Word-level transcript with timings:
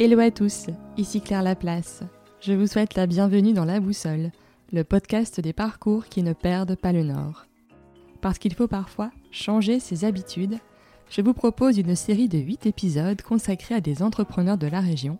Hello 0.00 0.20
à 0.20 0.30
tous, 0.30 0.66
ici 0.96 1.20
Claire 1.20 1.42
Laplace. 1.42 2.04
Je 2.40 2.52
vous 2.52 2.68
souhaite 2.68 2.94
la 2.94 3.08
bienvenue 3.08 3.52
dans 3.52 3.64
La 3.64 3.80
Boussole, 3.80 4.30
le 4.72 4.84
podcast 4.84 5.40
des 5.40 5.52
parcours 5.52 6.06
qui 6.06 6.22
ne 6.22 6.34
perdent 6.34 6.76
pas 6.76 6.92
le 6.92 7.02
nord. 7.02 7.46
Parce 8.20 8.38
qu'il 8.38 8.54
faut 8.54 8.68
parfois 8.68 9.10
changer 9.32 9.80
ses 9.80 10.04
habitudes, 10.04 10.58
je 11.10 11.20
vous 11.20 11.34
propose 11.34 11.78
une 11.78 11.96
série 11.96 12.28
de 12.28 12.38
8 12.38 12.66
épisodes 12.66 13.20
consacrés 13.22 13.74
à 13.74 13.80
des 13.80 14.00
entrepreneurs 14.04 14.56
de 14.56 14.68
la 14.68 14.78
région 14.78 15.18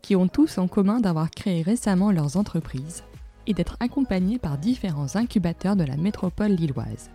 qui 0.00 0.14
ont 0.14 0.28
tous 0.28 0.58
en 0.58 0.68
commun 0.68 1.00
d'avoir 1.00 1.32
créé 1.32 1.62
récemment 1.62 2.12
leurs 2.12 2.36
entreprises 2.36 3.02
et 3.48 3.52
d'être 3.52 3.76
accompagnés 3.80 4.38
par 4.38 4.58
différents 4.58 5.16
incubateurs 5.16 5.74
de 5.74 5.82
la 5.82 5.96
métropole 5.96 6.52
lilloise. 6.52 7.10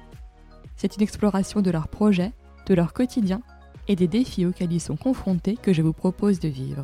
C'est 0.75 0.97
une 0.97 1.03
exploration 1.03 1.61
de 1.61 1.71
leurs 1.71 1.87
projets, 1.87 2.33
de 2.65 2.73
leur 2.73 2.91
quotidien 2.91 3.39
et 3.87 3.95
des 3.95 4.09
défis 4.09 4.45
auxquels 4.45 4.73
ils 4.73 4.81
sont 4.81 4.97
confrontés 4.97 5.55
que 5.55 5.71
je 5.71 5.81
vous 5.81 5.93
propose 5.93 6.41
de 6.41 6.49
vivre. 6.49 6.83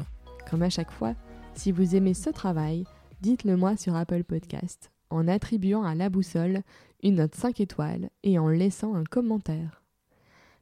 Comme 0.51 0.63
à 0.63 0.69
chaque 0.69 0.91
fois, 0.91 1.15
si 1.53 1.71
vous 1.71 1.95
aimez 1.95 2.13
ce 2.13 2.29
travail, 2.29 2.83
dites-le 3.21 3.55
moi 3.55 3.77
sur 3.77 3.95
Apple 3.95 4.25
Podcast 4.25 4.91
en 5.09 5.29
attribuant 5.29 5.83
à 5.83 5.95
la 5.95 6.09
boussole 6.09 6.63
une 7.03 7.15
note 7.15 7.35
5 7.35 7.61
étoiles 7.61 8.09
et 8.23 8.37
en 8.37 8.49
laissant 8.49 8.93
un 8.95 9.05
commentaire. 9.05 9.81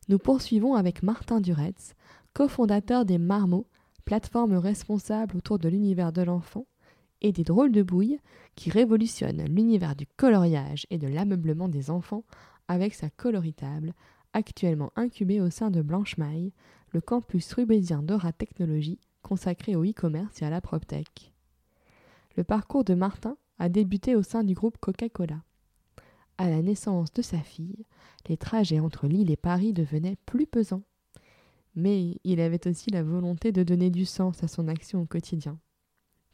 Nous 0.07 0.19
poursuivons 0.19 0.75
avec 0.75 1.01
Martin 1.01 1.41
Duretz, 1.41 1.95
cofondateur 2.33 3.03
des 3.03 3.17
Marmots, 3.17 3.65
plateforme 4.05 4.53
responsable 4.53 5.37
autour 5.37 5.57
de 5.57 5.69
l'univers 5.69 6.13
de 6.13 6.21
l'enfant, 6.21 6.67
et 7.21 7.31
des 7.31 7.43
drôles 7.43 7.71
de 7.71 7.81
bouilles 7.81 8.19
qui 8.53 8.69
révolutionnent 8.69 9.43
l'univers 9.45 9.95
du 9.95 10.05
coloriage 10.05 10.85
et 10.91 10.99
de 10.99 11.07
l'ameublement 11.07 11.67
des 11.67 11.89
enfants 11.89 12.25
avec 12.67 12.93
sa 12.93 13.09
coloritable, 13.09 13.95
actuellement 14.33 14.91
incubée 14.95 15.41
au 15.41 15.49
sein 15.49 15.71
de 15.71 15.81
Blanche 15.81 16.17
Maille, 16.19 16.53
le 16.91 17.01
campus 17.01 17.51
rubésien 17.53 18.03
d'Aura 18.03 18.31
Technologie 18.33 18.99
consacré 19.21 19.75
au 19.75 19.83
e-commerce 19.83 20.41
et 20.41 20.45
à 20.45 20.49
la 20.49 20.61
PropTech. 20.61 21.33
Le 22.35 22.43
parcours 22.43 22.83
de 22.83 22.93
Martin 22.93 23.37
a 23.57 23.69
débuté 23.69 24.15
au 24.15 24.23
sein 24.23 24.43
du 24.43 24.53
groupe 24.53 24.77
Coca-Cola. 24.79 25.43
À 26.37 26.49
la 26.49 26.61
naissance 26.61 27.11
de 27.13 27.21
sa 27.21 27.39
fille, 27.39 27.85
les 28.27 28.37
trajets 28.37 28.79
entre 28.79 29.07
Lille 29.07 29.29
et 29.29 29.35
Paris 29.35 29.73
devenaient 29.73 30.17
plus 30.25 30.47
pesants. 30.47 30.83
Mais 31.75 32.17
il 32.23 32.39
avait 32.39 32.67
aussi 32.67 32.89
la 32.91 33.03
volonté 33.03 33.51
de 33.51 33.63
donner 33.63 33.89
du 33.89 34.05
sens 34.05 34.43
à 34.43 34.47
son 34.47 34.67
action 34.67 35.01
au 35.01 35.05
quotidien. 35.05 35.59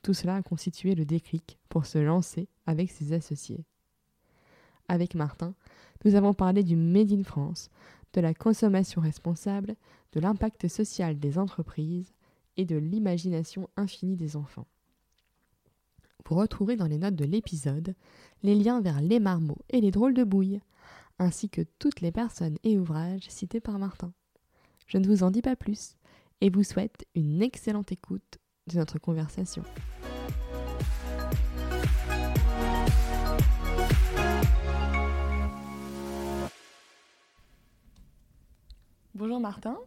Tout 0.04 0.14
cela 0.14 0.36
a 0.36 0.44
constitué 0.44 0.94
le 0.94 1.06
déclic 1.06 1.58
pour 1.70 1.88
se 1.88 1.98
lancer 1.98 2.48
avec 2.68 2.92
ses 2.92 3.14
associés. 3.14 3.66
Avec 4.88 5.16
Martin, 5.16 5.56
nous 6.04 6.14
avons 6.14 6.36
parlé 6.36 6.64
du 6.64 6.76
Made 6.76 7.12
in 7.12 7.24
France, 7.24 7.72
de 8.14 8.22
la 8.22 8.36
consommation 8.36 9.02
responsable, 9.02 9.76
de 10.12 10.20
l'impact 10.20 10.68
social 10.68 11.18
des 11.18 11.40
entreprises 11.40 12.14
et 12.58 12.66
de 12.66 12.76
l'imagination 12.76 13.70
infinie 13.78 14.16
des 14.16 14.36
enfants. 14.36 14.68
Vous 16.28 16.36
retrouverez 16.36 16.76
dans 16.76 16.88
les 16.88 16.98
notes 16.98 17.16
de 17.16 17.26
l'épisode 17.26 17.96
les 18.42 18.56
liens 18.56 18.82
vers 18.82 19.02
les 19.02 19.20
marmots 19.20 19.62
et 19.70 19.80
les 19.80 19.92
drôles 19.92 20.16
de 20.16 20.24
bouilles, 20.24 20.62
ainsi 21.20 21.50
que 21.50 21.62
toutes 21.80 22.02
les 22.02 22.12
personnes 22.12 22.58
et 22.64 22.78
ouvrages 22.80 23.30
cités 23.30 23.60
par 23.60 23.78
Martin. 23.80 24.14
Je 24.88 24.98
ne 24.98 25.08
vous 25.08 25.24
en 25.24 25.32
dis 25.32 25.42
pas 25.42 25.56
plus 25.56 25.96
et 26.42 26.50
vous 26.50 26.64
souhaite 26.64 27.06
une 27.16 27.42
excellente 27.42 27.92
écoute 27.92 28.40
de 28.68 28.78
notre 28.78 29.00
conversation. 29.00 29.64
Bonjour 39.14 39.40
Martin. 39.40 39.78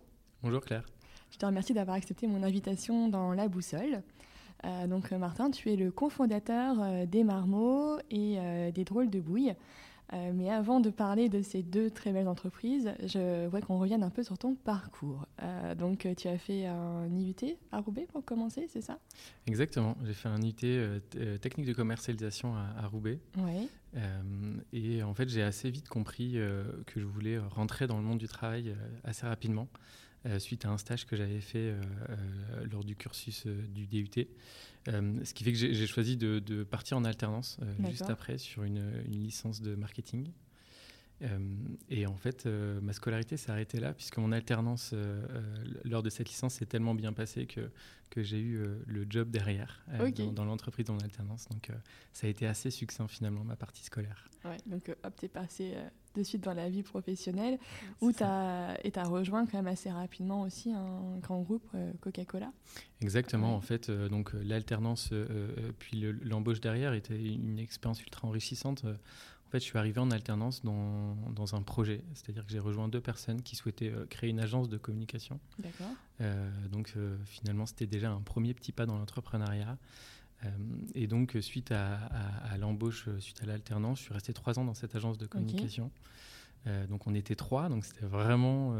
Bonjour 0.42 0.62
Claire. 0.62 0.86
Je 1.30 1.38
te 1.38 1.46
remercie 1.46 1.74
d'avoir 1.74 1.96
accepté 1.96 2.26
mon 2.26 2.42
invitation 2.42 3.08
dans 3.08 3.32
La 3.32 3.48
Boussole. 3.48 4.02
Euh, 4.64 4.86
donc 4.86 5.10
Martin, 5.12 5.50
tu 5.50 5.70
es 5.70 5.76
le 5.76 5.90
cofondateur 5.90 6.76
euh, 6.80 7.06
des 7.06 7.24
Marmots 7.24 7.98
et 8.10 8.36
euh, 8.38 8.70
des 8.70 8.84
Drôles 8.84 9.10
de 9.10 9.20
Bouilles. 9.20 9.54
mais 10.12 10.50
avant 10.50 10.80
de 10.80 10.88
parler 10.88 11.28
de 11.28 11.42
ces 11.42 11.62
deux 11.62 11.90
très 11.90 12.12
belles 12.12 12.28
entreprises, 12.28 12.90
je 13.04 13.44
voudrais 13.44 13.60
qu'on 13.60 13.78
revienne 13.78 14.02
un 14.02 14.08
peu 14.08 14.22
sur 14.22 14.38
ton 14.38 14.54
parcours. 14.54 15.26
donc 15.76 16.08
tu 16.16 16.28
as 16.28 16.38
fait 16.38 16.64
un 16.64 17.06
IUT 17.14 17.58
à 17.72 17.80
Roubaix 17.80 18.06
pour 18.10 18.24
commencer, 18.24 18.66
c'est 18.70 18.80
ça? 18.80 18.98
Exactement, 19.46 19.98
j'ai 20.06 20.14
fait 20.14 20.30
un 20.30 20.40
IUT 20.40 21.02
technique 21.42 21.66
de 21.66 21.74
commercialisation 21.74 22.54
à, 22.54 22.86
Roubaix. 22.86 23.18
Oui. 23.36 23.68
et 24.72 25.02
en 25.02 25.12
fait 25.12 25.28
j'ai 25.28 25.42
assez 25.42 25.70
vite 25.70 25.90
compris 25.90 26.38
que 26.86 27.00
je 27.00 27.04
voulais 27.04 27.38
rentrer 27.38 27.86
dans 27.86 27.98
le 27.98 28.04
monde 28.04 28.18
du 28.18 28.28
travail 28.28 28.74
assez 29.04 29.26
rapidement. 29.26 29.68
Euh, 30.26 30.40
suite 30.40 30.64
à 30.64 30.70
un 30.70 30.78
stage 30.78 31.06
que 31.06 31.14
j'avais 31.14 31.40
fait 31.40 31.70
euh, 31.70 31.80
euh, 32.10 32.66
lors 32.72 32.82
du 32.82 32.96
cursus 32.96 33.46
du 33.46 33.86
DUT. 33.86 34.26
ce 34.86 35.32
qui 35.32 35.44
fait 35.44 35.52
que 35.52 35.58
j'ai 35.58 35.86
choisi 35.86 36.16
de, 36.16 36.64
partir 36.64 36.96
en 36.96 37.04
alternance 37.04 37.58
juste 37.88 38.10
après 38.10 38.38
sur 38.38 38.64
une, 38.64 39.02
licence 39.06 39.60
de 39.60 39.74
marketing. 39.74 40.30
Et 41.88 42.06
en 42.06 42.16
fait, 42.16 42.46
ma 42.46 42.92
scolarité 42.92 43.36
s'est 43.36 43.50
arrêtée 43.50 43.80
là, 43.80 43.92
puisque 43.92 44.18
mon 44.18 44.30
alternance 44.32 44.94
lors 45.84 46.02
de 46.02 46.10
cette 46.10 46.28
licence 46.28 46.54
s'est 46.54 46.66
tellement 46.66 46.94
bien 46.94 47.12
passée 47.12 47.46
que, 47.46 47.70
que 48.10 48.22
j'ai 48.22 48.38
eu 48.38 48.62
le 48.86 49.06
job 49.08 49.30
derrière, 49.30 49.84
dans, 50.32 50.44
l'entreprise 50.44 50.88
en 50.90 50.98
alternance. 50.98 51.48
Donc, 51.48 51.70
ça 52.12 52.26
a 52.26 52.30
été 52.30 52.46
assez 52.46 52.70
succinct 52.70 53.08
finalement, 53.08 53.42
ma 53.42 53.56
partie 53.56 53.84
scolaire. 53.84 54.28
Ouais, 54.44 54.58
donc, 54.66 54.94
hop, 55.02 55.16
t'es 55.16 55.28
passé 55.28 55.74
de 56.18 56.22
suite 56.22 56.44
dans 56.44 56.54
la 56.54 56.68
vie 56.68 56.82
professionnelle, 56.82 57.58
où 58.00 58.12
tu 58.12 58.22
as, 58.22 58.76
et 58.84 58.92
as 58.96 59.04
rejoint 59.04 59.46
quand 59.46 59.58
même 59.58 59.66
assez 59.66 59.90
rapidement 59.90 60.42
aussi 60.42 60.72
un 60.72 61.18
grand 61.20 61.40
groupe 61.40 61.66
euh, 61.74 61.92
Coca-Cola. 62.00 62.52
Exactement, 63.00 63.54
en 63.54 63.60
fait, 63.60 63.88
euh, 63.88 64.08
donc 64.08 64.34
euh, 64.34 64.42
l'alternance 64.44 65.12
puis 65.78 66.04
l'embauche 66.22 66.60
derrière 66.60 66.92
était 66.92 67.18
une 67.18 67.58
expérience 67.58 68.02
ultra 68.02 68.28
enrichissante. 68.28 68.84
En 69.48 69.50
fait, 69.50 69.60
je 69.60 69.64
suis 69.64 69.78
arrivé 69.78 69.98
en 69.98 70.10
alternance 70.10 70.62
dans, 70.62 71.16
dans 71.32 71.54
un 71.54 71.62
projet, 71.62 72.02
c'est-à-dire 72.12 72.44
que 72.44 72.52
j'ai 72.52 72.58
rejoint 72.58 72.86
deux 72.86 73.00
personnes 73.00 73.42
qui 73.42 73.56
souhaitaient 73.56 73.92
créer 74.10 74.28
une 74.28 74.40
agence 74.40 74.68
de 74.68 74.76
communication. 74.76 75.40
D'accord. 75.58 75.88
donc 76.70 76.94
finalement, 77.24 77.64
c'était 77.64 77.86
déjà 77.86 78.10
un 78.10 78.20
premier 78.20 78.52
petit 78.52 78.72
pas 78.72 78.84
dans 78.84 78.98
l'entrepreneuriat. 78.98 79.78
Euh, 80.44 80.48
et 80.94 81.06
donc, 81.06 81.36
suite 81.40 81.72
à, 81.72 82.56
l'embauche, 82.58 83.06
euh, 83.08 83.20
suite 83.20 83.42
à 83.42 83.46
l'alternance, 83.46 83.98
je 83.98 84.04
suis 84.04 84.14
resté 84.14 84.32
trois 84.32 84.58
ans 84.58 84.64
dans 84.64 84.74
cette 84.74 84.94
agence 84.94 85.18
de 85.18 85.26
communication. 85.26 85.90
Euh, 86.66 86.86
donc 86.86 87.06
on 87.06 87.14
était 87.14 87.34
trois, 87.34 87.68
donc 87.68 87.84
c'était 87.84 88.04
vraiment 88.04 88.74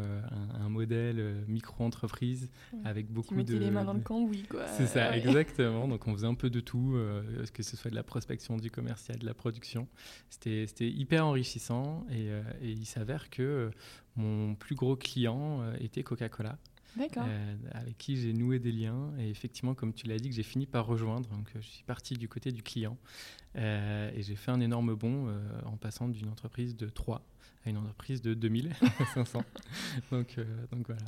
un, 0.55 0.69
modèle 0.69 1.45
micro-entreprise 1.47 2.51
avec 2.85 3.11
beaucoup 3.11 3.37
tu 3.37 3.45
de... 3.45 3.59
les 3.59 3.71
mains 3.71 3.85
dans 3.85 3.95
le 3.95 4.01
cambouis, 4.01 4.43
quoi. 4.43 4.67
C'est 4.67 4.87
ça, 4.87 5.17
exactement. 5.17 5.89
Donc 5.89 6.07
on 6.07 6.13
faisait 6.13 6.27
un 6.27 6.35
peu 6.35 6.51
de 6.51 6.61
tout, 6.61 6.97
que 7.55 7.63
ce 7.63 7.77
soit 7.77 7.91
de 7.91 7.97
la 7.97 8.03
prospection, 8.03 8.57
du 8.57 8.71
commercial, 8.71 9.19
de 9.19 9.27
la 9.27 9.35
production. 9.35 9.89
C'était 10.29 10.67
hyper 10.81 11.27
enrichissant 11.27 12.07
et, 12.11 12.27
et 12.63 12.71
il 12.71 12.87
s'avère 12.87 13.31
que 13.31 13.71
mon 14.17 14.55
plus 14.55 14.75
gros 14.75 14.97
client 14.97 15.63
était 15.81 16.03
Coca-Cola. 16.03 16.59
Euh, 17.01 17.55
avec 17.73 17.99
qui 17.99 18.17
j'ai 18.17 18.33
noué 18.33 18.59
des 18.59 18.73
liens. 18.73 19.13
Et 19.19 19.29
effectivement, 19.29 19.75
comme 19.75 19.93
tu 19.93 20.07
l'as 20.07 20.19
dit, 20.19 20.29
que 20.29 20.35
j'ai 20.35 20.43
fini 20.43 20.67
par 20.67 20.87
rejoindre. 20.87 21.29
Donc, 21.31 21.49
euh, 21.55 21.61
je 21.61 21.69
suis 21.69 21.85
parti 21.85 22.15
du 22.15 22.29
côté 22.29 22.53
du 22.53 22.63
client. 22.63 22.97
Euh, 23.57 24.11
et 24.15 24.23
j'ai 24.23 24.37
fait 24.37 24.51
un 24.51 24.61
énorme 24.61 24.95
bond 24.95 25.35
en 25.65 25.77
passant 25.77 26.09
d'une 26.09 26.29
entreprise 26.29 26.77
de 26.77 26.89
3 26.89 27.23
à 27.65 27.71
une 27.71 27.77
entreprise 27.77 28.23
de 28.23 28.35
2500. 28.35 29.43
donc, 30.11 30.37
donc 30.71 30.87
voilà. 30.87 31.03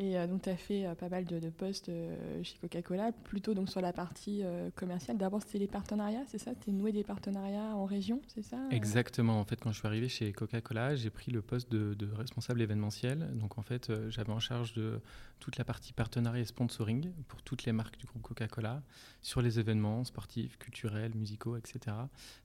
Et 0.00 0.16
euh, 0.16 0.28
donc, 0.28 0.42
tu 0.42 0.48
as 0.48 0.56
fait 0.56 0.86
euh, 0.86 0.94
pas 0.94 1.08
mal 1.08 1.24
de, 1.24 1.50
postes 1.50 1.88
euh, 1.88 2.42
chez 2.44 2.56
Coca-Cola, 2.58 3.10
plutôt 3.24 3.54
donc 3.54 3.68
sur 3.68 3.80
la 3.80 3.92
partie 3.92 4.42
commerciale. 4.76 5.18
D'abord, 5.18 5.42
c'était 5.42 5.58
les 5.58 5.66
partenariats, 5.66 6.22
c'est 6.28 6.38
ça? 6.38 6.52
Tu 6.54 6.70
es 6.70 6.72
noué 6.72 6.92
des 6.92 7.02
partenariats 7.02 7.74
en 7.74 7.84
région, 7.84 8.20
c'est 8.28 8.42
ça? 8.42 8.58
Exactement. 8.70 9.40
En 9.40 9.44
fait, 9.44 9.60
quand 9.60 9.72
je 9.72 9.78
suis 9.78 9.86
arrivé 9.86 10.08
chez 10.08 10.32
Coca-Cola, 10.32 10.94
j'ai 10.94 11.10
pris 11.10 11.32
le 11.32 11.42
poste 11.42 11.70
de, 11.70 12.08
responsable 12.16 12.62
événementiel. 12.62 13.30
Donc, 13.34 13.58
en 13.58 13.62
fait, 13.62 13.90
j'avais 14.08 14.32
en 14.32 14.40
charge 14.40 14.72
de 14.74 15.00
toute 15.40 15.56
la 15.56 15.64
partie 15.64 15.92
partenariat 15.92 16.42
et 16.42 16.44
sponsoring 16.44 17.10
pour 17.26 17.42
toutes 17.42 17.64
les 17.64 17.72
marques 17.72 17.98
du 17.98 18.06
groupe 18.06 18.22
Coca-Cola, 18.22 18.82
sur 19.20 19.42
les 19.42 19.58
événements 19.58 20.04
sportifs, 20.04 20.58
culturels, 20.58 21.12
musicaux, 21.14 21.56
etc., 21.56 21.96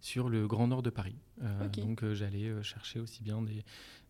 sur 0.02 0.30
le 0.30 0.48
Grand 0.48 0.68
Nord 0.68 0.82
de 0.82 0.90
Paris. 0.90 1.16
Donc, 1.78 2.04
j'allais 2.14 2.64
chercher 2.64 3.00
aussi 3.00 3.22
bien 3.22 3.42
des, 3.42 3.64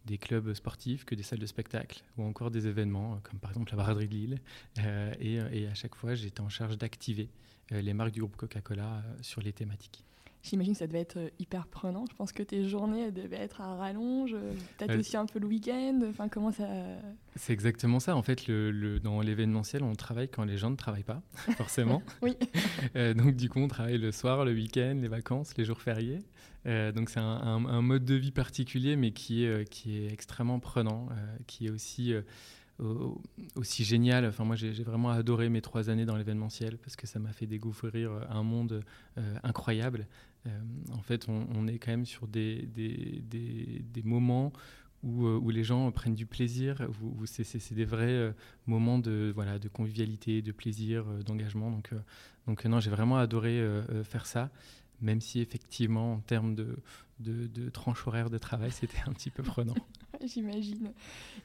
des 0.06 0.18
clubs 0.18 0.54
sportifs 0.54 1.06
que 1.06 1.16
des 1.16 1.24
salles 1.24 1.40
de 1.40 1.46
spectacle 1.46 2.04
ou 2.18 2.24
encore 2.24 2.52
des 2.52 2.68
événements 2.68 3.14
euh, 3.14 3.18
comme 3.24 3.40
par 3.40 3.52
exemple 3.52 3.72
la 3.72 3.84
Braderie 3.84 4.08
de 4.08 4.14
Lille. 4.14 4.42
Euh, 4.80 5.14
et, 5.20 5.68
à 5.68 5.74
chaque 5.74 5.96
fois, 5.96 6.16
j'étais 6.16 6.42
en 6.42 6.50
charge 6.50 6.78
d'activer 6.78 7.30
euh, 7.72 7.82
les 7.82 7.94
marques 7.94 8.12
du 8.12 8.20
groupe 8.20 8.36
Coca-Cola 8.36 9.04
sur 9.22 9.42
les 9.42 9.54
thématiques. 9.54 10.04
J'imagine 10.44 10.74
que 10.74 10.80
ça 10.80 10.88
devait 10.88 11.00
être 11.00 11.32
hyper 11.40 11.68
prenant. 11.68 12.06
Je 12.10 12.16
pense 12.16 12.32
que 12.32 12.44
tes 12.44 12.68
journées 12.68 13.12
devaient 13.12 13.38
être 13.38 13.62
à 13.62 13.76
rallonge, 13.76 14.36
peut-être 14.78 15.00
aussi 15.00 15.18
un 15.18 15.26
peu 15.26 15.40
le 15.40 15.48
week-end. 15.48 16.02
Enfin, 16.10 16.28
comment 16.28 16.52
ça 16.52 16.68
C'est 17.36 17.54
exactement 17.54 18.00
ça. 18.00 18.16
En 18.16 18.22
fait, 18.22 18.48
le, 18.48 19.00
dans 19.00 19.22
l'événementiel, 19.22 19.84
on 19.84 19.96
travaille 19.96 20.30
quand 20.30 20.44
les 20.44 20.58
gens 20.58 20.70
ne 20.70 20.76
travaillent 20.76 21.04
pas, 21.04 21.22
forcément. 21.58 22.04
oui. 22.22 22.36
donc, 23.16 23.36
du 23.36 23.50
coup, 23.50 23.60
on 23.60 23.68
travaille 23.68 23.98
le 23.98 24.12
soir, 24.12 24.46
le 24.46 24.54
week-end, 24.54 25.00
les 25.02 25.08
vacances, 25.08 25.56
les 25.58 25.66
jours 25.66 25.82
fériés. 25.82 26.20
Euh, 26.66 26.92
donc 26.92 27.10
c'est 27.10 27.20
un, 27.20 27.82
mode 27.82 28.06
de 28.06 28.16
vie 28.16 28.32
particulier, 28.32 28.96
mais 28.96 29.12
qui 29.12 29.44
est, 29.44 29.48
euh, 29.48 29.64
qui 29.64 29.98
est 29.98 30.12
extrêmement 30.12 30.60
prenant, 30.60 31.10
euh, 31.12 31.38
qui 31.48 31.68
est 31.68 31.70
aussi 31.70 32.14
aussi 33.56 33.86
génial. 33.86 34.26
Enfin, 34.26 34.44
moi, 34.44 34.56
j'ai 34.56 34.72
vraiment 34.84 35.12
adoré 35.12 35.48
mes 35.48 35.62
trois 35.62 35.90
années 35.90 36.06
dans 36.06 36.18
l'événementiel 36.18 36.78
parce 36.78 36.96
que 36.96 37.08
ça 37.08 37.20
m'a 37.20 37.32
fait 37.32 37.46
découvrir 37.46 38.12
un 38.30 38.44
monde 38.44 38.84
incroyable. 39.44 40.08
En 40.92 41.02
fait, 41.02 41.28
on, 41.30 41.68
est 41.68 41.78
quand 41.80 41.92
même 41.92 42.06
sur 42.06 42.28
des, 42.28 42.68
des, 42.76 43.24
des, 43.82 44.04
moments 44.04 44.52
où, 45.04 45.26
où, 45.26 45.50
les 45.50 45.64
gens 45.64 45.90
prennent 45.92 46.16
du 46.16 46.26
plaisir, 46.26 46.88
où, 47.02 47.26
c'est 47.26 47.74
des 47.74 47.86
vrais 47.86 48.34
moments 48.68 49.00
de, 49.00 49.32
voilà, 49.34 49.60
de 49.60 49.70
convivialité, 49.70 50.42
de 50.42 50.52
plaisir, 50.52 51.06
d'engagement. 51.26 51.72
Donc, 51.72 51.92
donc 52.48 52.66
non, 52.66 52.80
j'ai 52.80 52.90
vraiment 52.90 53.18
adoré 53.18 53.66
faire 54.04 54.26
ça 54.26 54.52
même 55.02 55.22
si 55.22 55.40
effectivement, 55.40 56.14
en 56.14 56.20
termes 56.20 56.56
de, 56.56 56.78
de, 57.20 57.48
de 57.48 57.70
tranche 57.70 58.08
horaire 58.08 58.30
de 58.30 58.38
travail, 58.38 58.72
c'était 58.72 59.02
un 59.06 59.14
petit 59.14 59.30
peu 59.30 59.44
prenant. 59.44 59.76
J'imagine. 60.24 60.94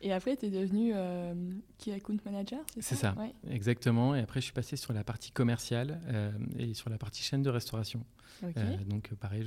Et 0.03 0.13
après, 0.13 0.37
tu 0.37 0.47
es 0.47 0.51
devenu 0.51 0.93
euh, 0.95 1.35
key 1.79 1.93
account 1.93 2.19
manager, 2.25 2.61
c'est 2.75 2.83
ça? 2.83 2.95
C'est 2.95 3.03
ça, 3.03 3.17
exactement. 3.51 4.15
Et 4.15 4.21
après, 4.21 4.41
je 4.41 4.45
suis 4.45 4.53
passé 4.53 4.77
sur 4.77 4.93
la 4.93 5.05
partie 5.05 5.33
commerciale 5.33 6.01
euh, 6.07 6.31
et 6.59 6.75
sur 6.75 6.91
la 6.91 6.99
partie 6.99 7.23
chaîne 7.23 7.43
de 7.43 7.51
restauration. 7.51 8.05
Euh, 8.45 8.77
donc, 8.87 9.13
pareil, 9.15 9.45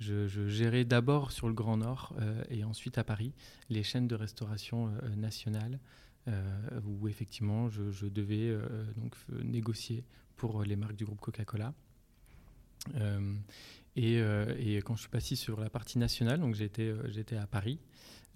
je, 0.00 0.26
je, 0.26 0.48
gérais 0.48 0.84
d'abord 0.84 1.30
sur 1.30 1.46
le 1.48 1.54
Grand 1.54 1.76
Nord 1.76 2.16
et 2.50 2.64
ensuite 2.64 2.98
à 2.98 3.04
Paris 3.04 3.32
les 3.68 3.82
chaînes 3.82 4.08
de 4.08 4.14
restauration 4.14 4.90
nationales 5.16 5.78
où 6.84 7.08
effectivement, 7.08 7.68
je, 7.68 7.90
je 7.90 8.06
devais 8.06 8.56
donc 8.96 9.16
négocier 9.44 10.04
pour 10.36 10.62
les 10.62 10.76
marques 10.76 10.96
du 10.96 11.04
groupe 11.04 11.20
Coca-Cola. 11.20 11.74
Euh, 12.96 13.34
euh, 13.98 14.54
et, 14.58 14.76
quand 14.78 14.94
je 14.94 15.00
suis 15.00 15.10
passé 15.10 15.36
sur 15.36 15.60
la 15.60 15.70
partie 15.70 15.98
nationale, 15.98 16.40
donc 16.40 16.54
j'étais 16.54 16.82
euh, 16.82 17.10
j'étais 17.10 17.36
à 17.36 17.46
Paris, 17.46 17.78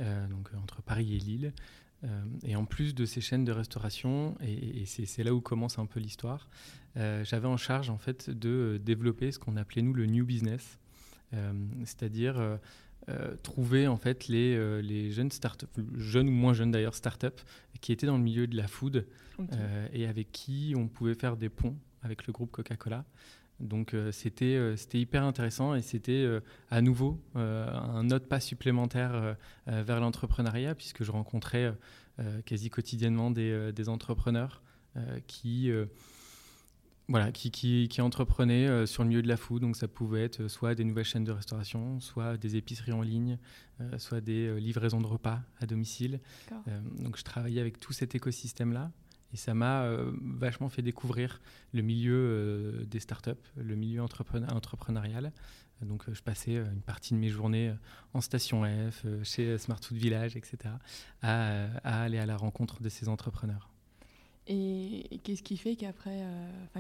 donc 0.00 0.50
entre 0.60 0.82
Paris 0.82 1.14
et 1.14 1.19
Lille. 1.19 1.52
et 2.43 2.56
en 2.56 2.64
plus 2.64 2.93
de 2.93 3.04
ces 3.04 3.20
chaînes 3.20 3.44
de 3.44 3.52
restauration, 3.52 4.37
et, 4.40 4.84
c'est 4.87 5.22
là 5.22 5.32
où 5.32 5.40
commence 5.40 5.78
un 5.78 5.87
peu 5.87 6.00
l'histoire, 6.00 6.49
j'avais 6.96 7.46
en 7.46 7.56
charge 7.56 7.88
en 7.88 7.99
fait 7.99 8.28
de 8.28 8.81
développer 8.82 9.31
ce 9.31 9.38
qu'on 9.38 9.56
appelait 9.56 9.82
nous 9.82 9.93
le 9.93 10.06
new 10.06 10.25
business, 10.26 10.81
c'est-à-dire 11.84 12.58
trouver 13.44 13.87
en 13.87 13.96
fait 13.96 14.26
les, 14.26 14.82
les 14.82 15.12
jeunes 15.12 15.31
startups, 15.31 15.66
jeunes 15.96 16.28
ou 16.31 16.32
moins 16.32 16.52
jeunes 16.52 16.72
d'ailleurs 16.72 16.96
startups, 16.96 17.44
qui 17.81 17.93
étaient 17.93 18.08
dans 18.08 18.16
le 18.16 18.25
milieu 18.25 18.48
de 18.48 18.56
la 18.56 18.66
food 18.66 19.06
et 19.93 20.06
avec 20.06 20.32
qui 20.32 20.75
on 20.76 20.88
pouvait 20.88 21.14
faire 21.14 21.37
des 21.37 21.50
ponts 21.50 21.76
avec 22.02 22.26
le 22.26 22.32
groupe 22.32 22.50
Coca-Cola. 22.50 23.05
Donc 23.62 23.94
euh, 23.94 24.10
c'était 24.12 24.56
euh, 24.56 24.76
c'était 24.76 25.00
hyper 25.00 25.22
intéressant 25.22 25.74
et 25.74 25.82
c'était 25.82 26.12
euh, 26.12 26.40
à 26.70 26.82
nouveau 26.82 27.20
un 27.34 28.10
autre 28.10 28.26
pas 28.26 28.40
supplémentaire 28.40 29.36
vers 29.66 30.00
l'entrepreneuriat 30.00 30.74
puisque 30.74 31.04
je 31.04 31.12
rencontrais 31.12 31.72
quasi 32.44 32.70
quotidiennement 32.70 33.30
des, 33.30 33.72
des 33.72 33.88
entrepreneurs 33.88 34.62
qui 35.26 35.70
voilà, 37.08 37.32
qui, 37.32 37.50
qui, 37.50 37.88
qui 37.88 38.00
entreprenaient 38.00 38.86
sur 38.86 39.02
le 39.02 39.08
milieu 39.08 39.22
de 39.22 39.28
la 39.28 39.36
food. 39.36 39.62
Donc 39.62 39.76
ça 39.76 39.88
pouvait 39.88 40.24
être 40.24 40.48
soit 40.48 40.74
des 40.74 40.84
nouvelles 40.84 41.04
chaînes 41.04 41.24
de 41.24 41.32
restauration, 41.32 42.00
soit 42.00 42.36
des 42.36 42.56
épiceries 42.56 42.92
en 42.92 43.02
ligne, 43.02 43.38
soit 43.98 44.20
des 44.20 44.58
livraisons 44.60 45.00
de 45.00 45.06
repas 45.06 45.40
à 45.60 45.66
domicile. 45.66 46.20
donc 46.98 47.16
je 47.16 47.22
travaillais 47.22 47.60
avec 47.60 47.78
tout 47.78 47.92
cet 47.92 48.14
écosystème-là. 48.14 48.90
Et 49.32 49.37
ça 49.37 49.55
m'a 49.55 49.84
euh, 49.84 50.12
vachement 50.20 50.69
fait 50.69 50.82
découvrir 50.82 51.40
le 51.73 51.82
milieu 51.82 52.14
euh, 52.14 52.84
des 52.84 53.00
startups, 53.00 53.31
le 53.56 53.75
milieu 53.75 54.02
entrepreneurial. 54.02 55.32
Donc, 55.81 56.08
euh, 56.08 56.14
je 56.14 56.23
passais 56.23 56.56
une 56.56 56.82
partie 56.82 57.14
de 57.14 57.19
mes 57.19 57.31
journées 57.31 57.75
en 58.12 58.20
station 58.20 58.64
F, 58.64 59.06
chez 59.25 59.56
Smart 59.58 59.81
Food 59.82 59.96
Village, 59.96 60.37
etc., 60.37 60.75
à, 61.23 61.67
aller 61.82 62.19
à 62.19 62.26
la 62.26 62.37
rencontre 62.37 62.82
de 62.82 62.88
ces 62.88 63.08
entrepreneurs. 63.08 63.70
Et, 64.46 65.20
qu'est-ce 65.25 65.43
qui 65.43 65.56
fait 65.56 65.76
qu'après, 65.76 66.25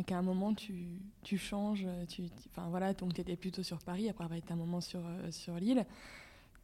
qu'à 0.06 0.18
un 0.18 0.22
moment 0.22 0.52
tu, 0.52 1.38
changes, 1.38 1.86
tu, 2.08 2.24
enfin 2.50 2.68
voilà, 2.68 2.92
donc 2.92 3.14
tu 3.14 3.20
étais 3.20 3.36
plutôt 3.36 3.62
sur 3.62 3.78
Paris, 3.78 4.08
après 4.08 4.24
avoir 4.24 4.38
été 4.38 4.52
un 4.52 4.56
moment 4.56 4.80
sur, 4.80 5.00
sur 5.30 5.54
l'île, 5.54 5.86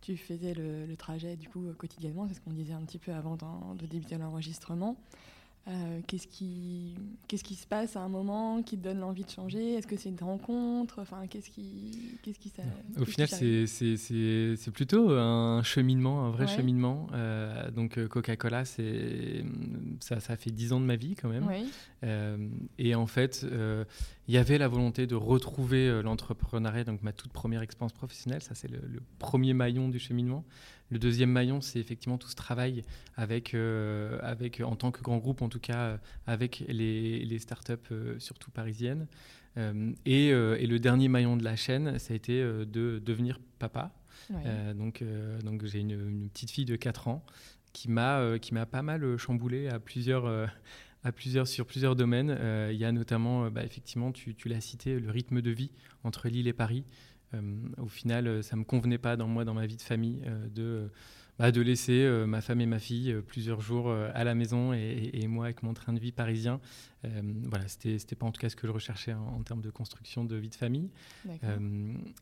tu 0.01 0.17
faisais 0.17 0.55
le, 0.55 0.95
trajet 0.97 1.37
du 1.37 1.49
coup 1.49 1.73
quotidiennement, 1.77 2.29
c'est 2.29 2.35
ce 2.35 2.41
qu'on 2.41 2.53
disait 2.53 2.75
un 2.75 2.83
petit 2.83 2.99
peu 2.99 3.13
avant 3.13 3.37
de 3.37 3.87
débuter 3.87 4.19
l'enregistrement. 4.19 4.97
Euh, 5.69 6.01
qu'est-ce 6.07 6.27
qui, 6.27 6.95
qu'est-ce 7.27 7.45
qui 7.45 7.55
se 7.55 7.67
passe 7.67 7.95
à 7.97 8.01
un 8.01 8.09
moment 8.09 8.63
qui 8.63 8.79
te 8.79 8.85
donne 8.85 9.01
l'envie 9.01 9.25
de 9.25 9.31
changer? 9.31 9.75
Est-ce 9.75 9.87
que 9.87 9.97
c'est 9.97 10.09
une 10.09 10.19
rencontre? 10.19 10.99
Enfin, 11.01 11.27
qu'est-ce 11.29 11.51
qui, 11.51 12.19
qu'est-ce 12.23 12.39
qui 12.39 12.49
ça, 12.49 12.63
Au 12.99 13.05
final, 13.05 13.29
c'est, 13.29 14.71
plutôt 14.73 15.11
un 15.11 15.63
cheminement, 15.63 16.25
un 16.25 16.31
vrai 16.31 16.47
cheminement. 16.47 17.09
Euh, 17.13 17.71
donc, 17.71 17.99
euh, 17.99 18.09
Coca-Cola, 18.09 18.65
c'est, 18.65 19.45
ça, 20.01 20.21
ça 20.21 20.37
fait 20.37 20.51
dix 20.51 20.73
ans 20.73 20.81
de 20.81 20.87
ma 20.87 20.97
vie 20.97 21.15
quand 21.15 21.29
même. 21.29 21.47
et 22.79 22.95
en 22.95 23.07
fait, 23.07 23.47
il 24.27 24.35
y 24.35 24.39
avait 24.39 24.57
la 24.59 24.69
volonté 24.69 25.07
de 25.07 25.17
retrouver 25.17 26.03
l'entrepreneuriat, 26.03 26.85
donc 26.85 27.03
ma 27.03 27.13
toute 27.13 27.33
première 27.33 27.61
expérience 27.61 27.93
professionnelle. 27.93 28.43
Ça, 28.43 28.55
c'est 28.55 28.69
le, 28.69 28.81
le 28.87 29.03
premier 29.19 29.53
maillon 29.53 29.89
du 29.89 29.99
cheminement. 29.99 30.45
Le 30.91 30.99
deuxième 30.99 31.31
maillon, 31.31 31.61
c'est 31.61 31.79
effectivement 31.79 32.17
tout 32.17 32.29
ce 32.29 32.35
travail 32.35 32.83
avec, 33.17 33.55
euh, 33.55 34.19
avec, 34.23 34.61
en 34.61 34.75
tant 34.75 34.91
que 34.91 35.03
grand 35.03 35.19
groupe, 35.19 35.43
en 35.43 35.49
tout 35.49 35.61
cas, 35.61 35.79
euh, 35.79 35.97
avec 36.27 36.65
les, 36.67 37.25
les 37.25 37.39
startups, 37.39 37.75
euh, 37.93 38.19
surtout 38.19 38.51
parisiennes. 38.51 39.07
Et, 40.07 40.29
et, 40.29 40.67
le 40.69 40.79
dernier 40.79 41.09
maillon 41.09 41.37
de 41.37 41.43
la 41.43 41.57
chaîne, 41.57 41.99
ça 41.99 42.13
a 42.13 42.17
été 42.17 42.41
de 42.41 43.03
devenir 43.05 43.41
papa. 43.59 43.93
donc, 44.77 45.03
donc 45.43 45.65
j'ai 45.65 45.81
une, 45.81 46.29
petite 46.29 46.53
fille 46.53 46.65
de 46.65 46.77
4 46.77 47.09
ans 47.09 47.27
qui 47.73 47.91
m'a 47.91 48.39
qui 48.39 48.55
m'a 48.55 48.67
pas 48.67 48.83
mal 48.83 49.17
chamboulé 49.17 49.67
à 49.67 49.81
plusieurs 49.81 50.49
à 51.03 51.11
plusieurs, 51.11 51.49
sur 51.49 51.67
plusieurs 51.67 51.97
domaines. 51.97 52.39
il 52.71 52.77
y 52.77 52.85
a 52.85 52.93
notamment, 52.93 53.51
bah, 53.51 53.65
effectivement, 53.65 54.13
tu, 54.13 54.37
tu 54.37 54.49
l'as 54.49 54.61
cité, 54.61 55.01
le 55.01 55.11
rythme 55.11 55.43
de 55.43 55.51
vie 55.51 55.73
entre 56.05 56.29
Lille 56.29 56.47
et 56.47 56.53
Paris. 56.53 56.85
Euh, 57.35 57.41
au 57.79 57.89
final, 57.89 58.27
euh, 58.27 58.43
ça 58.43 58.57
me 58.57 58.65
convenait 58.65 58.99
pas 58.99 59.17
dans 59.17 59.29
moi, 59.29 59.45
dans 59.45 59.55
ma 59.55 59.67
vie 59.67 59.77
de 59.77 59.83
famille, 59.83 60.23
euh, 60.27 60.49
de 60.49 60.91
bah, 61.39 61.53
de 61.53 61.61
laisser 61.61 62.09
ma 62.27 62.41
femme 62.41 62.61
et 62.61 62.67
ma 62.67 62.79
fille 62.79 63.15
plusieurs 63.27 63.61
jours 63.61 63.91
à 63.91 64.25
la 64.25 64.35
maison 64.35 64.73
et, 64.73 65.27
moi 65.29 65.47
avec 65.47 65.63
mon 65.63 65.75
train 65.75 65.93
de 65.93 66.01
vie 66.01 66.13
parisien. 66.13 66.61
voilà, 67.03 67.69
c'était, 67.69 67.99
c'était 67.99 68.17
pas 68.17 68.27
en 68.27 68.33
tout 68.33 68.41
cas 68.41 68.49
ce 68.49 68.57
que 68.57 68.67
je 68.67 68.73
recherchais 68.73 69.15
en, 69.15 69.43
termes 69.43 69.61
de 69.61 69.71
construction 69.71 70.25
de 70.25 70.37
vie 70.37 70.49
de 70.49 70.55
famille. 70.55 70.91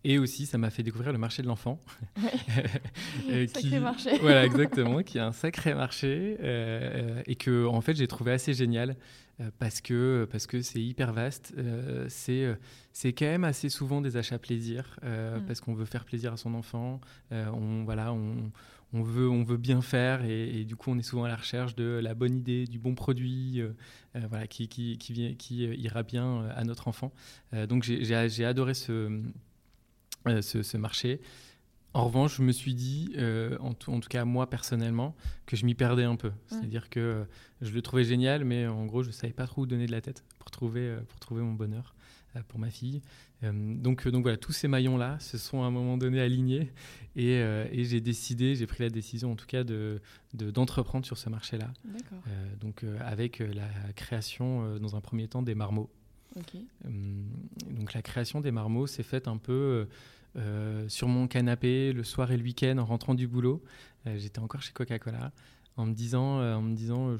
et 0.04 0.18
aussi, 0.18 0.46
ça 0.46 0.58
m'a 0.58 0.70
fait 0.70 0.82
découvrir 0.82 1.12
le 1.12 1.18
marché 1.18 1.42
de 1.42 1.48
l'enfant. 1.48 1.80
Ouais. 2.16 3.46
sacré 3.54 3.80
marché. 3.80 4.18
voilà, 4.20 4.44
exactement, 4.44 5.02
qui 5.02 5.18
est 5.18 5.22
un 5.22 5.32
sacré 5.32 5.74
marché 5.74 6.36
et 7.26 7.36
que 7.36 7.66
en 7.66 7.80
fait 7.80 7.96
j'ai 7.96 8.08
trouvé 8.08 8.32
assez 8.32 8.54
génial. 8.54 8.96
Euh, 9.40 9.50
parce 9.58 9.82
que 9.82 10.26
parce 10.30 10.46
que 10.46 10.62
c'est 10.62 10.80
hyper 10.80 11.12
vaste. 11.12 11.52
Euh, 11.58 12.06
c'est 12.08 12.44
euh, 12.44 12.54
c'est 12.92 13.12
quand 13.12 13.26
même 13.26 13.44
assez 13.44 13.68
souvent 13.68 14.00
des 14.00 14.16
achats 14.16 14.38
plaisir 14.38 14.98
mm. 15.02 15.44
parce 15.46 15.60
qu'on 15.60 15.74
veut 15.74 15.84
faire 15.84 16.04
plaisir 16.04 16.32
à 16.32 16.36
son 16.36 16.54
enfant. 16.54 17.00
on 17.30 17.84
voilà 17.84 18.12
on, 18.12 18.50
on 18.92 19.02
veut, 19.02 19.28
on 19.28 19.42
veut 19.42 19.56
bien 19.56 19.82
faire 19.82 20.24
et, 20.24 20.64
du 20.64 20.76
coup 20.76 20.90
on 20.90 20.98
est 20.98 21.02
souvent 21.02 21.24
à 21.24 21.28
la 21.28 21.36
recherche 21.36 21.74
de 21.74 22.00
la 22.02 22.14
bonne 22.14 22.36
idée, 22.36 22.66
du 22.66 22.78
bon 22.78 22.94
produit 22.94 23.60
voilà, 24.14 24.46
qui, 24.46 24.68
qui, 24.68 24.96
qui, 24.98 25.12
vient, 25.12 25.34
qui 25.34 25.64
ira 25.64 26.02
bien 26.02 26.46
à 26.54 26.64
notre 26.64 26.88
enfant. 26.88 27.12
donc 27.68 27.82
j'ai 27.82 28.44
adoré 28.44 28.74
ce, 28.74 29.22
ce, 30.40 30.62
ce, 30.62 30.76
marché. 30.76 31.20
En 31.96 32.04
revanche, 32.04 32.36
je 32.36 32.42
me 32.42 32.52
suis 32.52 32.74
dit, 32.74 33.14
euh, 33.16 33.56
en, 33.58 33.72
tout, 33.72 33.98
cas 34.10 34.26
moi 34.26 34.50
personnellement, 34.50 35.16
que 35.46 35.56
je 35.56 35.64
m'y 35.64 35.74
perdais 35.74 36.04
un 36.04 36.16
peu. 36.16 36.30
C'est-à-dire 36.46 36.90
que 36.90 37.00
euh, 37.00 37.24
je 37.62 37.70
le 37.72 37.80
trouvais 37.80 38.04
génial, 38.04 38.44
mais 38.44 38.66
en 38.66 38.84
gros, 38.84 39.02
je 39.02 39.08
ne 39.08 39.14
savais 39.14 39.32
pas 39.32 39.46
trop 39.46 39.62
où 39.62 39.66
donner 39.66 39.86
de 39.86 39.92
la 39.92 40.02
tête 40.02 40.22
pour 40.38 40.50
trouver, 40.50 40.82
euh, 40.82 41.00
pour 41.08 41.18
trouver 41.20 41.40
mon 41.40 41.54
bonheur 41.54 41.94
pour 42.48 42.58
ma 42.58 42.68
fille. 42.70 43.00
Donc, 43.42 44.08
donc 44.08 44.22
voilà, 44.22 44.36
tous 44.36 44.52
ces 44.52 44.66
maillons-là 44.66 45.18
se 45.20 45.38
sont 45.38 45.62
à 45.62 45.66
un 45.66 45.70
moment 45.70 45.98
donné 45.98 46.20
alignés 46.20 46.72
et, 47.16 47.42
j'ai 47.84 48.00
décidé, 48.00 48.54
j'ai 48.54 48.66
pris 48.66 48.82
la 48.82 48.90
décision 48.90 49.32
en 49.32 49.36
tout 49.36 49.46
cas 49.46 49.62
de, 49.62 50.00
d'entreprendre 50.32 51.04
sur 51.04 51.18
ce 51.18 51.28
marché-là. 51.28 51.72
donc 52.60 52.84
avec 53.00 53.40
la 53.40 53.92
création 53.94 54.78
dans 54.78 54.96
un 54.96 55.00
premier 55.00 55.28
temps 55.28 55.42
des 55.42 55.54
marmots. 55.54 55.90
donc 56.34 57.92
la 57.94 58.02
création 58.02 58.40
des 58.40 58.50
marmots 58.50 58.86
s'est 58.86 59.02
faite 59.02 59.28
un 59.28 59.36
peu 59.36 59.86
euh, 60.36 60.86
sur 60.88 61.08
mon 61.08 61.28
canapé 61.28 61.94
le 61.94 62.04
soir 62.04 62.30
et 62.30 62.36
le 62.36 62.42
week-end 62.42 62.76
en 62.78 62.84
rentrant 62.84 63.14
du 63.14 63.26
boulot. 63.26 63.62
Euh, 64.06 64.18
j'étais 64.18 64.40
encore 64.40 64.60
chez 64.60 64.72
Coca-Cola 64.72 65.32
en 65.78 65.86
me 65.86 65.94
disant, 65.94 66.40
euh, 66.40 66.54
en 66.54 66.62
me 66.62 66.74
disant 66.74 67.16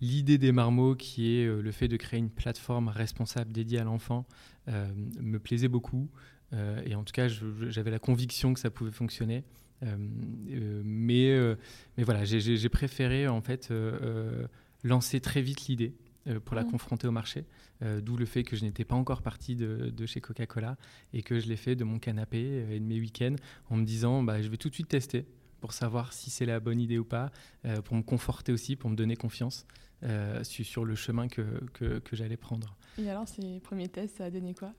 l'idée 0.00 0.38
des 0.38 0.52
marmots 0.52 0.94
qui 0.94 1.36
est 1.36 1.46
le 1.46 1.72
fait 1.72 1.88
de 1.88 1.96
créer 1.96 2.18
une 2.18 2.30
plateforme 2.30 2.88
responsable 2.88 3.52
dédiée 3.52 3.78
à 3.78 3.84
l'enfant 3.84 4.26
me 4.66 5.38
plaisait 5.38 5.68
beaucoup. 5.68 6.08
et 6.52 6.94
en 6.94 7.04
tout 7.04 7.12
cas, 7.12 7.28
j'avais 7.28 7.90
la 7.90 7.98
conviction 7.98 8.54
que 8.54 8.60
ça 8.60 8.70
pouvait 8.70 8.90
fonctionner. 8.90 9.44
mais, 9.82 11.56
mais 11.96 12.04
voilà, 12.04 12.24
j'ai 12.24 12.68
préféré 12.68 13.28
en 13.28 13.40
fait 13.40 13.72
lancer 14.84 15.20
très 15.20 15.42
vite 15.42 15.66
l'idée 15.66 15.94
pour 16.44 16.54
la 16.56 16.64
mmh. 16.64 16.70
confronter 16.70 17.06
au 17.06 17.12
marché. 17.12 17.44
Euh, 17.82 18.00
d'où 18.00 18.16
le 18.16 18.26
fait 18.26 18.42
que 18.42 18.56
je 18.56 18.64
n'étais 18.64 18.84
pas 18.84 18.96
encore 18.96 19.22
parti 19.22 19.54
de, 19.54 20.06
chez 20.06 20.20
Coca-Cola 20.20 20.76
et 21.12 21.22
que 21.22 21.38
je 21.38 21.46
l'ai 21.46 21.56
fait 21.56 21.76
de 21.76 21.84
mon 21.84 22.00
canapé 22.00 22.44
euh, 22.44 22.74
et 22.74 22.80
de 22.80 22.84
mes 22.84 22.98
week-ends 22.98 23.36
en 23.70 23.76
me 23.76 23.84
disant 23.84 24.22
bah, 24.24 24.42
je 24.42 24.48
vais 24.48 24.56
tout 24.56 24.68
de 24.68 24.74
suite 24.74 24.88
tester 24.88 25.26
pour 25.60 25.72
savoir 25.72 26.12
si 26.12 26.30
c'est 26.30 26.46
la 26.46 26.60
bonne 26.60 26.80
idée 26.80 26.98
ou 26.98 27.04
pas, 27.04 27.30
pour 27.84 27.96
me 27.96 28.02
conforter 28.02 28.52
aussi, 28.52 28.76
pour 28.76 28.90
me 28.90 28.96
donner 28.96 29.16
confiance 29.16 29.66
sur, 30.42 30.84
le 30.84 30.94
chemin 30.94 31.28
que, 31.28 31.42
que, 31.74 31.98
que 31.98 32.16
j'allais 32.16 32.36
prendre. 32.36 32.76
Et 32.98 33.10
alors, 33.10 33.28
ces 33.28 33.60
premiers 33.60 33.88
tests, 33.88 34.18
ça 34.18 34.24
a 34.24 34.30
donné 34.30 34.54
quoi? 34.54 34.72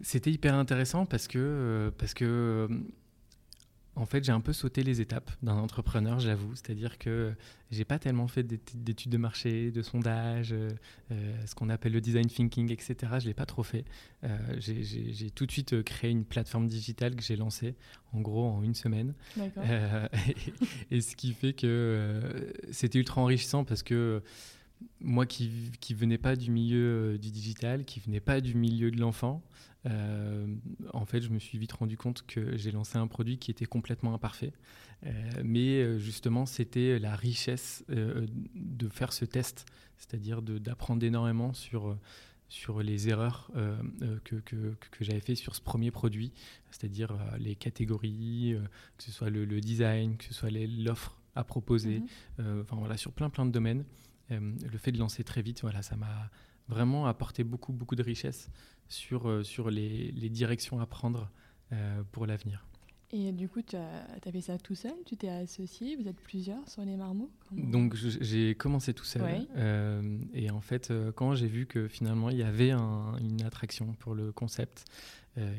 C'était 0.00 0.30
hyper 0.30 0.54
intéressant 0.54 1.06
parce 1.06 1.26
que, 1.26 1.92
parce 1.98 2.14
que 2.14 2.68
en 3.98 4.06
fait, 4.06 4.22
j'ai 4.22 4.32
un 4.32 4.40
peu 4.40 4.52
sauté 4.52 4.84
les 4.84 5.00
étapes 5.00 5.30
d'un 5.42 5.56
entrepreneur, 5.56 6.20
j'avoue. 6.20 6.54
C'est-à-dire 6.54 6.98
que 6.98 7.34
j'ai 7.72 7.84
pas 7.84 7.98
tellement 7.98 8.28
fait 8.28 8.44
d'études 8.44 9.10
de 9.10 9.16
marché, 9.16 9.72
de 9.72 9.82
sondage, 9.82 10.52
euh, 10.52 10.70
euh, 11.10 11.46
ce 11.46 11.54
qu'on 11.56 11.68
appelle 11.68 11.92
le 11.92 12.00
design 12.00 12.26
thinking, 12.26 12.70
etc. 12.70 12.94
Je 13.18 13.26
l'ai 13.26 13.34
pas 13.34 13.44
trop 13.44 13.64
fait. 13.64 13.84
Euh, 14.22 14.38
j'ai 14.60 15.30
tout 15.32 15.46
de 15.46 15.50
suite 15.50 15.82
créé 15.82 16.12
une 16.12 16.24
plateforme 16.24 16.68
digitale 16.68 17.16
que 17.16 17.22
j'ai 17.22 17.34
lancée, 17.34 17.74
en 18.12 18.20
gros, 18.20 18.46
en 18.46 18.62
une 18.62 18.76
semaine. 18.76 19.14
Et, 19.36 19.48
et, 20.96 21.00
ce 21.00 21.16
qui 21.16 21.32
fait 21.32 21.52
que 21.52 22.52
c'était 22.70 23.00
ultra 23.00 23.20
enrichissant 23.20 23.64
parce 23.64 23.82
que 23.82 24.22
moi 25.00 25.26
qui 25.26 25.72
qui 25.80 25.92
venais 25.92 26.18
pas 26.18 26.36
du 26.36 26.52
milieu 26.52 27.18
du 27.18 27.32
digital, 27.32 27.84
qui 27.84 27.98
venais 27.98 28.20
pas 28.20 28.40
du 28.40 28.54
milieu 28.54 28.92
de 28.92 29.00
l'enfant, 29.00 29.42
euh, 29.88 30.46
en 30.92 31.04
fait, 31.04 31.22
je 31.22 31.30
me 31.30 31.38
suis 31.38 31.58
vite 31.58 31.72
rendu 31.72 31.96
compte 31.96 32.24
que 32.26 32.56
j'ai 32.56 32.70
lancé 32.70 32.98
un 32.98 33.06
produit 33.06 33.38
qui 33.38 33.50
était 33.50 33.66
complètement 33.66 34.14
imparfait. 34.14 34.52
Euh, 35.06 35.10
mais 35.44 35.80
euh, 35.80 35.98
justement, 35.98 36.46
c'était 36.46 36.98
la 36.98 37.14
richesse 37.14 37.84
de 37.88 38.88
faire 38.88 39.12
ce 39.12 39.24
test, 39.24 39.66
c'est-à-dire 39.96 40.42
d'apprendre 40.42 41.04
énormément 41.04 41.52
sur 41.52 41.96
sur 42.50 42.82
les 42.82 43.10
erreurs 43.10 43.50
que, 44.24 44.36
que, 44.36 44.74
que 44.90 45.04
j'avais 45.04 45.20
fait 45.20 45.34
sur 45.34 45.54
ce 45.54 45.60
premier 45.60 45.90
produit, 45.90 46.32
c'est-à-dire 46.70 47.14
les 47.38 47.54
catégories, 47.54 48.56
que 48.96 49.04
ce 49.04 49.12
soit 49.12 49.28
le, 49.28 49.46
design, 49.60 50.16
que 50.16 50.24
ce 50.24 50.32
soit 50.32 50.48
l'offre 50.50 51.20
à 51.34 51.44
proposer, 51.44 52.00
mhm. 52.38 52.62
enfin 52.62 52.76
voilà, 52.76 52.96
sur 52.96 53.12
plein 53.12 53.28
plein 53.28 53.44
de 53.44 53.50
domaines. 53.50 53.84
le 54.30 54.78
fait 54.78 54.92
de 54.92 54.98
lancer 54.98 55.24
très 55.24 55.42
vite, 55.42 55.60
voilà, 55.60 55.82
ça 55.82 55.96
m'a 55.96 56.30
vraiment 56.68 57.06
apporté 57.06 57.44
beaucoup 57.44 57.72
beaucoup 57.72 57.96
de 57.96 58.02
richesse 58.02 58.50
sur, 58.88 59.28
euh, 59.28 59.42
sur 59.42 59.70
les, 59.70 60.10
les, 60.12 60.28
directions 60.28 60.80
à 60.80 60.86
prendre 60.86 61.30
euh, 61.72 62.02
pour 62.12 62.26
l'avenir. 62.26 62.64
Et 63.10 63.32
du 63.32 63.48
coup, 63.48 63.62
tu 63.62 63.74
as, 63.76 64.06
as, 64.26 64.32
fait 64.32 64.40
ça 64.42 64.58
tout 64.58 64.74
seul 64.74 64.92
Tu 65.06 65.16
t'es 65.16 65.30
associé 65.30 65.96
Vous 65.96 66.08
êtes 66.08 66.20
plusieurs 66.20 66.68
sur 66.68 66.84
les 66.84 66.96
marmots 66.96 67.30
Donc, 67.52 67.94
j'ai 67.94 68.54
commencé 68.54 68.92
tout 68.92 69.06
seul. 69.06 69.46
Euh, 69.56 70.18
et 70.34 70.50
en 70.50 70.60
fait, 70.60 70.92
quand 71.14 71.34
j'ai 71.34 71.46
vu 71.46 71.64
que 71.64 71.88
finalement, 71.88 72.28
il 72.28 72.36
y 72.36 72.42
avait 72.42 72.72
une 72.72 73.42
attraction 73.46 73.94
pour 73.94 74.14
le 74.14 74.30
concept, 74.30 74.84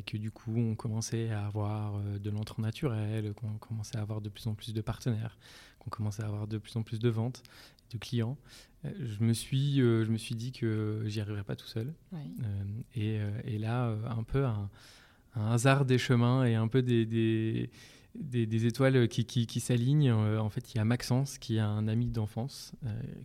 que 0.05 0.17
du 0.17 0.29
coup, 0.29 0.53
on 0.57 0.75
commençait 0.75 1.31
à 1.31 1.47
avoir 1.47 1.99
de 2.01 2.29
l'entrée 2.29 2.61
naturel, 2.61 3.33
qu'on 3.33 3.57
commençait 3.57 3.97
à 3.97 4.01
avoir 4.01 4.21
de 4.21 4.29
plus 4.29 4.45
en 4.45 4.53
plus 4.53 4.73
de 4.73 4.81
partenaires, 4.81 5.35
qu'on 5.79 5.89
commençait 5.89 6.21
à 6.21 6.27
avoir 6.27 6.47
de 6.47 6.59
plus 6.59 6.75
en 6.75 6.83
plus 6.83 6.99
de 6.99 7.09
ventes, 7.09 7.41
de 7.91 7.97
clients, 7.97 8.37
euh, 8.85 8.89
je 8.99 9.23
me 9.23 9.33
suis, 9.33 9.81
euh, 9.81 10.05
je 10.05 10.11
me 10.11 10.17
suis 10.17 10.35
dit 10.35 10.51
que 10.51 11.03
j'y 11.05 11.21
arriverais 11.21 11.43
pas 11.43 11.55
tout 11.55 11.67
seul. 11.67 11.93
Euh, 12.13 12.17
et, 12.95 13.19
et, 13.45 13.57
là, 13.57 13.95
un 14.07 14.23
peu 14.23 14.45
un, 14.45 14.69
hasard 15.35 15.85
des 15.85 15.97
chemins 15.97 16.45
et 16.45 16.55
un 16.55 16.67
peu 16.67 16.81
des, 16.81 17.05
des, 17.05 17.69
des, 18.15 18.65
étoiles 18.65 19.07
qui, 19.07 19.25
qui, 19.25 19.47
qui 19.47 19.59
s'alignent. 19.59 20.11
en 20.11 20.49
fait, 20.49 20.73
il 20.73 20.77
y 20.77 20.79
a 20.79 20.85
Maxence, 20.85 21.37
qui 21.37 21.57
est 21.57 21.61
un 21.61 21.87
ami 21.87 22.07
d'enfance, 22.07 22.73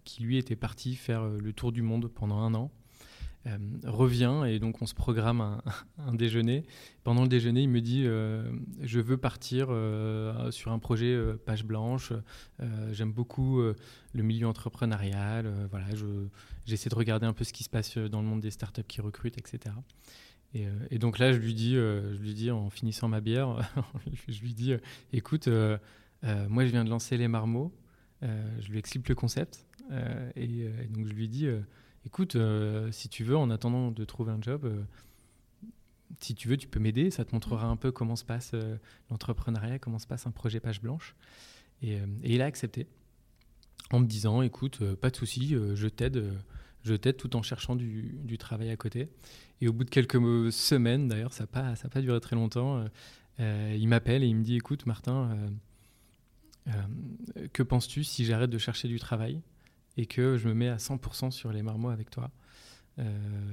qui 0.04 0.23
lui 0.23 0.37
était 0.37 0.56
parti 0.56 0.94
faire 0.94 1.25
le 1.28 1.52
tour 1.52 1.73
du 1.73 1.83
monde 1.83 2.09
pendant 2.09 2.38
un 2.38 2.54
an. 2.54 2.71
Euh, 3.46 3.58
revient 3.84 4.44
et 4.46 4.58
donc 4.58 4.80
on 4.80 4.86
se 4.86 4.94
programme 4.94 5.60
un, 5.98 6.14
déjeuner. 6.14 6.64
Pendant 7.02 7.22
le 7.22 7.28
déjeuner, 7.28 7.62
il 7.62 7.68
me 7.68 7.80
dit 7.80 8.04
euh, 8.06 8.50
je 8.80 9.00
veux 9.00 9.18
partir 9.18 9.66
euh, 9.68 10.50
sur 10.50 10.72
un 10.72 10.78
projet 10.78 11.18
page 11.44 11.64
blanche. 11.64 12.12
J'aime 12.92 13.12
beaucoup 13.12 13.60
le 13.60 14.22
milieu 14.22 14.46
entrepreneurial. 14.46 15.52
voilà, 15.70 15.86
j'essaie 16.64 16.88
de 16.88 16.94
regarder 16.94 17.26
un 17.26 17.32
peu 17.32 17.44
ce 17.44 17.52
qui 17.52 17.64
se 17.64 17.68
passe 17.68 17.98
dans 17.98 18.22
le 18.22 18.28
monde 18.28 18.40
des 18.40 18.50
startups 18.50 18.84
qui 18.84 19.00
recrutent, 19.00 19.38
etc. 19.38 19.74
Et, 20.54 20.98
donc 20.98 21.18
là, 21.18 21.32
je 21.32 21.38
lui 21.38 21.52
dis, 21.52 21.74
je 21.74 22.16
lui 22.20 22.32
dis 22.32 22.50
en 22.50 22.70
finissant 22.70 23.08
ma 23.08 23.20
bière, 23.20 23.58
je 24.28 24.40
lui 24.40 24.54
dis 24.54 24.72
écoute, 25.12 25.48
moi 26.48 26.64
je 26.64 26.70
viens 26.70 26.84
de 26.84 26.90
lancer 26.90 27.16
les 27.16 27.28
marmots. 27.28 27.72
je 28.22 28.70
lui 28.70 28.78
explique 28.78 29.08
le 29.08 29.14
concept 29.14 29.66
et, 30.36 30.44
et, 30.44 30.86
donc 30.88 31.06
je 31.06 31.12
lui 31.12 31.28
dis 31.28 31.48
écoute, 32.06 32.37
euh, 32.37 32.90
si 32.92 33.08
tu 33.08 33.25
veux, 33.25 33.37
en 33.37 33.50
attendant 33.50 33.90
de 33.90 34.04
trouver 34.04 34.32
un 34.32 34.40
job, 34.40 34.64
euh, 34.64 34.82
si 36.20 36.34
tu 36.34 36.49
veux, 36.49 36.56
tu 36.56 36.68
peux 36.68 36.80
m'aider. 36.80 37.11
Ça 37.11 37.25
te 37.25 37.32
montrera 37.32 37.66
un 37.66 37.76
peu 37.76 37.92
comment 37.92 38.16
se 38.16 38.25
passe 38.25 38.52
euh, 38.54 38.76
l'entrepreneuriat, 39.11 39.78
comment 39.78 39.99
se 39.99 40.06
passe 40.06 40.26
un 40.26 40.30
projet 40.30 40.61
page 40.61 40.80
blanche. 40.80 41.14
Et, 41.82 41.99
il 42.23 42.40
a 42.40 42.46
accepté 42.46 42.87
en 43.90 44.00
me 44.00 44.06
disant, 44.06 44.40
écoute, 44.42 44.82
pas 44.94 45.11
de 45.11 45.16
souci, 45.16 45.54
je 45.75 45.87
t'aide. 45.88 46.32
je 46.82 46.94
t'aide 46.94 47.18
tout 47.18 47.37
en 47.37 47.42
cherchant 47.42 47.76
du, 47.76 48.38
travail 48.38 48.70
à 48.70 48.76
côté. 48.76 49.11
Et 49.61 49.68
au 49.68 49.73
bout 49.73 49.84
de 49.84 49.90
quelques 49.90 50.50
semaines, 50.50 51.08
d'ailleurs, 51.08 51.34
ça 51.34 51.42
n'a 51.42 51.49
pas, 51.49 51.75
pas 51.90 52.00
duré 52.00 52.18
très 52.20 52.37
longtemps, 52.37 52.87
il 53.38 53.87
m'appelle 53.87 54.23
et 54.23 54.26
il 54.26 54.37
me 54.37 54.42
dit, 54.42 54.56
écoute, 54.56 54.87
Martin, 54.87 55.37
que 57.52 57.62
penses-tu 57.62 58.02
si 58.02 58.25
j'arrête 58.25 58.50
de 58.50 58.58
chercher 58.58 58.88
du 58.88 58.99
travail? 58.99 59.42
Et 59.96 60.06
que 60.06 60.36
je 60.36 60.48
me 60.48 60.54
mets 60.54 60.68
à 60.68 60.76
100% 60.76 61.30
sur 61.30 61.52
les 61.52 61.62
marmots 61.62 61.90
avec 61.90 62.10
toi. 62.10 62.30
Euh, 62.98 63.02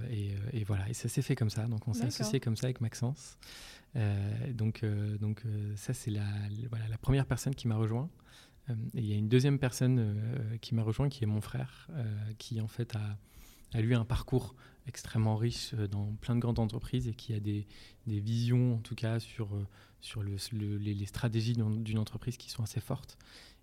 euh, 0.10 0.50
et, 0.54 0.64
voilà, 0.64 0.88
et 0.90 0.94
ça 0.94 1.10
s'est 1.10 1.22
fait 1.22 1.36
comme 1.36 1.50
ça. 1.50 1.66
Donc 1.68 1.88
on 1.88 1.94
s'est 1.94 2.06
associé 2.06 2.40
comme 2.40 2.56
ça 2.56 2.68
avec 2.68 2.82
Maxence. 2.82 3.38
Euh, 3.96 4.54
donc 4.54 4.86
donc 5.20 5.44
ça 5.76 5.94
c'est 5.94 6.12
la, 6.12 6.26
voilà, 6.70 6.88
la 6.88 6.98
première 6.98 7.26
personne 7.26 7.56
qui 7.56 7.68
m'a 7.68 7.76
rejoint. 7.76 8.10
et 8.70 8.74
il 8.94 9.06
y 9.06 9.14
a 9.14 9.18
une 9.18 9.30
deuxième 9.30 9.60
personne 9.60 10.16
qui 10.62 10.76
m'a 10.76 10.84
rejoint 10.84 11.10
qui 11.10 11.24
est 11.24 11.28
mon 11.28 11.42
frère, 11.42 11.90
qui 12.38 12.62
en 12.62 12.68
fait 12.68 12.96
a, 12.96 13.18
a 13.74 13.82
lui 13.82 13.96
un 13.96 14.06
parcours 14.06 14.56
extrêmement 14.88 15.36
riche 15.36 15.74
dans 15.74 16.14
plein 16.22 16.36
de 16.36 16.40
grandes 16.40 16.60
entreprises 16.60 17.08
et 17.08 17.14
qui 17.14 17.34
a 17.34 17.40
des, 17.40 17.68
des 18.08 18.20
visions 18.20 18.76
en 18.76 18.80
tout 18.80 18.96
cas 18.96 19.20
sur, 19.20 19.50
sur 20.00 20.24
le, 20.24 20.38
les, 20.78 20.94
les, 20.94 21.06
stratégies 21.06 21.54
d'une 21.56 22.00
entreprise 22.00 22.38
qui 22.38 22.50
sont 22.50 22.64
assez 22.64 22.82
fortes 22.82 23.18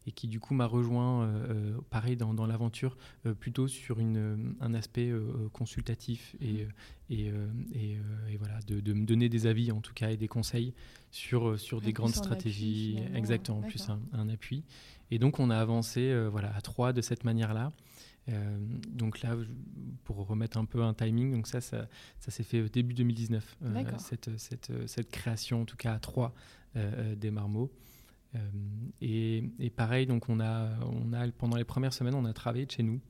et 0.06 0.12
qui 0.12 0.26
du 0.26 0.40
coup 0.40 0.54
m'a 0.54 0.66
rejoint, 0.66 1.24
euh, 1.24 1.46
euh, 1.50 1.80
pareil, 1.90 2.16
dans, 2.16 2.32
dans 2.32 2.46
l'aventure, 2.46 2.96
euh, 3.26 3.34
plutôt 3.34 3.68
sur 3.68 3.98
une, 3.98 4.54
un 4.60 4.74
aspect 4.74 5.12
consultatif 5.52 6.34
et, 6.40 6.66
et, 7.10 7.32
et, 7.74 8.36
voilà, 8.38 8.58
de, 8.66 8.80
de, 8.80 8.92
me 8.92 9.04
donner 9.04 9.28
des 9.28 9.46
avis 9.46 9.70
en 9.70 9.80
tout 9.80 9.92
cas 9.92 10.10
et 10.10 10.16
des 10.16 10.28
conseils 10.28 10.72
sur, 11.10 11.58
sur 11.58 11.80
des 11.80 11.92
grandes 11.92 12.14
stratégies, 12.14 12.98
exactement, 13.14 13.60
plus 13.60 13.88
un, 14.12 14.28
appui. 14.28 14.64
Et 15.10 15.18
donc 15.18 15.38
on 15.40 15.50
a 15.50 15.56
avancé 15.56 16.14
voilà, 16.30 16.54
à 16.54 16.60
trois 16.60 16.92
de 16.92 17.00
cette 17.00 17.24
manière-là. 17.24 17.72
donc 18.90 19.22
là, 19.22 19.36
pour 20.04 20.26
remettre 20.26 20.58
un 20.58 20.64
peu 20.64 20.82
un 20.82 20.94
timing, 20.94 21.32
donc 21.32 21.46
ça, 21.46 21.60
ça, 21.60 21.88
ça 22.18 22.30
s'est 22.30 22.44
fait 22.44 22.68
début 22.68 22.94
2019, 22.94 23.58
cette, 23.98 24.38
cette, 24.38 24.72
cette, 24.86 25.10
création, 25.10 25.62
en 25.62 25.64
tout 25.64 25.76
cas 25.76 25.94
à 25.94 25.98
trois 25.98 26.34
des 26.74 27.30
marmots. 27.30 27.70
Euh, 28.34 28.40
et, 29.00 29.70
pareil, 29.70 30.06
donc 30.06 30.28
on 30.28 30.40
a, 30.40 30.68
on 30.82 31.12
a, 31.12 31.28
pendant 31.32 31.56
les 31.56 31.64
premières 31.64 31.92
semaines, 31.92 32.14
on 32.14 32.24
a 32.24 32.32
travaillé 32.32 32.66
de 32.66 32.70
chez 32.70 32.82
nous, 32.82 33.00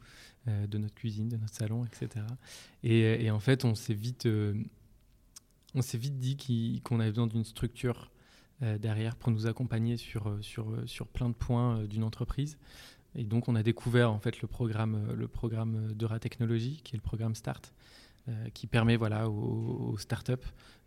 euh, 0.47 0.67
de 0.67 0.79
notre 0.79 0.95
cuisine, 0.95 1.29
de 1.29 1.37
notre 1.37 1.55
salon, 1.55 1.85
etc. 1.85 2.25
Et, 2.83 3.31
en 3.31 3.41
fait, 3.41 3.65
on 3.65 3.75
s'est 3.75 3.95
vite, 3.95 4.27
euh, 4.27 4.55
on 5.75 5.83
s'est 5.83 5.99
vite 5.99 6.19
dit 6.19 6.81
qu'on 6.83 7.01
avait 7.01 7.11
besoin 7.11 7.27
d'une 7.27 7.45
structure 7.45 8.11
derrière 8.81 9.15
pour 9.15 9.31
nous 9.31 9.47
accompagner 9.47 9.97
sur, 9.97 10.37
sur, 10.41 10.83
sur 10.87 11.07
plein 11.07 11.29
de 11.29 11.35
points 11.35 11.85
d'une 11.85 12.03
entreprise. 12.03 12.59
Et 13.15 13.23
donc, 13.23 13.49
on 13.49 13.55
a 13.55 13.63
découvert 13.63 14.13
en 14.13 14.19
fait 14.19 14.43
le 14.43 14.49
programme, 14.49 15.13
le 15.13 15.29
programme 15.29 15.95
Technologie, 16.21 16.81
qui 16.83 16.97
est 16.97 16.99
le 16.99 17.03
programme 17.03 17.37
Start, 17.37 17.73
euh, 18.29 18.49
qui 18.53 18.67
permet 18.67 18.97
voilà, 18.97 19.31
aux, 19.31 19.97
startups, 19.97 20.33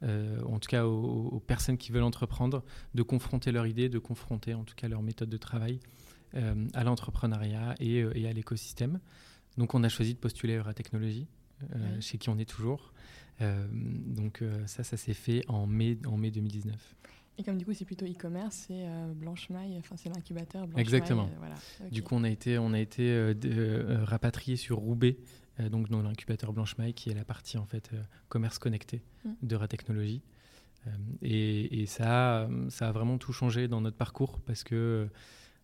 euh, 0.03 0.43
en 0.43 0.59
tout 0.59 0.67
cas 0.67 0.85
aux, 0.85 1.39
personnes 1.39 1.77
qui 1.77 1.91
veulent 1.91 2.03
entreprendre, 2.03 2.63
de 2.93 3.01
confronter 3.01 3.51
leur 3.51 3.65
idée, 3.65 3.89
de 3.89 3.97
confronter 3.97 4.53
en 4.53 4.63
tout 4.63 4.75
cas 4.75 4.87
leur 4.87 5.01
méthode 5.01 5.29
de 5.29 5.37
travail 5.37 5.79
euh, 6.35 6.67
à 6.75 6.83
l'entrepreneuriat 6.83 7.73
et, 7.79 8.03
à 8.27 8.33
l'écosystème. 8.33 8.99
Donc 9.57 9.73
on 9.73 9.83
a 9.83 9.89
choisi 9.89 10.13
de 10.13 10.19
postuler 10.19 10.57
à 10.57 10.73
Technologie, 10.73 11.27
chez 11.99 12.19
qui 12.19 12.29
on 12.29 12.37
est 12.37 12.49
toujours. 12.49 12.93
donc 13.39 14.43
ça, 14.67 14.83
ça 14.83 14.97
s'est 14.97 15.13
fait 15.13 15.43
en 15.47 15.65
mai, 15.65 15.97
en 16.05 16.17
mai 16.17 16.29
2019. 16.29 16.95
Et 17.37 17.43
comme 17.43 17.57
du 17.57 17.65
coup 17.65 17.73
c'est 17.73 17.85
plutôt 17.85 18.05
e-commerce, 18.05 18.65
c'est 18.67 18.85
Blanche 19.15 19.49
Maille, 19.49 19.77
enfin 19.79 19.95
c'est 19.97 20.09
l'incubateur 20.09 20.67
Blanche 20.67 20.79
Exactement. 20.79 21.27
voilà. 21.39 21.55
Du 21.89 22.03
coup 22.03 22.13
on 22.15 22.23
a 22.23 22.29
été, 22.29 22.59
on 22.59 22.73
a 22.73 22.79
été 22.79 23.33
rapatrié 24.03 24.57
sur 24.57 24.77
Roubaix 24.77 25.17
euh, 25.17 25.40
donc 25.69 25.89
dans 25.89 26.01
l'incubateur 26.01 26.53
Blanche 26.53 26.77
Maille, 26.77 26.93
qui 26.93 27.09
est 27.09 27.13
la 27.13 27.25
partie 27.25 27.57
en 27.57 27.65
fait 27.65 27.89
euh, 27.93 28.01
commerce 28.29 28.59
connecté 28.59 29.01
mm. 29.25 29.29
de 29.43 29.55
Ratechnologie. 29.55 30.21
Euh, 30.87 30.89
et, 31.21 31.81
et, 31.81 31.85
ça, 31.85 32.49
ça 32.69 32.89
a 32.89 32.91
vraiment 32.91 33.17
tout 33.17 33.33
changé 33.33 33.67
dans 33.67 33.81
notre 33.81 33.97
parcours 33.97 34.39
parce 34.41 34.63
que, 34.63 35.07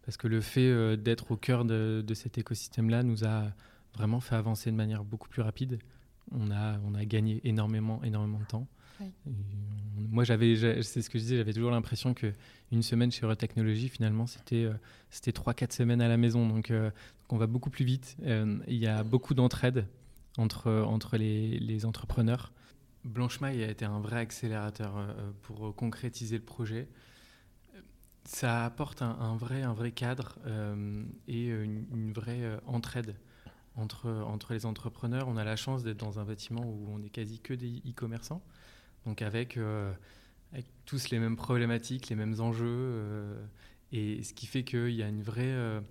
parce 0.04 0.18
que 0.18 0.28
le 0.28 0.42
fait 0.42 0.98
d'être 0.98 1.32
au 1.32 1.38
cœur 1.38 1.66
de, 1.66 2.06
cet 2.14 2.38
écosystème-là 2.38 3.04
nous 3.04 3.26
a 3.26 3.52
vraiment 3.96 4.20
fait 4.20 4.36
avancer 4.36 4.72
de 4.72 4.76
manière 4.76 5.04
beaucoup 5.04 5.28
plus 5.28 5.42
rapide. 5.42 5.80
On 6.32 6.52
a, 6.52 6.80
on 6.86 6.94
a 6.94 7.04
gagné 7.06 7.42
énormément, 7.46 8.04
énormément 8.04 8.40
de 8.40 8.46
temps. 8.46 8.68
Moi, 9.96 10.24
j'avais, 10.24 10.56
c'est 10.84 11.02
ce 11.02 11.10
que 11.10 11.18
je 11.18 11.24
disais, 11.24 11.38
j'avais 11.38 11.54
toujours 11.54 11.72
l'impression 11.72 12.14
que 12.14 12.34
une 12.72 12.84
semaine 12.84 13.12
chez 13.12 13.26
Eurotechnologie, 13.26 13.90
finalement, 13.90 14.28
c'était 14.28 14.64
euh, 14.66 14.74
c'était 15.10 15.32
trois, 15.32 15.54
quatre 15.54 15.74
semaines 15.74 16.02
à 16.02 16.08
la 16.08 16.18
maison. 16.18 16.48
Donc, 16.48 16.72
euh, 16.72 16.92
on 17.30 17.38
va 17.38 17.48
beaucoup 17.48 17.70
plus 17.70 17.86
vite. 17.86 18.18
Euh, 18.24 18.58
il 18.68 18.78
y 18.78 18.88
a 18.88 19.04
beaucoup 19.04 19.34
d'entraide 19.34 19.88
entre 20.38 20.72
entre 20.72 21.18
les, 21.18 21.60
les 21.60 21.86
entrepreneurs. 21.86 22.52
Blanchemaille 23.04 23.64
a 23.64 23.70
été 23.70 23.86
un 23.86 24.00
vrai 24.00 24.20
accélérateur 24.20 25.16
pour 25.44 25.74
concrétiser 25.76 26.38
le 26.38 26.44
projet. 26.44 26.90
Ça 28.26 28.66
apporte 28.66 29.02
un, 29.02 29.38
vrai 29.38 29.62
un 29.62 29.74
vrai 29.74 29.92
cadre 29.92 30.38
et 31.28 31.46
une, 31.48 31.86
une 31.94 32.12
vraie 32.12 32.60
entraide 32.66 33.16
entre, 33.78 34.10
entre 34.10 34.54
les 34.54 34.66
entrepreneurs. 34.66 35.30
On 35.30 35.38
a 35.38 35.46
la 35.46 35.56
chance 35.56 35.84
d'être 35.84 35.98
dans 35.98 36.20
un 36.20 36.26
bâtiment 36.26 36.64
où 36.66 36.88
on 36.90 37.02
est 37.02 37.10
quasi 37.10 37.40
que 37.40 37.54
des 37.54 37.82
e-commerçants, 37.88 38.42
donc 39.08 39.22
avec, 39.22 39.58
euh, 39.58 39.92
avec, 40.52 40.66
tous 40.86 41.10
les 41.10 41.20
mêmes 41.20 41.36
problématiques, 41.36 42.10
les 42.10 42.16
mêmes 42.16 42.40
enjeux, 42.40 42.66
euh, 42.68 43.46
et 43.92 44.22
ce 44.22 44.34
qui 44.34 44.46
fait 44.46 44.64
qu'il 44.64 44.92
y 44.92 45.02
a 45.02 45.08
une 45.08 45.24
vraie, 45.24 45.44
euh, 45.46 45.82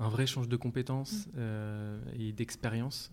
un 0.00 0.08
vrai 0.08 0.26
change 0.26 0.48
de 0.48 0.56
compétences 0.56 1.28
mmh. 1.28 1.40
et 2.18 2.32
d'expérience 2.32 3.12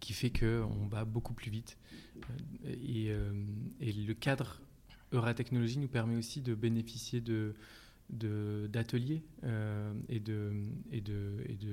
qui 0.00 0.12
fait 0.12 0.30
qu'on 0.30 0.86
va 0.88 1.04
beaucoup 1.04 1.32
plus 1.32 1.50
vite. 1.50 1.78
Et, 2.64 3.12
et 3.80 3.92
le 3.92 4.14
cadre 4.14 4.60
Euratechnologie 5.12 5.78
nous 5.78 5.88
permet 5.88 6.16
aussi 6.16 6.40
de 6.42 6.54
bénéficier 6.54 7.20
de 7.20 7.54
d'ateliers 8.10 9.22
euh, 9.44 9.92
et 10.08 10.20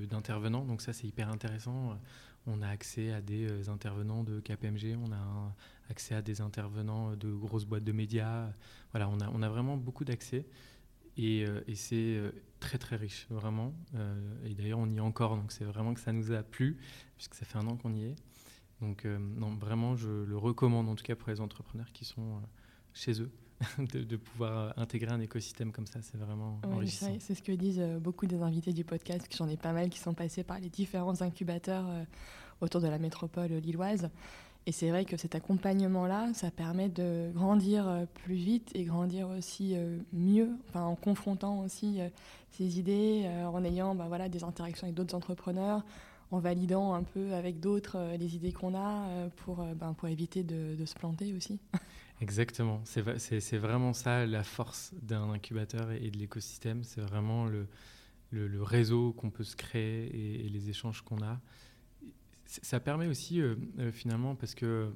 d'intervenants. 0.07 0.61
De, 0.61 0.65
et 0.65 0.67
Donc 0.67 0.81
ça, 0.81 0.93
c'est 0.93 1.07
hyper 1.07 1.29
intéressant. 1.29 1.97
On 2.45 2.61
a 2.61 2.67
accès 2.67 3.11
à 3.11 3.21
des 3.21 3.69
intervenants 3.69 4.23
de 4.23 4.39
KPMG, 4.39 4.97
on 5.01 5.11
a 5.11 5.55
accès 5.89 6.15
à 6.15 6.21
des 6.21 6.41
intervenants 6.41 7.15
de 7.15 7.31
grosses 7.31 7.65
boîtes 7.65 7.83
de 7.83 7.91
médias. 7.91 8.49
Voilà, 8.91 9.09
on 9.09 9.19
a, 9.19 9.29
on 9.33 9.41
a 9.41 9.49
vraiment 9.49 9.77
beaucoup 9.77 10.05
d'accès. 10.05 10.45
Et, 11.17 11.45
euh, 11.45 11.61
et 11.67 11.75
c'est 11.75 12.19
très 12.59 12.77
très 12.77 12.95
riche, 12.95 13.27
vraiment. 13.29 13.73
et 14.45 14.53
d'ailleurs, 14.53 14.79
on 14.79 14.89
y 14.89 14.97
est 14.97 15.01
encore, 15.01 15.37
donc 15.37 15.51
c'est 15.51 15.63
vraiment 15.63 15.93
que 15.93 15.99
ça 15.99 16.11
nous 16.11 16.31
a 16.31 16.41
plu, 16.41 16.77
puisque 17.15 17.35
ça 17.35 17.45
fait 17.45 17.57
un 17.57 17.67
an 17.67 17.77
qu'on 17.77 17.93
y 17.93 18.05
est. 18.05 18.15
Donc 18.81 19.05
non, 19.05 19.55
vraiment, 19.55 19.95
je 19.95 20.09
le 20.09 20.37
recommande 20.37 20.89
en 20.89 20.95
tout 20.95 21.03
cas 21.03 21.15
pour 21.15 21.29
les 21.29 21.39
entrepreneurs 21.41 21.91
qui 21.93 22.05
sont 22.05 22.41
chez 22.93 23.21
eux. 23.21 23.31
de, 23.93 24.17
pouvoir 24.17 24.73
intégrer 24.77 25.11
un 25.11 25.19
écosystème 25.19 25.71
comme 25.71 25.87
ça. 25.87 25.99
C'est 26.01 26.17
vraiment 26.17 26.59
enrichissant. 26.63 27.15
C'est 27.19 27.35
ce 27.35 27.41
que 27.41 27.51
disent 27.51 27.79
euh, 27.79 27.99
beaucoup 27.99 28.25
des 28.25 28.41
invités 28.41 28.73
du 28.73 28.83
podcast, 28.83 29.27
que 29.27 29.35
j'en 29.35 29.47
ai 29.47 29.57
pas 29.57 29.71
mal 29.71 29.89
qui 29.89 29.99
sont 29.99 30.13
passés 30.13 30.43
par 30.43 30.59
les 30.59 30.69
différents 30.69 31.21
incubateurs 31.21 31.87
euh, 31.87 32.03
autour 32.61 32.81
de 32.81 32.87
la 32.87 32.99
métropole 32.99 33.51
lilloise. 33.53 34.09
Et 34.67 34.72
c'est 34.72 34.89
vrai 34.89 35.05
que 35.05 35.15
cet 35.15 35.36
accompagnement-là, 35.36 36.34
ça 36.34 36.50
permet 36.50 36.89
de 36.89 37.31
grandir 37.34 37.88
euh, 37.88 38.05
plus 38.24 38.36
vite 38.36 38.72
et 38.74 38.84
grandir 38.84 39.29
aussi 39.29 39.75
mieux, 40.12 40.50
enfin, 40.69 40.84
en 40.84 40.95
confrontant 40.95 41.60
aussi 41.62 42.00
ses 42.51 42.79
idées, 42.79 43.29
en 43.45 43.63
ayant 43.63 43.95
bah, 43.95 44.29
des 44.29 44.43
interactions 44.43 44.86
avec 44.86 44.95
d'autres 44.95 45.15
entrepreneurs, 45.15 45.84
en 46.31 46.39
validant 46.39 46.93
un 46.93 47.03
peu 47.03 47.34
avec 47.34 47.60
d'autres 47.60 48.15
les 48.17 48.36
idées 48.36 48.53
qu'on 48.53 48.75
a 48.75 49.07
pour, 49.38 49.57
ben, 49.75 49.93
pour 49.93 50.07
éviter 50.07 50.43
de, 50.43 50.84
se 50.86 50.95
planter 50.95 51.34
aussi. 51.34 51.60
Exactement. 52.22 52.81
C'est 52.86 53.57
vraiment 53.57 53.93
ça 53.93 54.25
la 54.25 54.43
force 54.43 54.93
d'un 55.01 55.29
incubateur 55.31 55.91
et, 55.91 56.10
de 56.10 56.17
l'écosystème. 56.17 56.84
C'est 56.84 57.01
vraiment 57.01 57.45
le, 57.45 57.67
réseau 58.63 59.13
qu'on 59.13 59.29
peut 59.29 59.43
se 59.43 59.55
créer 59.55 60.45
et, 60.45 60.50
les 60.50 60.69
échanges 60.69 61.01
qu'on 61.01 61.22
a. 61.22 61.39
Ça 62.45 62.79
permet 62.79 63.07
aussi, 63.07 63.41
euh, 63.41 63.55
euh, 63.79 63.91
finalement, 63.91 64.35
parce 64.35 64.55
que 64.55 64.91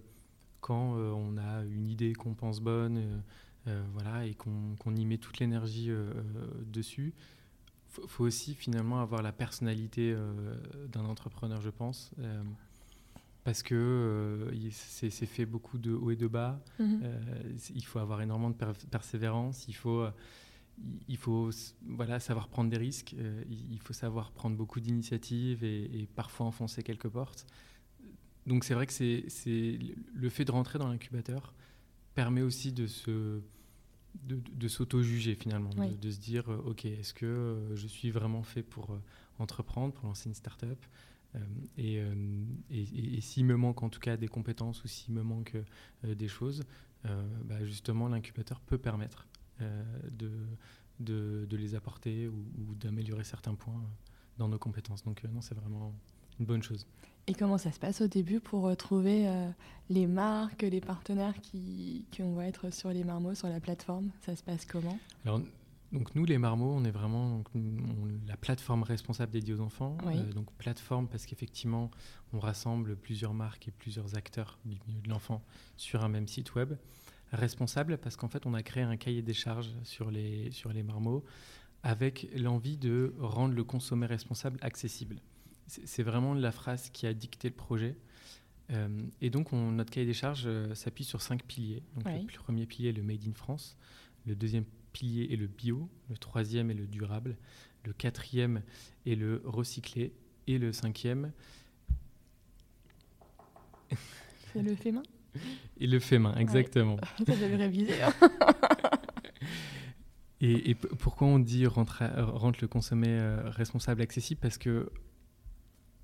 quand 0.62 0.96
euh, 0.98 1.12
on 1.12 1.38
a 1.38 1.64
une 1.64 1.88
idée 1.88 2.14
qu'on 2.14 2.34
pense 2.34 2.62
bonne, 2.62 3.24
voilà, 3.94 4.26
et 4.26 4.34
qu'on 4.34 4.96
y 4.96 5.06
met 5.06 5.20
toute 5.20 5.38
l'énergie 5.38 5.92
dessus, 6.66 7.14
il 8.02 8.10
faut 8.10 8.24
aussi 8.24 8.56
finalement 8.56 9.00
avoir 9.00 9.22
la 9.22 9.32
personnalité 9.32 10.16
d'un 10.92 11.06
entrepreneur, 11.06 11.62
je 11.62 11.70
pense 11.70 12.12
parce 13.50 13.64
que 13.64 13.74
euh, 13.74 14.70
c'est 14.72 15.10
fait 15.10 15.46
beaucoup 15.48 15.80
de 15.80 15.92
haut 15.92 16.12
et 16.12 16.16
de 16.16 16.28
bas. 16.28 16.62
Mhm. 16.78 17.02
Euh, 17.04 17.20
il 17.74 17.84
faut 17.84 17.98
avoir 17.98 18.22
énormément 18.22 18.52
de 18.52 18.88
persévérance. 18.92 19.66
Il 19.68 19.74
faut, 19.74 20.06
il 21.08 21.18
faut 21.18 21.50
voilà, 21.88 22.20
savoir 22.20 22.48
prendre 22.48 22.70
des 22.70 22.78
risques. 22.78 23.14
il 23.50 23.80
faut 23.82 23.94
savoir 23.94 24.32
prendre 24.32 24.56
beaucoup 24.56 24.80
d'initiatives 24.80 25.64
et, 25.64 26.08
parfois 26.16 26.46
enfoncer 26.46 26.84
quelques 26.84 27.10
portes. 27.10 27.46
Donc 28.46 28.64
c'est 28.64 28.74
vrai 28.74 28.88
que 28.88 28.94
c'est 28.94 29.80
le 30.14 30.30
fait 30.30 30.46
de 30.46 30.52
rentrer 30.52 30.80
dans 30.80 30.88
l'incubateur 30.88 31.54
permet 32.16 32.42
aussi 32.42 32.72
de 32.72 32.88
se 32.88 33.42
de, 34.24 34.42
de 34.54 34.68
s'auto-juger 34.68 35.36
finalement, 35.36 35.70
de, 35.70 35.96
de, 35.96 36.12
se 36.12 36.20
dire 36.20 36.50
ok 36.66 36.86
est-ce 36.86 37.14
que 37.14 37.70
je 37.76 37.88
suis 37.88 38.10
vraiment 38.10 38.42
fait 38.42 38.64
pour 38.64 38.98
entreprendre, 39.38 39.94
pour 39.94 40.08
lancer 40.08 40.30
une 40.30 40.36
start-up 40.36 40.84
euh, 41.36 41.40
euh, 41.80 42.46
et, 42.72 43.18
et, 43.18 43.22
s'il 43.22 43.46
me 43.46 43.56
manque 43.56 43.84
en 43.84 43.90
tout 43.90 44.00
cas 44.00 44.18
des 44.18 44.28
compétences 44.28 44.84
ou 44.84 44.88
s'il 44.88 45.14
me 45.14 45.22
manque 45.22 45.56
euh, 46.06 46.16
des 46.16 46.28
choses, 46.28 46.64
bah, 47.46 47.64
justement 47.64 48.10
l'incubateur 48.10 48.60
peut 48.60 48.78
permettre 48.78 49.26
de, 50.12 50.48
de, 51.00 51.58
les 51.58 51.76
apporter 51.76 52.28
ou, 52.28 52.76
d'améliorer 52.76 53.24
certains 53.24 53.56
points 53.56 53.84
dans 54.38 54.48
nos 54.48 54.60
compétences. 54.60 55.04
Donc 55.04 55.24
non, 55.24 55.42
c'est 55.42 55.56
vraiment 55.56 55.94
une 56.40 56.46
bonne 56.46 56.64
chose. 56.64 56.88
Et 57.28 57.34
comment 57.34 57.58
ça 57.58 57.72
se 57.72 57.80
passe 57.80 58.02
au 58.02 58.08
début 58.08 58.40
pour 58.40 58.76
trouver 58.76 59.30
les 59.90 60.08
marques, 60.08 60.64
les 60.64 60.82
partenaires 60.82 61.40
qui, 61.42 62.06
qui 62.10 62.22
vont 62.22 62.42
être 62.42 62.72
sur 62.72 62.90
les 62.90 63.04
marmots, 63.04 63.36
sur 63.36 63.50
la 63.50 63.60
plateforme? 63.60 64.10
Ça 64.22 64.36
se 64.36 64.42
passe 64.44 64.66
comment? 64.66 64.98
Donc 65.92 66.14
nous, 66.14 66.26
les 66.26 66.38
marmots, 66.38 66.74
on 66.76 66.84
est 66.86 66.92
vraiment 66.92 67.44
la 68.28 68.38
plateforme 68.38 68.84
responsable 68.84 69.32
dédiée 69.32 69.56
aux 69.56 69.62
enfants. 69.62 69.98
Euh, 70.06 70.34
donc 70.34 70.52
plateforme 70.54 71.08
parce 71.08 71.26
qu'effectivement, 71.26 71.90
on 72.32 72.40
rassemble 72.40 72.96
plusieurs 72.96 73.34
marques 73.34 73.68
et 73.68 73.72
plusieurs 73.72 74.16
acteurs 74.16 74.60
du 74.66 74.80
milieu 74.88 75.02
de 75.02 75.10
l'enfant 75.10 75.42
sur 75.78 76.04
un 76.04 76.10
même 76.10 76.28
site 76.28 76.54
web. 76.54 76.74
Responsable 77.32 77.98
parce 77.98 78.16
qu'en 78.16 78.28
fait, 78.28 78.46
on 78.46 78.54
a 78.54 78.64
créé 78.64 78.84
un 78.84 78.98
cahier 78.98 79.22
des 79.22 79.34
charges 79.34 79.72
sur 79.84 80.10
les, 80.10 80.52
sur 80.52 80.74
les 80.74 80.84
marmots 80.84 81.24
avec 81.84 82.28
l'envie 82.36 82.78
de 82.78 83.14
rendre 83.20 83.54
le 83.54 83.64
consommé 83.64 84.06
responsable 84.06 84.60
accessible. 84.62 85.22
C'est 85.68 86.04
vraiment 86.04 86.34
la 86.34 86.52
phrase 86.52 86.90
qui 86.90 87.06
a 87.06 87.14
dicté 87.14 87.48
le 87.48 87.56
projet. 87.56 87.96
Euh, 88.72 88.88
et 89.22 89.30
donc, 89.30 89.54
on, 89.54 89.72
notre 89.72 89.92
cahier 89.92 90.08
des 90.08 90.14
charges 90.14 90.44
euh, 90.46 90.74
s'appuie 90.74 91.04
sur 91.04 91.22
cinq 91.22 91.44
piliers. 91.44 91.84
Donc, 91.96 92.06
Le 92.06 92.40
premier 92.40 92.66
pilier, 92.66 92.92
le 92.92 93.04
Made 93.04 93.28
in 93.28 93.34
France. 93.34 93.78
Le 94.26 94.36
deuxième 94.36 94.66
pilier 94.92 95.32
est 95.32 95.36
le 95.36 95.48
bio, 95.48 95.88
le 96.10 96.18
troisième 96.18 96.72
est 96.72 96.76
le 96.76 96.88
durable, 96.88 97.38
le 97.86 97.94
quatrième 97.94 98.64
est 99.06 99.16
le 99.16 99.42
recyclé 99.46 100.14
et 100.48 100.58
le 100.58 100.74
cinquième. 100.74 101.32
C'est 104.54 104.62
le 104.62 104.76
fait 104.76 104.92
main? 104.92 105.04
Et 105.80 105.88
le 105.88 106.00
fait 106.00 106.20
main, 106.20 106.36
exactement. 106.36 106.98
Ça. 106.98 107.08
Hein. 108.06 108.12
et, 110.42 110.76
pourquoi 110.76 111.28
on 111.28 111.40
dit 111.40 111.66
rentre, 111.66 112.04
le 112.62 112.68
consommé 112.68 113.08
euh, 113.10 113.50
responsable 113.50 114.02
accessible? 114.02 114.42
Parce 114.42 114.58
que, 114.58 114.90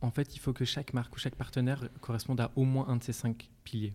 en 0.01 0.11
fait, 0.11 0.35
il 0.35 0.39
faut 0.39 0.53
que 0.53 0.63
chaque 0.63 0.93
marque 0.93 1.15
ou 1.15 1.19
chaque 1.19 1.35
partenaire 1.35 1.89
corresponde 1.99 2.39
à 2.39 2.51
au 2.55 2.63
moins 2.63 2.87
un 2.87 2.95
de 2.97 3.03
ces 3.03 3.13
cinq 3.13 3.49
piliers. 3.63 3.93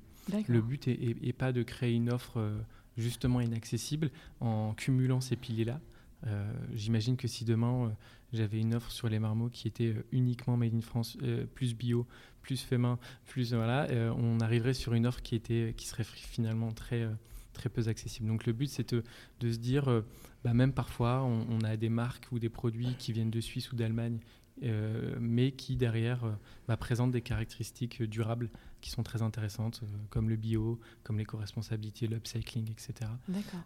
Le 0.49 0.61
but 0.61 0.87
n'est 0.87 1.33
pas 1.33 1.53
de 1.53 1.63
créer 1.63 1.95
une 1.95 2.13
offre. 2.13 2.39
Euh, 2.39 2.61
justement 2.97 3.41
inaccessible 3.41 4.11
en 4.41 4.75
cumulant 4.75 5.21
ces 5.21 5.37
piliers-là. 5.37 5.81
Euh, 6.27 6.53
j'imagine 6.75 7.17
que 7.17 7.29
si 7.29 7.45
demain 7.45 7.87
euh, 7.87 7.89
j'avais 8.33 8.61
une 8.61 8.75
offre 8.75 8.91
sur 8.91 9.09
les 9.09 9.19
marmots 9.19 9.49
qui 9.49 9.69
était 9.69 9.95
euh, 9.95 10.05
uniquement 10.13 10.57
made 10.57 10.75
in 10.75 10.81
France, 10.81 11.17
plus 11.55 11.75
bio, 11.75 12.07
plus 12.43 12.63
fait 12.63 12.79
main, 12.79 12.99
plus 13.27 13.55
voilà, 13.55 13.87
on 14.17 14.41
arriverait 14.41 14.75
sur 14.75 14.95
une 14.95 15.07
offre 15.07 15.23
qui 15.23 15.35
était, 15.35 15.75
qui 15.77 15.87
serait 15.87 16.05
finalement 16.05 16.73
très 16.73 17.07
très 17.53 17.69
peu 17.69 17.89
accessible. 17.89 18.29
Donc 18.29 18.47
le 18.47 18.53
but 18.53 18.69
c'est 18.69 18.95
de, 18.95 19.03
de, 19.41 19.53
se 19.53 19.59
dire, 19.59 20.03
bah, 20.45 20.55
même 20.55 20.73
parfois 20.73 21.23
on, 21.23 21.61
a 21.61 21.77
des 21.77 21.91
marques 21.91 22.29
ou 22.33 22.39
des 22.39 22.49
produits 22.49 22.95
qui 22.99 23.13
viennent 23.13 23.31
de 23.31 23.41
Suisse 23.41 23.73
ou 23.73 23.77
d'Allemagne 23.77 24.19
mais 24.63 25.53
qui 25.53 25.77
derrière 25.77 26.25
euh, 26.25 26.33
bah, 26.69 26.77
présentent 26.77 27.13
des 27.13 27.23
caractéristiques 27.23 28.03
durables 28.03 28.51
qui 28.81 28.91
sont 28.91 29.03
très 29.03 29.23
intéressantes, 29.23 29.81
euh, 29.83 29.87
comme 30.11 30.29
le 30.29 30.37
bio, 30.37 30.81
comme 31.03 31.19
l'éco-responsabilité, 31.19 32.07
l'upcycling, 32.07 32.71
etc. 32.71 33.11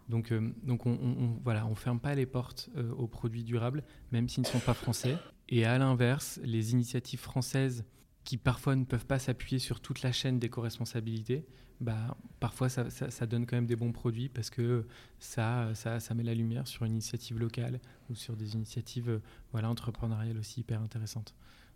Donc, 0.09 0.31
donc 0.63 0.85
on, 0.85 0.91
on, 0.91 1.39
voilà, 1.43 1.65
on 1.67 1.75
ferme 1.75 1.99
pas 1.99 2.15
les 2.15 2.25
portes 2.25 2.69
aux 2.97 3.07
produits 3.07 3.43
durables, 3.43 3.83
même 4.11 4.29
s'ils 4.29 4.43
ne 4.43 4.47
sont 4.47 4.59
pas 4.59 4.73
français. 4.73 5.17
Et 5.49 5.65
à 5.65 5.77
l'inverse, 5.77 6.39
les 6.43 6.71
initiatives 6.71 7.19
françaises 7.19 7.85
qui 8.23 8.37
parfois 8.37 8.75
ne 8.75 8.83
peuvent 8.83 9.05
pas 9.05 9.19
s'appuyer 9.19 9.59
sur 9.59 9.79
toute 9.79 10.01
la 10.01 10.11
chaîne 10.11 10.39
d'éco-responsabilité, 10.39 11.45
bah, 11.81 12.15
parfois 12.39 12.69
ça, 12.69 12.89
ça, 12.89 13.25
donne 13.25 13.45
quand 13.45 13.55
même 13.55 13.65
des 13.65 13.75
bons 13.75 13.91
produits 13.91 14.29
parce 14.29 14.49
que 14.49 14.85
ça, 15.19 15.73
ça, 15.73 15.99
ça, 15.99 16.13
met 16.13 16.23
la 16.23 16.33
lumière 16.33 16.67
sur 16.67 16.85
une 16.85 16.93
initiative 16.93 17.39
locale 17.39 17.79
ou 18.09 18.15
sur 18.15 18.35
des 18.35 18.55
initiatives 18.55 19.19
voilà, 19.51 19.69
entrepreneuriales 19.69 20.37
aussi 20.37 20.61
hyper 20.61 20.81
intéressantes. 20.81 21.33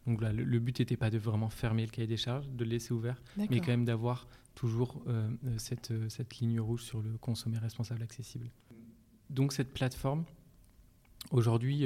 Donc 0.08 0.22
là, 0.22 0.32
le, 0.32 0.60
but 0.60 0.80
n'était 0.80 0.98
pas 0.98 1.10
de 1.10 1.18
vraiment 1.18 1.50
fermer 1.50 1.86
le 1.86 1.92
cahier 1.92 2.08
des 2.08 2.18
charges, 2.18 2.48
de 2.48 2.64
le 2.64 2.70
laisser 2.72 2.94
ouvert, 2.94 3.22
mais 3.38 3.60
quand 3.60 3.68
même 3.68 3.86
d'avoir 3.86 4.28
toujours 4.56 5.04
cette, 5.58 5.92
cette 6.10 6.38
ligne 6.38 6.60
rouge 6.60 6.84
sur 6.84 7.02
le 7.02 7.18
consommer 7.18 7.58
responsable 7.58 8.02
accessible. 8.02 8.50
Donc 9.30 9.54
cette 9.54 9.74
plateforme, 9.74 10.24
aujourd'hui, 11.32 11.86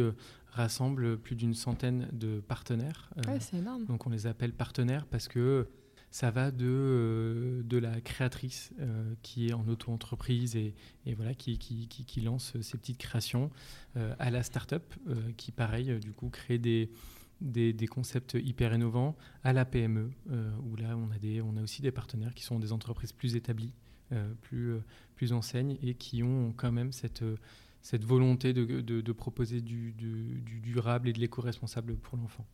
rassemble 0.53 1.17
plus 1.17 1.35
d'une 1.35 1.55
centaine 1.55 2.07
de 2.13 2.39
partenaires. 2.39 3.09
c'est 3.39 3.57
énorme. 3.57 3.85
Donc 3.85 4.05
on 4.05 4.09
les 4.09 4.27
appelle 4.27 4.53
partenaires 4.53 5.05
parce 5.07 5.27
que 5.27 5.67
ça 6.13 6.29
va 6.29 6.51
de, 6.51 6.67
euh, 6.67 7.63
de 7.63 7.77
la 7.79 7.99
créatrice 7.99 8.71
euh, 8.79 9.15
qui 9.23 9.47
est 9.47 9.53
en 9.53 9.67
auto-entreprise 9.67 10.55
et, 10.55 10.75
voilà, 11.15 11.33
qui, 11.33 11.57
qui, 11.57 12.21
lance 12.21 12.53
ses 12.61 12.77
petites 12.77 12.99
créations 12.99 13.49
euh, 13.97 14.13
à 14.19 14.29
la 14.29 14.43
start-up 14.43 14.93
qui, 15.37 15.51
pareil, 15.51 15.99
du 15.99 16.11
coup, 16.11 16.29
crée 16.29 16.59
des, 16.59 16.91
des, 17.41 17.87
concepts 17.87 18.37
hyper 18.39 18.75
innovants, 18.75 19.17
à 19.43 19.53
la 19.53 19.65
PME, 19.65 20.11
où 20.63 20.75
là, 20.75 20.95
on 20.95 21.09
a, 21.09 21.17
des, 21.17 21.41
on 21.41 21.57
a 21.57 21.63
aussi 21.63 21.81
des 21.81 21.91
partenaires 21.91 22.35
qui 22.35 22.43
sont 22.43 22.59
des 22.59 22.73
entreprises 22.73 23.11
plus 23.11 23.35
établies, 23.35 23.73
plus, 24.43 24.75
plus 25.15 25.33
enseignes 25.33 25.79
et 25.81 25.95
qui 25.95 26.21
ont 26.21 26.53
quand 26.55 26.71
même 26.71 26.91
cette 26.91 27.23
cette 27.81 28.05
volonté 28.05 28.53
de, 28.53 28.79
de, 28.81 29.11
proposer 29.11 29.59
du, 29.59 29.91
du, 29.91 30.61
durable 30.61 31.09
et 31.09 31.13
de 31.13 31.19
l'éco-responsable 31.19 31.97
pour 31.97 32.17
l'enfant. 32.17 32.45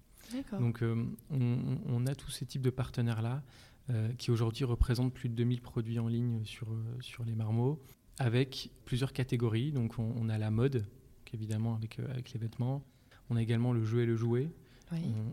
Donc 0.59 0.81
euh, 0.81 1.05
on, 1.31 2.05
a 2.05 2.15
tous 2.15 2.31
ces 2.31 2.45
types 2.45 2.61
de 2.61 2.69
partenaires-là 2.69 3.43
euh, 3.89 4.11
qui 4.17 4.31
aujourd'hui 4.31 4.65
représentent 4.65 5.13
plus 5.13 5.29
de 5.29 5.35
2000 5.35 5.61
produits 5.61 5.99
en 5.99 6.07
ligne 6.07 6.43
sur, 6.45 6.71
euh, 6.71 7.01
sur 7.01 7.23
les 7.25 7.35
marmots 7.35 7.81
avec 8.17 8.71
plusieurs 8.85 9.13
catégories. 9.13 9.71
Donc 9.71 9.97
on, 9.97 10.29
a 10.29 10.37
la 10.37 10.51
mode, 10.51 10.85
évidemment 11.33 11.75
avec, 11.75 11.99
avec 11.99 12.33
les 12.33 12.39
vêtements. 12.39 12.83
On 13.29 13.35
a 13.35 13.41
également 13.41 13.73
le 13.73 13.83
jeu 13.85 14.01
et 14.01 14.05
le 14.05 14.15
jouet. 14.15 14.51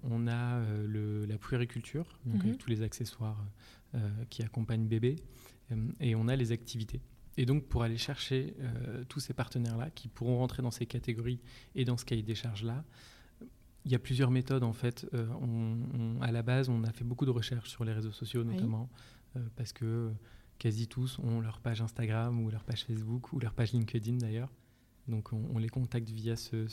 On, 0.05 0.29
a 0.29 0.61
le, 0.87 1.25
la 1.25 1.39
puériculture, 1.39 2.19
donc 2.27 2.43
avec 2.43 2.53
mhm. 2.53 2.59
tous 2.59 2.69
les 2.69 2.83
accessoires 2.83 3.43
qui 4.29 4.43
accompagnent 4.43 4.87
bébé. 4.87 5.17
et 5.99 6.15
on 6.15 6.29
a 6.29 6.37
les 6.37 6.53
activités. 6.53 7.01
Et 7.39 7.47
donc, 7.47 7.65
pour 7.65 7.83
aller 7.83 7.97
chercher 7.97 8.55
tous 9.09 9.19
ces 9.19 9.33
partenaires-là 9.33 9.89
qui 9.91 10.09
pourront 10.09 10.37
rentrer 10.37 10.63
dans 10.63 10.71
ces 10.71 10.85
catégories 10.85 11.41
et 11.75 11.87
dans 11.87 11.97
ce 11.97 12.05
cahier 12.05 12.23
des 12.23 12.35
charges-là, 12.35 12.85
il 13.87 13.93
y 13.93 13.95
a 13.95 14.01
plusieurs 14.01 14.33
méthodes 14.33 14.65
en 14.65 14.73
fait. 14.73 15.09
Euh, 15.15 15.27
à 16.21 16.33
la 16.33 16.43
base, 16.43 16.69
on 16.69 16.83
a 16.83 16.93
fait 16.93 17.05
beaucoup 17.05 17.25
de 17.25 17.31
recherches 17.31 17.71
sur 17.71 17.85
les 17.85 17.93
réseaux 17.93 18.11
sociaux 18.11 18.43
notamment, 18.43 18.91
euh, 19.37 19.41
parce 19.55 19.73
que 19.73 20.11
quasi 20.59 20.89
tous 20.89 21.21
ont 21.21 21.41
leur 21.41 21.61
page 21.61 21.81
Instagram 21.81 22.43
ou 22.43 22.51
leur 22.51 22.65
page 22.65 22.85
Facebook 22.85 23.33
ou 23.33 23.39
leur 23.39 23.55
page 23.55 23.73
LinkedIn 23.73 24.17
d'ailleurs. 24.17 24.51
Donc 25.07 25.33
on, 25.33 25.59
les 25.59 25.69
contacte 25.69 26.11
via 26.11 26.35
ce, 26.35 26.67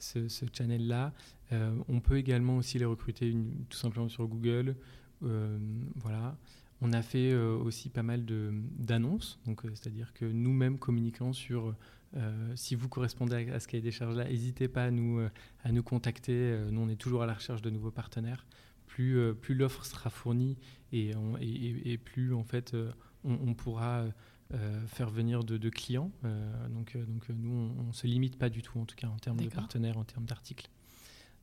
ce, 0.00 0.46
channel-là. 0.52 1.14
Euh, 1.52 1.78
on 1.86 2.00
peut 2.00 2.16
également 2.16 2.56
aussi 2.56 2.80
les 2.80 2.84
recruter 2.84 3.36
tout 3.68 3.78
simplement 3.78 4.08
sur 4.08 4.26
Google. 4.26 4.74
voilà. 5.20 6.36
On 6.80 6.92
a 6.92 7.02
fait 7.02 7.34
aussi 7.34 7.88
pas 7.88 8.04
mal 8.04 8.24
d'annonces, 8.24 9.40
donc 9.46 9.62
c'est-à-dire 9.64 10.12
que 10.12 10.24
nous-mêmes 10.24 10.78
communiquons 10.78 11.32
sur 11.32 11.74
euh, 12.16 12.52
si 12.56 12.74
vous 12.74 12.88
correspondez 12.88 13.50
à, 13.50 13.60
ce 13.60 13.68
cahier 13.68 13.82
des 13.82 13.90
charges-là, 13.90 14.24
n'hésitez 14.24 14.68
pas 14.68 14.84
à 14.84 14.90
nous, 14.90 15.18
euh, 15.18 15.30
à 15.64 15.72
nous 15.72 15.82
contacter. 15.82 16.32
Euh, 16.32 16.70
nous, 16.70 16.80
on 16.80 16.88
est 16.88 16.96
toujours 16.96 17.22
à 17.22 17.26
la 17.26 17.34
recherche 17.34 17.62
de 17.62 17.70
nouveaux 17.70 17.90
partenaires. 17.90 18.46
Plus, 18.86 19.34
plus 19.34 19.54
l'offre 19.54 19.84
sera 19.84 20.08
fournie 20.08 20.56
et, 20.92 21.12
et, 21.40 21.98
plus 21.98 22.32
en 22.32 22.42
fait 22.42 22.74
on, 23.22 23.52
pourra 23.52 24.06
faire 24.86 25.10
venir 25.10 25.44
de, 25.44 25.68
clients. 25.68 26.10
donc, 26.70 26.96
donc 26.96 27.28
nous, 27.28 27.70
on 27.78 27.88
ne 27.88 27.92
se 27.92 28.06
limite 28.06 28.38
pas 28.38 28.48
du 28.48 28.62
tout, 28.62 28.78
en 28.80 28.86
tout 28.86 28.96
cas 28.96 29.08
en 29.08 29.18
termes 29.18 29.40
de 29.40 29.50
partenaires, 29.50 29.98
en 29.98 30.04
termes 30.04 30.24
d'articles. 30.24 30.70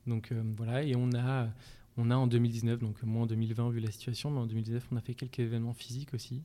Donc 0.08 0.34
voilà, 0.56 0.82
et 0.82 0.96
on 0.96 1.14
a, 1.14 1.48
on 1.96 2.10
a 2.10 2.16
en 2.16 2.26
2019, 2.26 2.80
donc 2.80 3.02
moins 3.02 3.22
en 3.22 3.26
2020 3.26 3.70
vu 3.70 3.80
la 3.80 3.90
situation, 3.90 4.30
mais 4.30 4.40
en 4.40 4.46
2019, 4.46 4.88
on 4.92 4.96
a 4.96 5.00
fait 5.00 5.14
quelques 5.14 5.40
événements 5.40 5.74
physiques 5.74 6.14
aussi, 6.14 6.42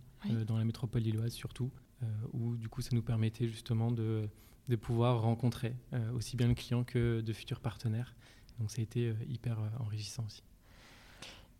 dans 0.47 0.57
la 0.57 0.65
métropole 0.65 1.01
lilloise 1.01 1.33
surtout. 1.33 1.71
Euh, 2.03 2.07
où 2.33 2.55
du 2.55 2.67
coup 2.67 2.81
ça 2.81 2.89
nous 2.93 3.03
permettait 3.03 3.47
justement 3.47 3.91
de, 3.91 4.27
de 4.69 4.75
pouvoir 4.75 5.21
rencontrer 5.21 5.75
euh, 5.93 6.11
aussi 6.13 6.35
bien 6.35 6.47
le 6.47 6.55
client 6.55 6.83
que 6.83 7.21
de 7.21 7.33
futurs 7.33 7.59
partenaires. 7.59 8.15
Donc 8.59 8.71
ça 8.71 8.79
a 8.79 8.83
été 8.83 9.09
euh, 9.09 9.13
hyper 9.29 9.59
enrichissant 9.79 10.23
aussi. 10.25 10.41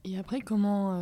Et 0.04 0.18
après, 0.18 0.42
comment 0.42 1.00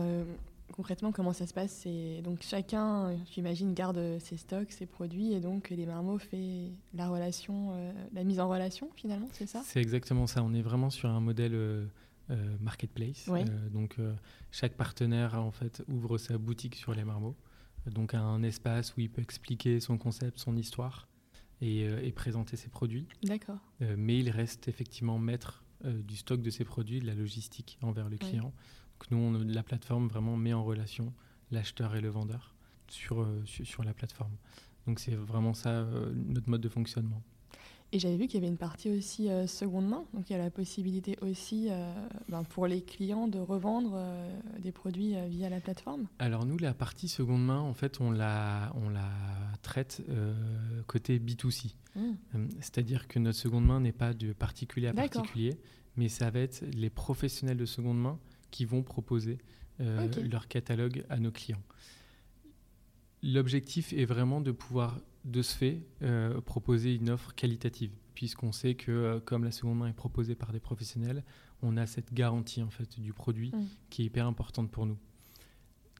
concrètement 0.73 1.13
comment 1.13 1.31
ça 1.31 1.47
se 1.47 1.53
passe? 1.53 1.71
C'est 1.71 2.21
donc 2.21 2.41
chacun, 2.41 3.17
j'imagine, 3.31 3.73
garde 3.73 4.19
ses 4.19 4.35
stocks, 4.35 4.73
ses 4.73 4.85
produits, 4.85 5.31
et 5.31 5.39
donc 5.39 5.69
les 5.69 5.85
marmots 5.85 6.17
fait 6.17 6.71
la 6.93 7.07
relation, 7.07 7.71
la 8.11 8.25
mise 8.25 8.41
en 8.41 8.49
relation 8.49 8.89
finalement, 8.97 9.29
c'est 9.31 9.47
ça? 9.47 9.61
C'est 9.63 9.79
exactement 9.79 10.27
ça. 10.27 10.43
On 10.43 10.53
est 10.53 10.61
vraiment 10.61 10.89
sur 10.89 11.07
un 11.09 11.21
modèle 11.21 11.87
marketplace. 12.59 13.29
donc 13.71 13.97
chaque 14.51 14.73
partenaire 14.73 15.35
en 15.35 15.51
fait 15.51 15.83
ouvre 15.87 16.17
sa 16.17 16.37
boutique 16.37 16.75
sur 16.75 16.93
les 16.93 17.03
marmots 17.03 17.35
donc 17.87 18.13
un 18.13 18.43
espace 18.43 18.95
où 18.95 19.01
il 19.01 19.09
peut 19.09 19.21
expliquer 19.21 19.79
son 19.79 19.97
concept, 19.97 20.37
son 20.39 20.55
histoire 20.55 21.07
et, 21.61 21.87
euh, 21.87 22.11
présenter 22.11 22.57
ses 22.57 22.69
produits. 22.69 23.07
D'accord. 23.23 23.59
Euh, 23.81 23.95
mais 23.97 24.17
il 24.17 24.29
reste 24.29 24.67
effectivement 24.67 25.19
maître 25.19 25.63
euh, 25.85 26.01
du 26.01 26.15
stock 26.15 26.41
de 26.41 26.49
ses 26.49 26.65
produits, 26.65 26.99
de 26.99 27.07
la 27.07 27.15
logistique 27.15 27.77
envers 27.81 28.09
le 28.09 28.17
client. 28.17 28.53
Donc 28.99 29.11
nous, 29.11 29.43
la 29.43 29.63
plateforme 29.63 30.07
vraiment 30.07 30.35
met 30.35 30.53
en 30.53 30.63
relation 30.63 31.13
l'acheteur 31.51 31.95
et 31.95 32.01
le 32.01 32.09
vendeur 32.09 32.55
sur, 32.89 33.27
sur, 33.45 33.83
la 33.83 33.93
plateforme. 33.93 34.35
Donc 34.87 34.99
c'est 34.99 35.15
vraiment 35.15 35.53
ça 35.53 35.87
notre 36.13 36.49
mode 36.49 36.61
de 36.61 36.69
fonctionnement. 36.69 37.21
Et 37.91 37.97
j'avais 37.97 38.17
vu 38.17 38.27
qu'il 38.27 38.35
y 38.35 38.43
avait 38.43 38.51
une 38.51 38.57
partie 38.57 38.89
aussi 38.89 39.29
euh, 39.29 39.47
seconde 39.47 39.87
main, 39.87 40.05
donc 40.13 40.29
il 40.29 40.33
y 40.33 40.35
a 40.35 40.39
la 40.39 40.51
possibilité 40.51 41.17
aussi 41.21 41.69
euh, 41.69 41.91
ben, 42.27 42.43
pour 42.43 42.67
les 42.67 42.81
clients 42.81 43.27
de 43.27 43.39
revendre 43.39 43.93
euh, 43.95 44.39
des 44.59 44.71
produits 44.71 45.15
via 45.27 45.49
la 45.49 45.59
plateforme. 45.59 46.07
Alors 46.19 46.45
nous, 46.45 46.57
la 46.59 46.75
partie 46.75 47.07
seconde 47.07 47.43
main, 47.43 47.59
en 47.59 47.73
fait, 47.73 47.99
on 47.99 48.11
la, 48.11 48.71
on 48.75 48.89
la 48.89 49.09
traite 49.63 50.03
côté 50.87 51.19
B2C. 51.19 51.73
Mmh. 51.95 52.01
C'est-à-dire 52.59 53.07
que 53.07 53.17
notre 53.17 53.37
seconde 53.37 53.65
main 53.65 53.79
n'est 53.79 53.91
pas 53.91 54.13
de 54.13 54.33
particulier 54.33 54.87
à 54.87 54.93
particulier, 54.93 55.57
mais 55.97 56.09
ça 56.09 56.29
va 56.29 56.39
être 56.39 56.63
les 56.73 56.89
professionnels 56.89 57.57
de 57.57 57.65
seconde 57.65 57.99
main 57.99 58.19
qui 58.51 58.65
vont 58.65 58.83
proposer 58.83 59.39
leur 59.79 60.47
catalogue 60.47 61.03
à 61.09 61.17
nos 61.17 61.31
clients. 61.31 61.61
L'objectif 63.21 63.93
est 63.93 64.05
vraiment 64.05 64.41
de 64.41 64.51
pouvoir 64.51 64.99
de 65.25 65.41
ce 65.41 65.55
fait, 65.55 65.81
euh, 66.01 66.39
proposer 66.41 66.95
une 66.95 67.09
offre 67.09 67.33
qualitative, 67.35 67.91
puisqu'on 68.15 68.51
sait 68.51 68.75
que 68.75 68.91
euh, 68.91 69.19
comme 69.19 69.43
la 69.43 69.51
seconde 69.51 69.79
main 69.79 69.87
est 69.87 69.93
proposée 69.93 70.35
par 70.35 70.51
des 70.51 70.59
professionnels, 70.59 71.23
on 71.61 71.75
a 71.77 71.85
cette 71.85 72.13
garantie 72.13 72.63
en 72.63 72.69
fait 72.69 72.99
du 72.99 73.13
produit 73.13 73.51
mm. 73.53 73.67
qui 73.89 74.03
est 74.03 74.05
hyper 74.05 74.25
importante 74.25 74.71
pour 74.71 74.85
nous. 74.85 74.97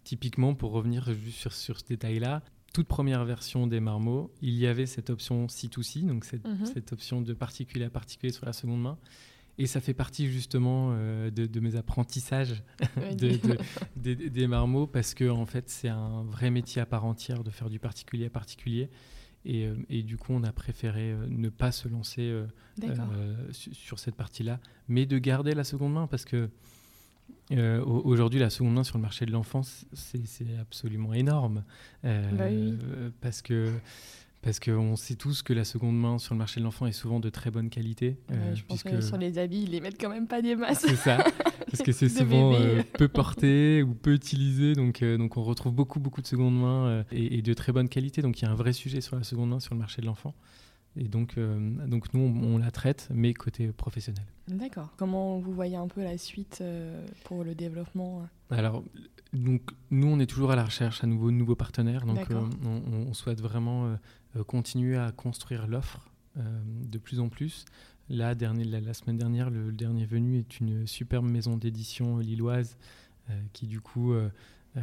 Typiquement, 0.06 0.56
pour 0.56 0.72
revenir 0.72 1.12
juste 1.14 1.40
sur, 1.40 1.54
sur 1.54 1.80
ce 1.80 1.86
détail-là, 1.86 2.42
toute 2.74 2.88
première 2.88 3.26
version 3.26 3.68
des 3.68 3.80
marmots, 3.80 4.32
il 4.42 4.54
y 4.54 4.68
avait 4.68 4.86
cette 4.86 5.10
option 5.10 5.48
C2C, 5.48 6.06
donc 6.06 6.24
cette, 6.24 6.46
mm-hmm. 6.46 6.66
cette 6.66 6.94
option 6.94 7.22
de 7.22 7.34
particulier 7.34 7.86
à 7.86 7.90
particulier 7.90 8.32
sur 8.32 8.46
la 8.46 8.54
seconde 8.54 8.82
main. 8.82 8.98
Et 9.60 9.68
ça 9.68 9.82
fait 9.82 9.94
partie 9.94 10.32
justement 10.32 10.92
euh, 10.94 11.30
de, 11.30 11.60
mes 11.60 11.76
apprentissages 11.76 12.64
des 13.98 14.48
marmots 14.48 14.88
parce 14.88 15.14
que 15.14 15.30
en 15.30 15.46
fait 15.46 15.70
c'est 15.70 15.90
un 15.90 16.24
vrai 16.24 16.50
métier 16.50 16.82
à 16.82 16.86
part 16.86 17.04
entière 17.04 17.44
de 17.44 17.50
faire 17.52 17.70
du 17.70 17.78
particulier 17.78 18.28
à 18.28 18.30
particulier. 18.30 18.90
Et, 19.44 19.66
euh, 19.66 19.76
et 19.90 20.04
du 20.04 20.18
coup, 20.18 20.34
on 20.34 20.44
a 20.44 20.52
préféré 20.54 21.12
euh, 21.12 21.26
ne 21.28 21.50
pas 21.50 21.74
se 21.74 21.90
lancer 21.90 22.34
sur 23.52 24.00
cette 24.00 24.16
partie-là, 24.16 24.62
mais 24.88 25.06
de 25.06 25.18
garder 25.18 25.54
la 25.54 25.66
seconde 25.66 25.94
main 25.94 26.08
parce 26.08 26.24
que 26.24 26.50
aujourd'hui, 27.52 28.40
la 28.40 28.50
seconde 28.50 28.76
main 28.76 28.84
sur 28.86 28.98
le 28.98 29.02
marché 29.02 29.26
de 29.26 29.32
l'enfance, 29.32 29.86
c'est 29.92 30.58
absolument 30.62 31.14
énorme. 31.14 31.66
Bah 32.04 32.46
parce 33.20 33.42
que 33.42 33.74
parce 34.42 34.60
qu'on 34.60 34.96
sait 34.96 35.16
tous 35.16 35.42
que 35.42 35.52
la 35.52 35.66
seconde 35.66 36.00
main 36.00 36.18
sur 36.18 36.34
le 36.34 36.38
marché 36.38 36.60
de 36.60 36.66
l'enfant 36.66 36.86
est 36.86 36.94
souvent 36.94 37.20
de 37.20 37.30
très 37.30 37.52
bonne 37.52 37.70
qualité. 37.70 38.18
Euh, 38.32 38.56
je 38.56 38.64
pense 38.64 38.84
que 38.84 39.02
sur 39.02 39.18
les 39.18 39.38
habits, 39.38 39.64
ils 39.64 39.72
les 39.72 39.82
mettent 39.82 40.00
quand 40.00 40.10
même 40.10 40.28
pas 40.28 40.42
des 40.42 40.56
masses. 40.56 40.86
C'est 40.88 40.96
ça, 40.96 41.18
parce 41.70 41.82
que 41.84 41.92
c'est 41.92 42.08
souvent 42.08 42.54
euh, 42.54 42.82
peu 42.98 43.10
porté 43.10 43.84
ou 43.88 43.94
peu 43.94 44.14
utilisé. 44.14 44.74
Donc, 44.74 45.04
euh, 45.04 45.18
donc 45.18 45.36
on 45.36 45.44
retrouve 45.44 45.74
beaucoup, 45.74 46.00
beaucoup 46.00 46.22
de 46.22 46.28
seconde 46.28 46.60
main 46.60 47.04
et, 47.12 47.42
de 47.42 47.54
très 47.54 47.74
bonne 47.74 47.90
qualité. 47.90 48.22
Donc 48.22 48.40
il 48.42 48.46
y 48.46 48.48
a 48.48 48.52
un 48.52 48.56
vrai 48.56 48.72
sujet 48.72 49.02
sur 49.02 49.18
la 49.18 49.24
seconde 49.24 49.50
main 49.50 49.60
sur 49.60 49.74
le 49.74 49.80
marché 49.80 50.02
de 50.02 50.08
l'enfant. 50.08 50.34
Et 51.00 51.08
donc, 51.08 51.40
donc 51.40 52.14
nous, 52.14 52.22
on, 52.22 52.58
la 52.58 52.72
traite, 52.72 53.08
mais 53.12 53.34
côté 53.34 53.70
professionnel. 53.70 54.26
D'accord. 54.48 54.94
Comment 54.98 55.40
vous 55.40 55.54
voyez 55.54 55.78
un 55.78 55.88
peu 55.88 56.04
la 56.04 56.18
suite 56.18 56.62
pour 57.24 57.44
le 57.44 57.56
développement 57.56 58.28
Alors, 58.50 58.84
donc, 59.34 59.62
nous, 59.92 60.08
on 60.08 60.20
est 60.20 60.26
toujours 60.26 60.52
à 60.52 60.56
la 60.56 60.66
recherche 60.66 61.04
à 61.04 61.08
nouveau 61.08 61.32
de 61.32 61.36
nouveaux 61.36 61.56
partenaires. 61.56 62.06
Donc, 62.06 62.28
on, 62.32 62.82
on, 63.08 63.14
souhaite 63.14 63.42
vraiment 63.42 63.96
euh, 64.36 64.44
continuer 64.44 64.98
à 64.98 65.12
construire 65.12 65.68
l'offre 65.68 66.10
euh, 66.38 66.42
de 66.66 66.98
plus 66.98 67.20
en 67.20 67.30
plus. 67.30 67.66
Là, 68.10 68.34
dernier, 68.34 68.64
la, 68.64 68.94
semaine 68.94 69.18
dernière, 69.18 69.50
le, 69.52 69.72
dernier 69.72 70.06
venu 70.06 70.40
est 70.40 70.60
une 70.60 70.88
superbe 70.88 71.26
maison 71.26 71.58
d'édition 71.58 72.18
lilloise 72.18 72.78
euh, 73.30 73.40
qui, 73.54 73.68
du 73.68 73.82
coup, 73.82 74.14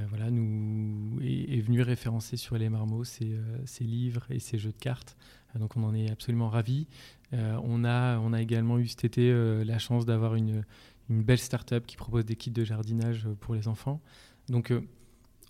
voilà, 0.09 0.31
nous 0.31 1.19
est, 1.23 1.61
venu 1.61 1.81
référencer 1.81 2.37
sur 2.37 2.59
les 2.59 2.69
marmots 2.69 3.05
ses, 3.05 3.39
livres 3.81 4.27
et 4.31 4.39
ses 4.39 4.59
jeux 4.59 4.73
de 4.73 4.79
cartes. 4.79 5.17
Donc, 5.59 5.77
on 5.77 5.85
en 5.85 5.95
est 5.95 6.11
absolument 6.11 6.49
ravis. 6.49 6.87
on, 7.33 7.85
a, 7.85 8.19
on 8.19 8.33
a 8.33 8.41
également 8.41 8.79
eu 8.79 8.87
cet 8.87 9.05
été 9.05 9.33
la 9.65 9.79
chance 9.79 10.07
d'avoir 10.07 10.35
une, 10.35 10.65
une 11.11 11.23
belle 11.23 11.39
start-up 11.39 11.85
qui 11.87 11.97
propose 11.97 12.25
des 12.25 12.37
kits 12.37 12.51
de 12.51 12.65
jardinage 12.65 13.27
pour 13.41 13.55
les 13.55 13.69
enfants. 13.69 14.01
Donc 14.49 14.73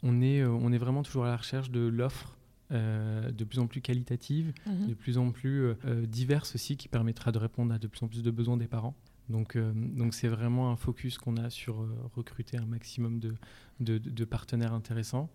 on, 0.02 0.22
est, 0.22 0.44
on 0.44 0.72
est 0.72 0.78
vraiment 0.78 1.02
toujours 1.02 1.24
à 1.24 1.28
la 1.28 1.36
recherche 1.36 1.70
de 1.70 1.80
l'offre 1.80 2.36
de 2.70 3.44
plus 3.44 3.58
en 3.58 3.66
plus 3.66 3.80
qualitative, 3.80 4.52
mhm. 4.66 4.88
de 4.88 4.94
plus 4.94 5.18
en 5.18 5.30
plus 5.30 5.74
diverse 6.08 6.54
aussi, 6.54 6.76
qui 6.76 6.88
permettra 6.88 7.30
de 7.32 7.38
répondre 7.38 7.74
à 7.74 7.78
de 7.78 7.86
plus 7.86 8.02
en 8.02 8.08
plus 8.08 8.22
de 8.22 8.30
besoins 8.30 8.56
des 8.56 8.68
parents. 8.68 8.94
Donc, 9.28 9.56
donc 9.56 10.14
c'est 10.14 10.28
vraiment 10.28 10.70
un 10.70 10.76
focus 10.76 11.18
qu'on 11.18 11.36
a 11.36 11.50
sur 11.50 11.86
recruter 12.14 12.58
un 12.58 12.64
maximum 12.66 13.18
de, 13.18 13.34
de, 13.80 13.98
de, 13.98 14.24
partenaires 14.24 14.72
intéressants. 14.72 15.28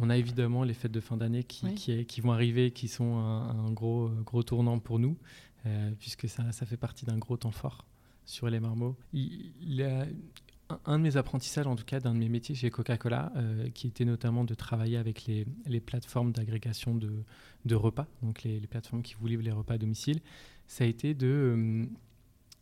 On 0.00 0.08
a 0.08 0.16
évidemment 0.16 0.64
les 0.64 0.72
fêtes 0.72 0.92
de 0.92 1.00
fin 1.00 1.18
d'année 1.18 1.44
qui, 1.44 1.74
qui, 1.74 2.20
vont 2.22 2.32
arriver, 2.32 2.70
qui 2.70 2.88
sont 2.88 3.18
un, 3.18 3.70
gros, 3.70 4.08
gros 4.24 4.42
tournant 4.42 4.78
pour 4.78 4.98
nous, 4.98 5.18
euh, 5.66 5.90
puisque 5.98 6.26
ça, 6.26 6.52
ça, 6.52 6.64
fait 6.64 6.78
partie 6.78 7.04
d'un 7.04 7.18
gros 7.18 7.36
temps 7.36 7.50
fort 7.50 7.84
sur 8.24 8.48
les 8.48 8.60
marmots. 8.60 8.96
Il, 9.12 9.52
y 9.60 9.82
a 9.82 10.06
un 10.86 10.98
de 10.98 11.02
mes 11.02 11.18
apprentissages, 11.18 11.66
en 11.66 11.76
tout 11.76 11.84
cas, 11.84 12.00
d'un 12.00 12.14
de 12.14 12.18
mes 12.18 12.30
métiers 12.30 12.54
chez 12.54 12.70
Coca-Cola, 12.70 13.30
euh, 13.36 13.68
qui 13.70 13.88
était 13.88 14.06
notamment 14.06 14.44
de 14.44 14.54
travailler 14.54 14.96
avec 14.96 15.26
les, 15.26 15.46
les 15.66 15.80
plateformes 15.80 16.32
d'agrégation 16.32 16.94
de, 16.94 17.12
de, 17.66 17.74
repas, 17.74 18.06
donc 18.22 18.42
les, 18.42 18.58
les, 18.58 18.66
plateformes 18.66 19.02
qui 19.02 19.14
vous 19.20 19.26
livrent 19.26 19.44
les 19.44 19.52
repas 19.52 19.74
à 19.74 19.78
domicile, 19.78 20.20
ça 20.66 20.84
a 20.84 20.86
été 20.86 21.12
de, 21.12 21.26
euh, 21.26 21.84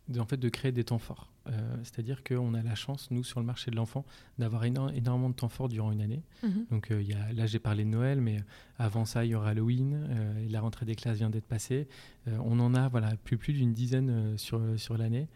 de, 0.09 0.19
en 0.19 0.25
fait, 0.25 0.37
de 0.37 0.49
créer 0.49 0.73
des 0.73 0.83
temps 0.83 0.99
forts. 0.99 1.28
Euh, 1.49 1.75
c'est-à-dire 1.83 2.23
qu'on 2.23 2.53
a 2.53 2.61
la 2.61 2.75
chance, 2.75 3.09
nous, 3.11 3.23
sur 3.23 3.39
le 3.39 3.45
marché 3.45 3.71
de 3.71 3.75
l'enfant, 3.75 4.05
d'avoir 4.37 4.65
énormément 4.65 5.29
de 5.29 5.35
temps 5.35 5.49
fort 5.49 5.69
durant 5.69 5.91
une 5.91 6.01
année. 6.01 6.23
Mhm. 6.43 6.65
Donc 6.71 6.91
euh, 6.91 7.01
y 7.01 7.13
a, 7.13 7.33
là, 7.33 7.45
j'ai 7.45 7.59
parlé 7.59 7.83
de 7.83 7.89
Noël, 7.89 8.21
mais 8.21 8.37
avant 8.77 9.05
ça, 9.05 9.25
il 9.25 9.31
y 9.31 9.35
aura 9.35 9.49
Halloween. 9.49 10.07
Euh, 10.09 10.47
la 10.49 10.61
rentrée 10.61 10.85
des 10.85 10.95
classes 10.95 11.17
vient 11.17 11.29
d'être 11.29 11.47
passée. 11.47 11.87
on 12.27 12.59
en 12.59 12.73
a 12.75 12.87
voilà, 12.89 13.15
plus, 13.23 13.37
plus 13.37 13.53
d'une 13.53 13.73
dizaine 13.73 14.37
sur, 14.37 14.61
sur 14.77 14.97
l'année. 14.97 15.27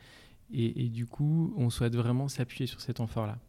Et, 0.52 0.90
du 0.90 1.08
coup, 1.08 1.52
on 1.58 1.72
souhaite 1.72 1.96
vraiment 1.96 2.28
s'appuyer 2.28 2.68
sur 2.68 2.80
ces 2.80 2.94
temps 2.94 3.08
forts-là. 3.08 3.40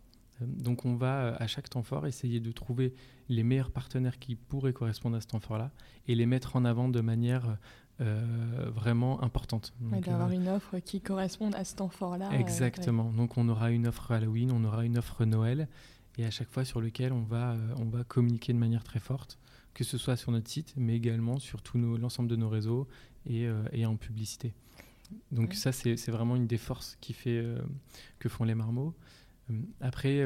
Donc 0.40 0.85
on 0.85 0.94
va 0.94 1.37
à 1.37 1.46
chaque 1.46 1.68
temps 1.68 1.83
fort 1.83 2.07
essayer 2.07 2.40
de 2.40 2.50
trouver 2.50 2.94
les 3.29 3.42
meilleurs 3.42 3.70
partenaires 3.70 4.18
qui 4.18 4.35
pourraient 4.35 4.72
correspondre 4.72 5.16
à 5.16 5.20
ce 5.20 5.27
temps 5.27 5.38
fort-là 5.38 5.70
et 6.09 6.14
les 6.14 6.27
mettre 6.27 6.57
en 6.57 6.64
avant 6.64 6.88
de 6.88 7.00
manière 7.00 7.59
euh, 8.00 8.70
vraiment 8.74 9.22
importante. 9.22 9.72
D'avoir 9.80 10.28
euh, 10.28 10.33
une 10.33 10.48
offre 10.48 10.80
qui 10.80 11.00
corresponde 11.00 11.54
à 11.54 11.64
ce 11.64 11.76
temps 11.76 11.88
fort-là. 11.88 12.28
Euh, 12.33 12.38
exactement. 12.38 13.12
Donc 13.12 13.38
on 13.38 13.48
aura 13.48 13.70
une 13.70 13.87
offre 13.87 14.11
Halloween, 14.11 14.50
on 14.50 14.64
aura 14.64 14.85
une 14.85 14.98
offre 14.98 15.24
Noël, 15.24 15.68
et 16.18 16.24
à 16.24 16.30
chaque 16.33 16.50
fois 16.50 16.64
sur 16.64 16.80
lequel 16.80 17.12
on 17.12 17.22
va, 17.22 17.57
on 17.78 17.85
va 17.85 18.02
communiquer 18.02 18.52
de 18.52 18.59
manière 18.59 18.83
très 18.83 18.98
forte, 18.98 19.38
que 19.74 19.85
ce 19.85 19.96
soit 19.96 20.16
sur 20.16 20.33
notre 20.33 20.50
site, 20.50 20.74
mais 20.76 20.96
également 20.96 21.38
sur 21.38 21.62
l'ensemble 21.74 22.28
de 22.28 22.35
nos 22.35 22.48
réseaux 22.48 22.88
et, 23.26 23.46
et, 23.72 23.87
en 23.87 23.94
publicité. 23.94 24.54
Donc 25.30 25.54
ça, 25.54 25.70
c'est 25.70 26.11
vraiment 26.11 26.35
une 26.35 26.48
des 26.48 26.59
forces 26.59 26.96
qui 27.00 27.12
fait, 27.12 27.44
que 28.18 28.28
font 28.28 28.44
les 28.44 28.57
marmots. 28.57 28.92
Après, 29.80 30.24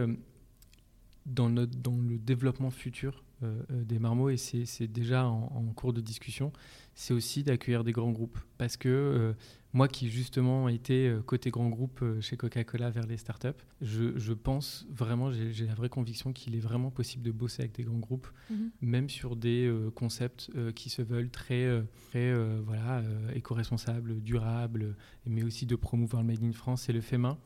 dans, 1.27 1.51
notre, 1.51 1.77
dans 1.77 1.97
le 1.97 2.19
développement 2.19 2.71
futur 2.71 3.25
des 3.71 3.99
marmots, 3.99 4.31
et 4.31 4.37
c'est 4.37 4.89
déjà 4.89 5.27
en, 5.27 5.53
en, 5.55 5.73
cours 5.75 5.93
de 5.93 6.01
discussion, 6.01 6.53
c'est 6.99 7.15
aussi 7.15 7.45
d'accueillir 7.45 7.85
des 7.85 7.93
grands 7.93 8.11
groupes. 8.11 8.41
Parce 8.59 8.77
que 8.77 8.89
euh, 8.89 9.33
moi 9.73 9.87
qui 9.87 10.11
justement 10.11 10.69
été 10.69 11.07
euh, 11.07 11.23
côté 11.23 11.51
grand 11.51 11.69
groupe 11.69 12.01
euh, 12.03 12.21
chez 12.21 12.37
Coca-Cola 12.37 12.91
vers 12.91 13.07
les 13.07 13.17
startups, 13.17 13.63
je, 13.81 14.19
je 14.19 14.33
pense 14.33 14.85
vraiment, 14.91 15.31
j'ai 15.31 15.65
la 15.65 15.75
vraie 15.75 15.91
conviction 15.91 16.33
qu'il 16.33 16.57
est 16.57 16.61
vraiment 16.61 16.91
possible 16.91 17.23
de 17.23 17.31
bosser 17.31 17.63
avec 17.63 17.77
des 17.77 17.85
grands 17.85 18.01
groupes, 18.01 18.27
mhm. 18.51 18.71
même 18.81 19.09
sur 19.09 19.37
des 19.37 19.73
concepts 19.95 20.51
qui 20.75 20.91
se 20.91 21.01
veulent 21.01 21.31
très, 21.31 21.69
très 22.11 22.35
voilà, 22.63 23.05
éco-responsables, 23.33 24.21
durables, 24.21 24.97
mais 25.25 25.45
aussi 25.45 25.67
de 25.67 25.77
promouvoir 25.77 26.23
le 26.23 26.27
Made 26.27 26.43
in 26.43 26.53
France 26.53 26.89
et 26.89 26.93
le 26.93 27.01
fait 27.01 27.19
main 27.19 27.39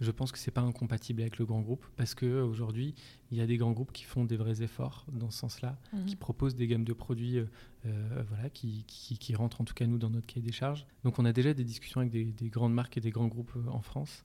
je 0.00 0.10
pense 0.10 0.32
que 0.32 0.38
c'est 0.38 0.50
pas 0.50 0.60
incompatible 0.60 1.22
avec 1.22 1.38
le 1.38 1.44
grand 1.44 1.60
groupe 1.60 1.84
parce 1.96 2.14
que 2.14 2.42
aujourd'hui 2.42 2.94
il 3.30 3.38
y 3.38 3.40
a 3.40 3.46
des 3.46 3.56
grands 3.56 3.72
groupes 3.72 3.92
qui 3.92 4.04
font 4.04 4.24
des 4.24 4.36
vrais 4.36 4.62
efforts 4.62 5.04
dans 5.12 5.30
ce 5.30 5.38
sens-là, 5.38 5.78
mhm. 5.92 6.06
qui 6.06 6.16
proposent 6.16 6.56
des 6.56 6.66
gammes 6.66 6.84
de 6.84 6.92
produits, 6.92 7.38
euh, 7.38 7.46
euh, 7.86 8.22
voilà, 8.28 8.48
qui, 8.50 8.84
qui, 8.86 9.34
rentrent 9.34 9.60
en 9.60 9.64
tout 9.64 9.74
cas 9.74 9.86
nous 9.86 9.98
dans 9.98 10.10
notre 10.10 10.26
cahier 10.26 10.44
des 10.44 10.52
charges. 10.52 10.86
Donc 11.04 11.18
on 11.18 11.24
a 11.24 11.32
déjà 11.32 11.52
des 11.54 11.64
discussions 11.64 12.00
avec 12.00 12.10
des, 12.12 12.48
grandes 12.48 12.74
marques 12.74 12.96
et 12.96 13.00
des 13.00 13.10
grands 13.10 13.26
groupes 13.26 13.52
euh, 13.56 13.70
en 13.70 13.82
France 13.82 14.24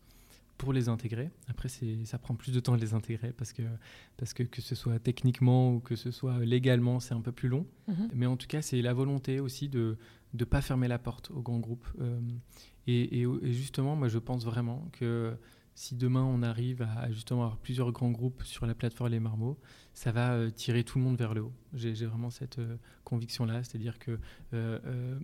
pour 0.57 0.71
les 0.71 0.87
intégrer. 0.87 1.31
Après, 1.47 1.67
ça 1.67 2.19
prend 2.19 2.35
plus 2.35 2.53
de 2.53 2.59
temps 2.59 2.75
de 2.75 2.81
les 2.81 2.93
intégrer 2.93 3.33
parce 3.33 3.51
que, 3.51 3.63
parce 4.17 4.33
que 4.33 4.43
que 4.43 4.61
ce 4.61 4.75
soit 4.75 4.99
techniquement 4.99 5.73
ou 5.73 5.79
que 5.79 5.95
ce 5.95 6.11
soit 6.11 6.39
légalement, 6.45 6.99
c'est 6.99 7.15
un 7.15 7.21
peu 7.21 7.31
plus 7.31 7.49
long. 7.49 7.65
Mhm. 7.87 8.09
Mais 8.13 8.25
en 8.27 8.37
tout 8.37 8.47
cas, 8.47 8.61
c'est 8.61 8.81
la 8.81 8.93
volonté 8.93 9.39
aussi 9.39 9.67
de 9.67 9.97
ne 10.35 10.45
pas 10.45 10.61
fermer 10.61 10.87
la 10.87 10.99
porte 10.99 11.31
aux 11.31 11.41
grands 11.41 11.59
groupes. 11.59 11.87
et, 12.87 13.21
et, 13.21 13.51
justement, 13.51 13.95
moi, 13.95 14.07
je 14.07 14.19
pense 14.19 14.45
vraiment 14.45 14.87
que 14.93 15.35
si 15.75 15.95
demain 15.95 16.23
on 16.23 16.43
arrive 16.43 16.81
à, 16.81 17.11
justement 17.11 17.43
avoir 17.43 17.57
plusieurs 17.57 17.91
grands 17.91 18.11
groupes 18.11 18.43
sur 18.43 18.65
la 18.65 18.75
plateforme 18.75 19.11
Les 19.11 19.19
Marmots, 19.19 19.57
ça 19.93 20.11
va 20.11 20.33
euh, 20.33 20.49
tirer 20.49 20.83
tout 20.83 20.97
le 20.97 21.03
monde 21.03 21.17
vers 21.17 21.33
le 21.33 21.41
haut. 21.41 21.53
J'ai 21.73 21.93
vraiment 22.05 22.29
cette 22.29 22.59
euh, 22.59 22.77
conviction-là, 23.03 23.63
c'est-à-dire 23.63 23.99
que 23.99 24.19
euh, 24.53 25.19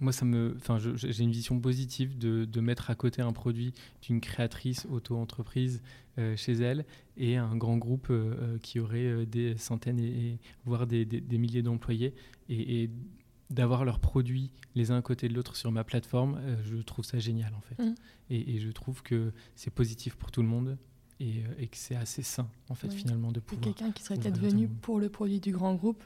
moi, 0.00 0.12
ça 0.12 0.24
me, 0.24 0.54
enfin, 0.56 0.78
j'ai 0.78 1.24
une 1.24 1.32
vision 1.32 1.58
positive 1.58 2.18
de, 2.18 2.60
mettre 2.60 2.90
à 2.90 2.94
côté 2.94 3.20
un 3.20 3.32
produit 3.32 3.74
d'une 4.02 4.20
créatrice 4.20 4.86
auto-entreprise 4.90 5.82
chez 6.36 6.52
elle 6.52 6.84
et 7.16 7.36
un 7.36 7.56
grand 7.56 7.78
groupe 7.78 8.12
qui 8.62 8.78
aurait 8.80 9.26
des 9.26 9.56
centaines 9.56 9.98
et, 9.98 10.38
voire 10.64 10.86
des, 10.86 11.04
milliers 11.32 11.62
d'employés 11.62 12.14
et, 12.48 12.90
d'avoir 13.50 13.84
leurs 13.84 13.98
produits 13.98 14.50
les 14.74 14.90
uns 14.90 14.98
à 14.98 15.02
côté 15.02 15.28
de 15.28 15.34
l'autre 15.34 15.56
sur 15.56 15.72
ma 15.72 15.84
plateforme, 15.84 16.38
euh, 16.40 16.56
je 16.64 16.76
trouve 16.76 17.04
ça 17.04 17.18
génial 17.18 17.52
en 17.54 17.60
fait. 17.60 17.82
Mmh. 17.82 17.94
Et, 18.30 18.60
je 18.60 18.70
trouve 18.70 19.02
que 19.02 19.32
c'est 19.54 19.72
positif 19.72 20.16
pour 20.16 20.30
tout 20.30 20.42
le 20.42 20.48
monde 20.48 20.76
et, 21.20 21.42
euh, 21.60 21.66
que 21.66 21.76
c'est 21.76 21.96
assez 21.96 22.22
sain 22.22 22.48
en 22.68 22.74
fait 22.74 22.92
finalement 22.92 23.32
de 23.32 23.40
pouvoir. 23.40 23.64
Quelqu'un 23.64 23.90
qui 23.92 24.02
serait 24.02 24.18
peut-être 24.18 24.40
venu 24.40 24.68
pour 24.68 25.00
le 25.00 25.08
produit 25.08 25.40
du 25.40 25.52
grand 25.52 25.74
groupe 25.74 26.02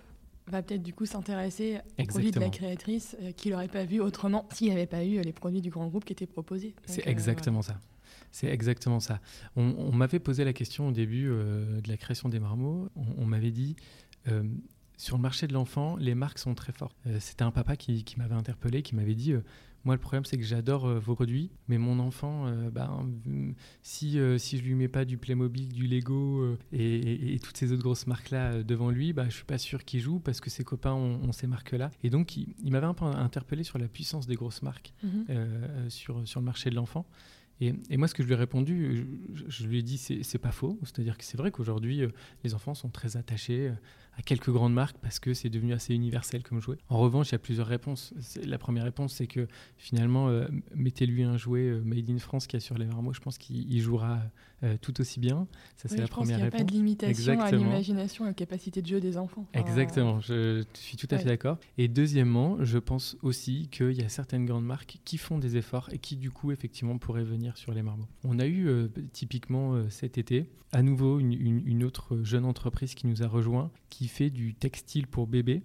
va 0.46 0.62
peut-être 0.62 0.82
du 0.82 0.92
coup 0.92 1.06
s'intéresser 1.06 1.80
au 1.98 2.04
produit 2.04 2.30
de 2.30 2.40
la 2.40 2.48
créatrice 2.48 3.16
euh, 3.20 3.32
qu'il 3.32 3.52
n'aurait 3.52 3.68
pas 3.68 3.84
vu 3.84 4.00
autrement 4.00 4.48
s'il 4.52 4.68
n'y 4.68 4.72
avait 4.72 4.86
pas 4.86 5.04
eu 5.04 5.20
les 5.20 5.32
produits 5.32 5.60
du 5.60 5.70
grand 5.70 5.88
groupe 5.88 6.04
qui 6.04 6.12
étaient 6.12 6.26
proposés. 6.26 6.74
C'est 6.86 7.06
exactement 7.06 7.62
ça. 7.62 7.80
C'est 8.30 8.48
exactement 8.48 9.00
ça. 9.00 9.20
On, 9.56 9.92
m'avait 9.92 10.18
posé 10.18 10.44
la 10.44 10.54
question 10.54 10.88
au 10.88 10.92
début 10.92 11.26
de 11.26 11.86
la 11.86 11.98
création 11.98 12.30
des 12.30 12.40
marmots. 12.40 12.88
On, 13.18 13.26
m'avait 13.26 13.50
dit 13.50 13.76
sur 15.02 15.16
le 15.16 15.22
marché 15.22 15.48
de 15.48 15.52
l'enfant, 15.52 15.96
les 15.96 16.14
marques 16.14 16.38
sont 16.38 16.54
très 16.54 16.72
fortes. 16.72 16.96
Euh, 17.08 17.16
c'était 17.18 17.42
un 17.42 17.50
papa 17.50 17.74
qui, 17.74 18.04
m'avait 18.18 18.36
interpellé, 18.36 18.82
qui 18.82 18.94
m'avait 18.94 19.16
dit 19.16 19.32
euh, 19.32 19.40
Moi, 19.84 19.96
le 19.96 20.00
problème, 20.00 20.24
c'est 20.24 20.38
que 20.38 20.44
j'adore 20.44 20.86
euh, 20.86 21.00
vos 21.00 21.16
produits, 21.16 21.50
mais 21.66 21.76
mon 21.76 21.98
enfant, 21.98 22.48
ben, 22.70 23.10
si, 23.82 24.16
si 24.38 24.58
je 24.58 24.62
lui 24.62 24.76
mets 24.76 24.86
pas 24.86 25.04
du 25.04 25.18
Playmobil, 25.18 25.72
du 25.72 25.88
Lego 25.88 26.56
et, 26.72 27.36
toutes 27.42 27.56
ces 27.56 27.72
autres 27.72 27.82
grosses 27.82 28.06
marques-là 28.06 28.62
devant 28.62 28.90
lui, 28.90 29.12
bah, 29.12 29.24
je 29.28 29.34
suis 29.34 29.44
pas 29.44 29.58
sûr 29.58 29.84
qu'il 29.84 29.98
joue 29.98 30.20
parce 30.20 30.40
que 30.40 30.50
ses 30.50 30.62
copains 30.62 30.94
ont, 30.94 31.32
ces 31.32 31.48
marques-là. 31.48 31.90
Et 32.04 32.10
donc, 32.10 32.36
il, 32.36 32.70
m'avait 32.70 32.86
un 32.86 32.94
peu 32.94 33.04
interpellé 33.04 33.64
sur 33.64 33.78
la 33.78 33.88
puissance 33.88 34.28
des 34.28 34.36
grosses 34.36 34.62
marques 34.62 34.92
mhm. 35.02 35.88
sur, 35.88 36.28
sur 36.28 36.38
le 36.38 36.46
marché 36.46 36.70
de 36.70 36.76
l'enfant. 36.76 37.06
Et, 37.60 37.96
moi, 37.96 38.08
ce 38.08 38.14
que 38.14 38.22
je 38.22 38.28
lui 38.28 38.34
ai 38.34 38.38
répondu, 38.38 39.06
je, 39.34 39.66
lui 39.66 39.78
ai 39.78 39.82
dit, 39.82 39.98
c'est 39.98 40.38
pas 40.38 40.52
faux. 40.52 40.78
C'est-à-dire 40.82 41.18
que 41.18 41.24
c'est 41.24 41.36
vrai 41.36 41.50
qu'aujourd'hui, 41.50 42.02
les 42.44 42.54
enfants 42.54 42.74
sont 42.74 42.88
très 42.88 43.16
attachés 43.16 43.72
à 44.16 44.22
quelques 44.22 44.50
grandes 44.50 44.74
marques 44.74 44.98
parce 44.98 45.18
que 45.18 45.34
c'est 45.34 45.48
devenu 45.48 45.72
assez 45.72 45.94
universel 45.94 46.42
comme 46.42 46.60
jouet. 46.60 46.76
En 46.88 46.98
revanche, 46.98 47.30
il 47.30 47.32
y 47.32 47.34
a 47.36 47.38
plusieurs 47.38 47.66
réponses. 47.66 48.12
La 48.44 48.58
première 48.58 48.84
réponse, 48.84 49.14
c'est 49.14 49.26
que 49.26 49.48
finalement, 49.78 50.28
euh, 50.28 50.46
mettez-lui 50.74 51.22
un 51.22 51.36
jouet 51.36 51.68
euh, 51.68 51.82
made 51.82 52.10
in 52.10 52.18
France 52.18 52.46
qui 52.46 52.56
a 52.56 52.60
sur 52.60 52.76
les 52.76 52.84
marmots, 52.84 53.14
je 53.14 53.20
pense 53.20 53.38
qu'il 53.38 53.80
jouera 53.80 54.20
euh, 54.64 54.76
tout 54.80 55.00
aussi 55.00 55.18
bien. 55.18 55.46
Ça, 55.76 55.88
c'est 55.88 55.96
la 55.96 56.08
première 56.08 56.38
réponse. 56.38 56.50
Il 56.52 56.56
n'y 56.56 56.62
a 56.62 56.64
pas 56.64 56.70
de 56.70 56.76
limitation 56.76 57.40
à 57.40 57.50
l'imagination, 57.50 58.24
à 58.24 58.28
la 58.28 58.34
capacité 58.34 58.82
de 58.82 58.86
jeu 58.86 59.00
des 59.00 59.16
enfants. 59.16 59.46
Exactement, 59.54 60.20
je 60.20 60.64
suis 60.74 60.96
tout 60.96 61.08
à 61.10 61.18
fait 61.18 61.24
d'accord. 61.24 61.58
Et 61.78 61.88
deuxièmement, 61.88 62.62
je 62.62 62.78
pense 62.78 63.16
aussi 63.22 63.68
qu'il 63.70 63.92
y 63.92 64.02
a 64.02 64.08
certaines 64.08 64.44
grandes 64.44 64.66
marques 64.66 64.98
qui 65.04 65.16
font 65.16 65.38
des 65.38 65.56
efforts 65.56 65.88
et 65.90 65.98
qui, 65.98 66.16
du 66.16 66.30
coup, 66.30 66.52
effectivement, 66.52 66.98
pourraient 66.98 67.24
venir 67.24 67.56
sur 67.56 67.72
les 67.72 67.82
marmots. 67.82 68.08
On 68.24 68.38
a 68.38 68.46
eu 68.46 68.68
typiquement 69.12 69.88
cet 69.88 70.18
été, 70.18 70.50
à 70.72 70.82
nouveau, 70.82 71.18
une, 71.18 71.32
une 71.32 71.84
autre 71.84 72.18
jeune 72.22 72.44
entreprise 72.44 72.94
qui 72.94 73.06
nous 73.06 73.22
a 73.22 73.26
rejoint, 73.26 73.70
qui 73.88 74.01
fait 74.08 74.30
du 74.30 74.54
textile 74.54 75.06
pour 75.06 75.26
bébés. 75.26 75.62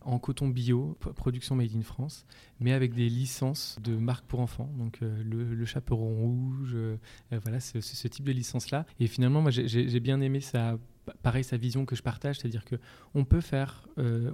en 0.00 0.18
coton 0.18 0.48
bio, 0.48 0.96
production 1.14 1.54
made 1.54 1.74
in 1.76 1.82
France, 1.82 2.26
mais 2.58 2.72
avec 2.72 2.94
des 2.94 3.08
licences 3.08 3.78
de 3.82 3.96
marques 3.96 4.26
pour 4.26 4.40
enfants, 4.40 4.68
donc 4.76 4.98
euh, 5.02 5.22
le, 5.22 5.64
chaperon 5.64 6.16
rouge, 6.16 6.72
euh, 6.74 6.96
voilà, 7.30 7.60
c'est 7.60 7.80
ce 7.80 8.08
type 8.08 8.24
de 8.24 8.32
licence-là. 8.32 8.86
Et 8.98 9.06
finalement, 9.06 9.40
moi, 9.40 9.50
j'ai 9.52 10.00
bien 10.00 10.20
aimé 10.20 10.40
sa, 10.40 10.78
pareil, 11.22 11.44
sa 11.44 11.56
vision 11.56 11.84
que 11.84 11.94
je 11.94 12.02
partage, 12.02 12.40
c'est-à-dire 12.40 12.64
que 12.64 12.76
on 13.14 13.24
peut 13.24 13.40
faire, 13.40 13.86
euh, 13.98 14.32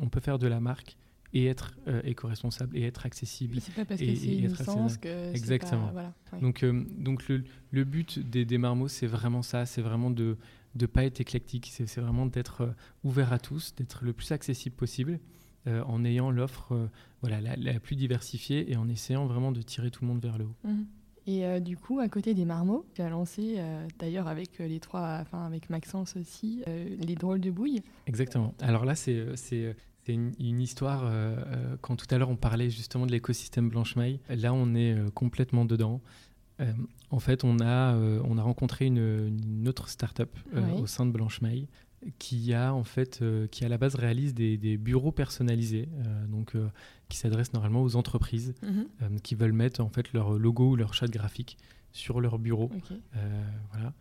on, 0.00 0.08
peut 0.08 0.20
faire 0.20 0.40
de 0.40 0.48
la 0.48 0.58
marque 0.58 0.96
et 1.32 1.46
être 1.46 1.74
éco-responsable 2.04 2.76
et 2.76 2.82
être 2.82 3.06
accessible. 3.06 3.60
C'est 3.60 3.74
pas 3.74 3.84
parce 3.84 4.00
que 4.00 4.06
c'est 4.06 4.36
une 4.36 4.48
licence 4.48 4.96
que 4.98 5.34
Exactement. 5.34 5.92
Pas, 5.92 6.38
Donc, 6.40 6.64
donc 6.64 7.28
le, 7.28 7.44
le, 7.70 7.84
but 7.84 8.18
des, 8.18 8.44
des 8.44 8.58
marmots, 8.58 8.88
c'est 8.88 9.06
vraiment 9.06 9.42
ça, 9.42 9.66
c'est 9.66 9.82
vraiment 9.82 10.10
de 10.10 10.36
de 10.74 10.86
pas 10.86 11.04
être 11.04 11.20
éclectique. 11.20 11.70
C'est 11.72 12.00
vraiment 12.00 12.26
d'être 12.26 12.62
euh, 12.62 12.72
ouvert 13.04 13.32
à 13.32 13.38
tous, 13.38 13.74
d'être 13.74 14.04
le 14.04 14.12
plus 14.12 14.32
accessible 14.32 14.74
possible. 14.76 15.20
Euh, 15.66 15.82
en 15.84 16.04
ayant 16.04 16.30
l'offre 16.30 16.72
euh, 16.72 16.88
voilà, 17.22 17.40
la, 17.40 17.80
plus 17.80 17.96
diversifiée 17.96 18.70
et 18.70 18.76
en 18.76 18.86
essayant 18.86 19.24
vraiment 19.24 19.50
de 19.50 19.62
tirer 19.62 19.90
tout 19.90 20.04
le 20.04 20.08
monde 20.08 20.20
vers 20.20 20.36
le 20.36 20.44
haut. 20.44 20.56
Mmh. 20.64 20.82
Et 21.26 21.46
euh, 21.46 21.58
du 21.58 21.78
coup, 21.78 22.00
à 22.00 22.08
côté 22.10 22.34
des 22.34 22.44
marmots, 22.44 22.84
tu 22.94 23.00
as 23.00 23.08
lancé, 23.08 23.58
d'ailleurs 23.98 24.28
avec 24.28 24.58
les 24.58 24.78
trois, 24.78 25.20
enfin 25.22 25.46
avec 25.46 25.70
Maxence 25.70 26.16
aussi, 26.16 26.62
les 26.66 27.14
drôles 27.14 27.40
de 27.40 27.50
bouille. 27.50 27.80
Exactement. 28.06 28.52
Alors 28.60 28.84
là, 28.84 28.94
c'est 28.94 29.24
une, 30.06 30.32
une, 30.38 30.60
histoire. 30.60 31.10
quand 31.80 31.96
tout 31.96 32.06
à 32.10 32.18
l'heure 32.18 32.28
on 32.28 32.36
parlait 32.36 32.68
justement 32.68 33.06
de 33.06 33.12
l'écosystème 33.12 33.70
Blanche-Maille, 33.70 34.20
là 34.28 34.52
on 34.52 34.74
est 34.74 34.94
complètement 35.14 35.64
dedans. 35.64 36.02
En 37.10 37.20
fait, 37.20 37.44
on 37.44 37.60
a, 37.60 37.94
on 37.96 38.38
a 38.38 38.42
rencontré 38.42 38.86
une, 38.86 39.32
une 39.58 39.68
autre 39.68 39.88
start-up 39.88 40.36
au 40.78 40.86
sein 40.86 41.06
de 41.06 41.12
Blanche-Maille 41.12 41.68
qui 42.18 42.52
a 42.52 42.74
en 42.74 42.84
fait, 42.84 43.20
euh, 43.22 43.46
qui 43.46 43.64
à 43.64 43.68
la 43.68 43.78
base 43.78 43.94
réalise 43.94 44.34
des, 44.34 44.76
bureaux 44.76 45.12
personnalisés, 45.12 45.88
euh, 45.92 46.26
donc 46.26 46.54
euh, 46.54 46.68
qui 47.08 47.16
s'adressent 47.16 47.52
normalement 47.52 47.82
aux 47.82 47.96
entreprises 47.96 48.54
mhm. 48.62 49.20
qui 49.20 49.34
veulent 49.34 49.52
mettre 49.52 49.80
en 49.80 49.88
fait 49.88 50.12
leur 50.12 50.38
logo 50.38 50.70
ou 50.70 50.76
leur 50.76 50.94
chat 50.94 51.08
graphique 51.08 51.56
sur 51.92 52.20
leur 52.20 52.38
bureau, 52.38 52.70
voilà, 53.72 53.92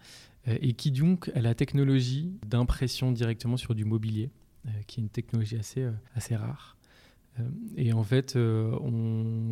et 0.47 0.73
qui 0.73 0.91
donc 0.91 1.31
a 1.35 1.41
la 1.41 1.53
technologie 1.53 2.31
d'impression 2.47 3.11
directement 3.11 3.55
sur 3.55 3.75
du 3.75 3.85
mobilier, 3.85 4.31
qui 4.87 4.99
est 4.99 5.03
une 5.03 5.09
technologie 5.09 5.57
assez 5.57 5.87
assez 6.15 6.35
rare. 6.35 6.75
Euh, 7.39 7.43
et 7.77 7.93
en 7.93 8.03
fait, 8.03 8.35
euh, 8.35 8.71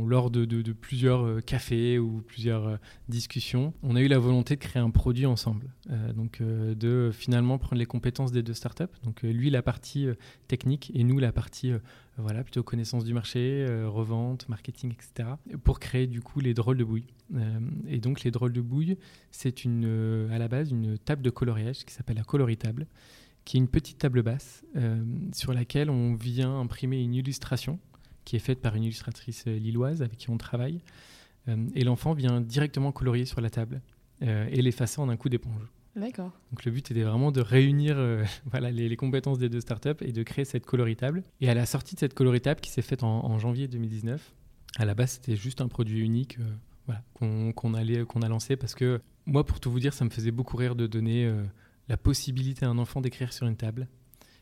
lors 0.06 0.30
de, 0.30 0.72
plusieurs 0.74 1.26
euh, 1.26 1.42
cafés 1.42 2.00
ou 2.00 2.22
plusieurs 2.22 2.80
discussions, 3.10 3.74
on 3.84 3.96
a 3.96 4.02
eu 4.02 4.08
la 4.08 4.20
volonté 4.20 4.56
de 4.56 4.62
créer 4.62 4.82
un 4.82 4.90
produit 4.90 5.26
ensemble. 5.26 5.72
donc, 6.16 6.42
de 6.42 7.12
finalement 7.14 7.58
prendre 7.58 7.80
les 7.80 7.86
compétences 7.86 8.32
des 8.32 8.44
deux 8.44 8.54
startups. 8.54 8.84
Donc, 9.04 9.24
lui, 9.24 9.50
la 9.50 9.62
partie 9.62 10.08
technique 10.48 10.92
et 10.94 11.04
nous, 11.04 11.20
la 11.20 11.32
partie 11.32 11.72
voilà, 12.18 12.44
plutôt 12.44 12.64
connaissance 12.64 13.04
du 13.04 13.14
marché, 13.14 13.66
revente, 13.86 14.48
marketing, 14.50 14.94
etc. 14.94 15.30
Pour 15.64 15.80
créer 15.80 16.08
du 16.08 16.22
coup 16.22 16.40
les 16.40 16.54
drôles 16.54 16.78
de 16.78 16.84
bouille. 16.84 17.08
et 17.88 18.00
donc, 18.00 18.24
les 18.24 18.32
drôles 18.32 18.54
de 18.54 18.62
bouille, 18.62 18.98
c'est 19.32 19.66
à 19.66 20.38
la 20.38 20.48
base 20.48 20.72
une 20.72 20.98
table 20.98 21.22
de 21.22 21.30
coloriage 21.30 21.86
qui 21.86 21.94
s'appelle 21.94 22.18
la 22.18 22.24
coloritable 22.24 22.88
qui 23.46 23.58
est 23.58 23.60
une 23.60 23.68
petite 23.68 23.98
table 23.98 24.22
basse 24.22 24.64
euh, 24.76 25.04
sur 25.34 25.54
laquelle 25.54 25.90
on 25.90 26.14
vient 26.16 26.60
imprimer 26.60 27.02
une 27.02 27.14
illustration 27.14 27.80
qui 28.24 28.36
est 28.36 28.40
faite 28.40 28.62
par 28.62 28.76
une 28.76 28.84
illustratrice 28.84 29.46
euh, 29.48 29.58
lilloise 29.58 30.02
avec 30.02 30.18
qui 30.18 30.30
on 30.30 30.38
travaille. 30.38 30.82
Euh, 31.48 31.68
et 31.74 31.84
l'enfant 31.84 32.14
vient 32.14 32.40
directement 32.40 32.92
colorier 32.92 33.26
sur 33.26 33.42
la 33.42 33.50
table 33.50 33.82
et 34.24 34.62
l'effacer 34.62 35.02
en 35.02 35.10
un 35.10 35.18
coup 35.18 35.30
d'éponge. 35.30 35.64
D'accord. 35.96 36.32
Donc 36.52 36.64
le 36.64 36.72
but 36.72 36.92
était 36.92 37.02
vraiment 37.02 37.32
de 37.32 37.42
réunir 37.42 37.98
voilà, 38.52 38.70
les, 38.70 38.96
compétences 38.96 39.40
des 39.40 39.50
deux 39.50 39.62
startups 39.62 39.98
et 40.02 40.12
de 40.12 40.22
créer 40.22 40.46
cette 40.46 40.64
coloritable. 40.64 41.24
Et 41.40 41.50
à 41.50 41.56
la 41.56 41.66
sortie 41.66 41.96
de 41.96 42.00
cette 42.00 42.14
coloritable 42.14 42.62
qui 42.62 42.70
s'est 42.70 42.84
faite 42.84 43.02
en, 43.02 43.40
janvier 43.40 43.68
2019, 43.68 44.36
à 44.78 44.86
la 44.86 44.94
base 44.94 45.14
c'était 45.14 45.36
juste 45.36 45.60
un 45.60 45.68
produit 45.68 46.02
unique 46.02 46.38
voilà, 46.86 47.02
qu'on 47.16 47.52
qu'on 47.52 47.74
a 47.74 48.30
lancé 48.30 48.58
parce 48.58 48.76
que 48.76 49.02
moi 49.26 49.44
pour 49.44 49.60
tout 49.60 49.72
vous 49.72 49.80
dire 49.80 49.96
ça 49.96 50.06
me 50.06 50.12
faisait 50.12 50.30
beaucoup 50.30 50.56
rire 50.56 50.76
de 50.76 50.86
donner 50.86 51.28
la 51.92 51.98
possibilité 51.98 52.66
à 52.66 52.70
un 52.70 52.78
enfant 52.78 53.02
d'écrire 53.02 53.34
sur 53.34 53.48
une 53.48 53.58
table. 53.58 53.88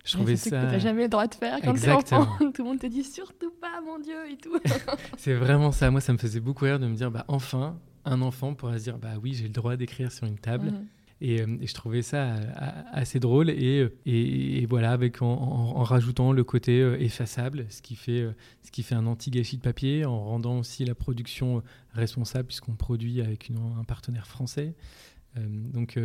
Je 0.05 0.13
trouvais 0.13 0.35
ça. 0.35 0.49
que 0.51 0.71
t'as 0.71 0.77
jamais 0.77 1.03
le 1.03 1.09
droit 1.09 1.25
de 1.25 1.33
faire 1.33 1.59
quand 1.61 1.73
t'es 1.73 1.91
enfant. 1.91 2.27
Tout 2.39 2.53
le 2.59 2.63
monde 2.63 2.79
te 2.79 2.85
dit 2.85 3.03
surtout 3.03 3.51
pas, 3.59 3.81
mon 3.83 3.97
Dieu, 3.97 4.29
et 4.31 4.37
tout. 4.37 4.55
c'est 5.17 5.33
vraiment 5.33 5.71
ça. 5.71 5.89
Moi, 5.89 5.99
ça 5.99 6.13
me 6.13 6.19
faisait 6.19 6.39
beaucoup 6.39 6.65
rire 6.65 6.79
de 6.79 6.85
me 6.85 6.95
dire, 6.95 7.09
bah 7.09 7.25
enfin, 7.27 7.79
un 8.05 8.21
enfant 8.21 8.53
pourra 8.53 8.77
se 8.77 8.83
dire, 8.83 8.99
bah 8.99 9.13
oui, 9.21 9.33
j'ai 9.33 9.45
le 9.45 9.53
droit 9.53 9.75
d'écrire 9.75 10.11
sur 10.11 10.27
une 10.27 10.37
table. 10.37 10.67
Mhm. 10.67 10.85
Euh, 11.21 11.57
et, 11.59 11.67
je 11.67 11.73
trouvais 11.73 12.03
ça 12.03 12.35
euh, 12.35 12.81
assez 12.91 13.19
drôle. 13.19 13.49
Et, 13.49 13.89
et, 14.05 14.65
voilà, 14.67 14.91
avec 14.91 15.23
en, 15.23 15.83
rajoutant 15.83 16.31
le 16.31 16.43
côté 16.43 16.79
euh, 16.81 17.01
effaçable, 17.01 17.65
ce 17.69 17.81
qui 17.81 17.95
fait, 17.95 18.27
ce 18.61 18.69
qui 18.69 18.83
fait 18.83 18.95
un 18.95 19.07
anti-gâchis 19.07 19.57
de 19.57 19.63
papier, 19.63 20.05
en 20.05 20.23
rendant 20.23 20.59
aussi 20.59 20.85
la 20.85 20.93
production 20.93 21.63
responsable, 21.93 22.45
puisqu'on 22.45 22.75
produit 22.75 23.21
avec 23.21 23.51
un 23.51 23.83
partenaire 23.85 24.27
français. 24.27 24.75
donc 25.35 25.97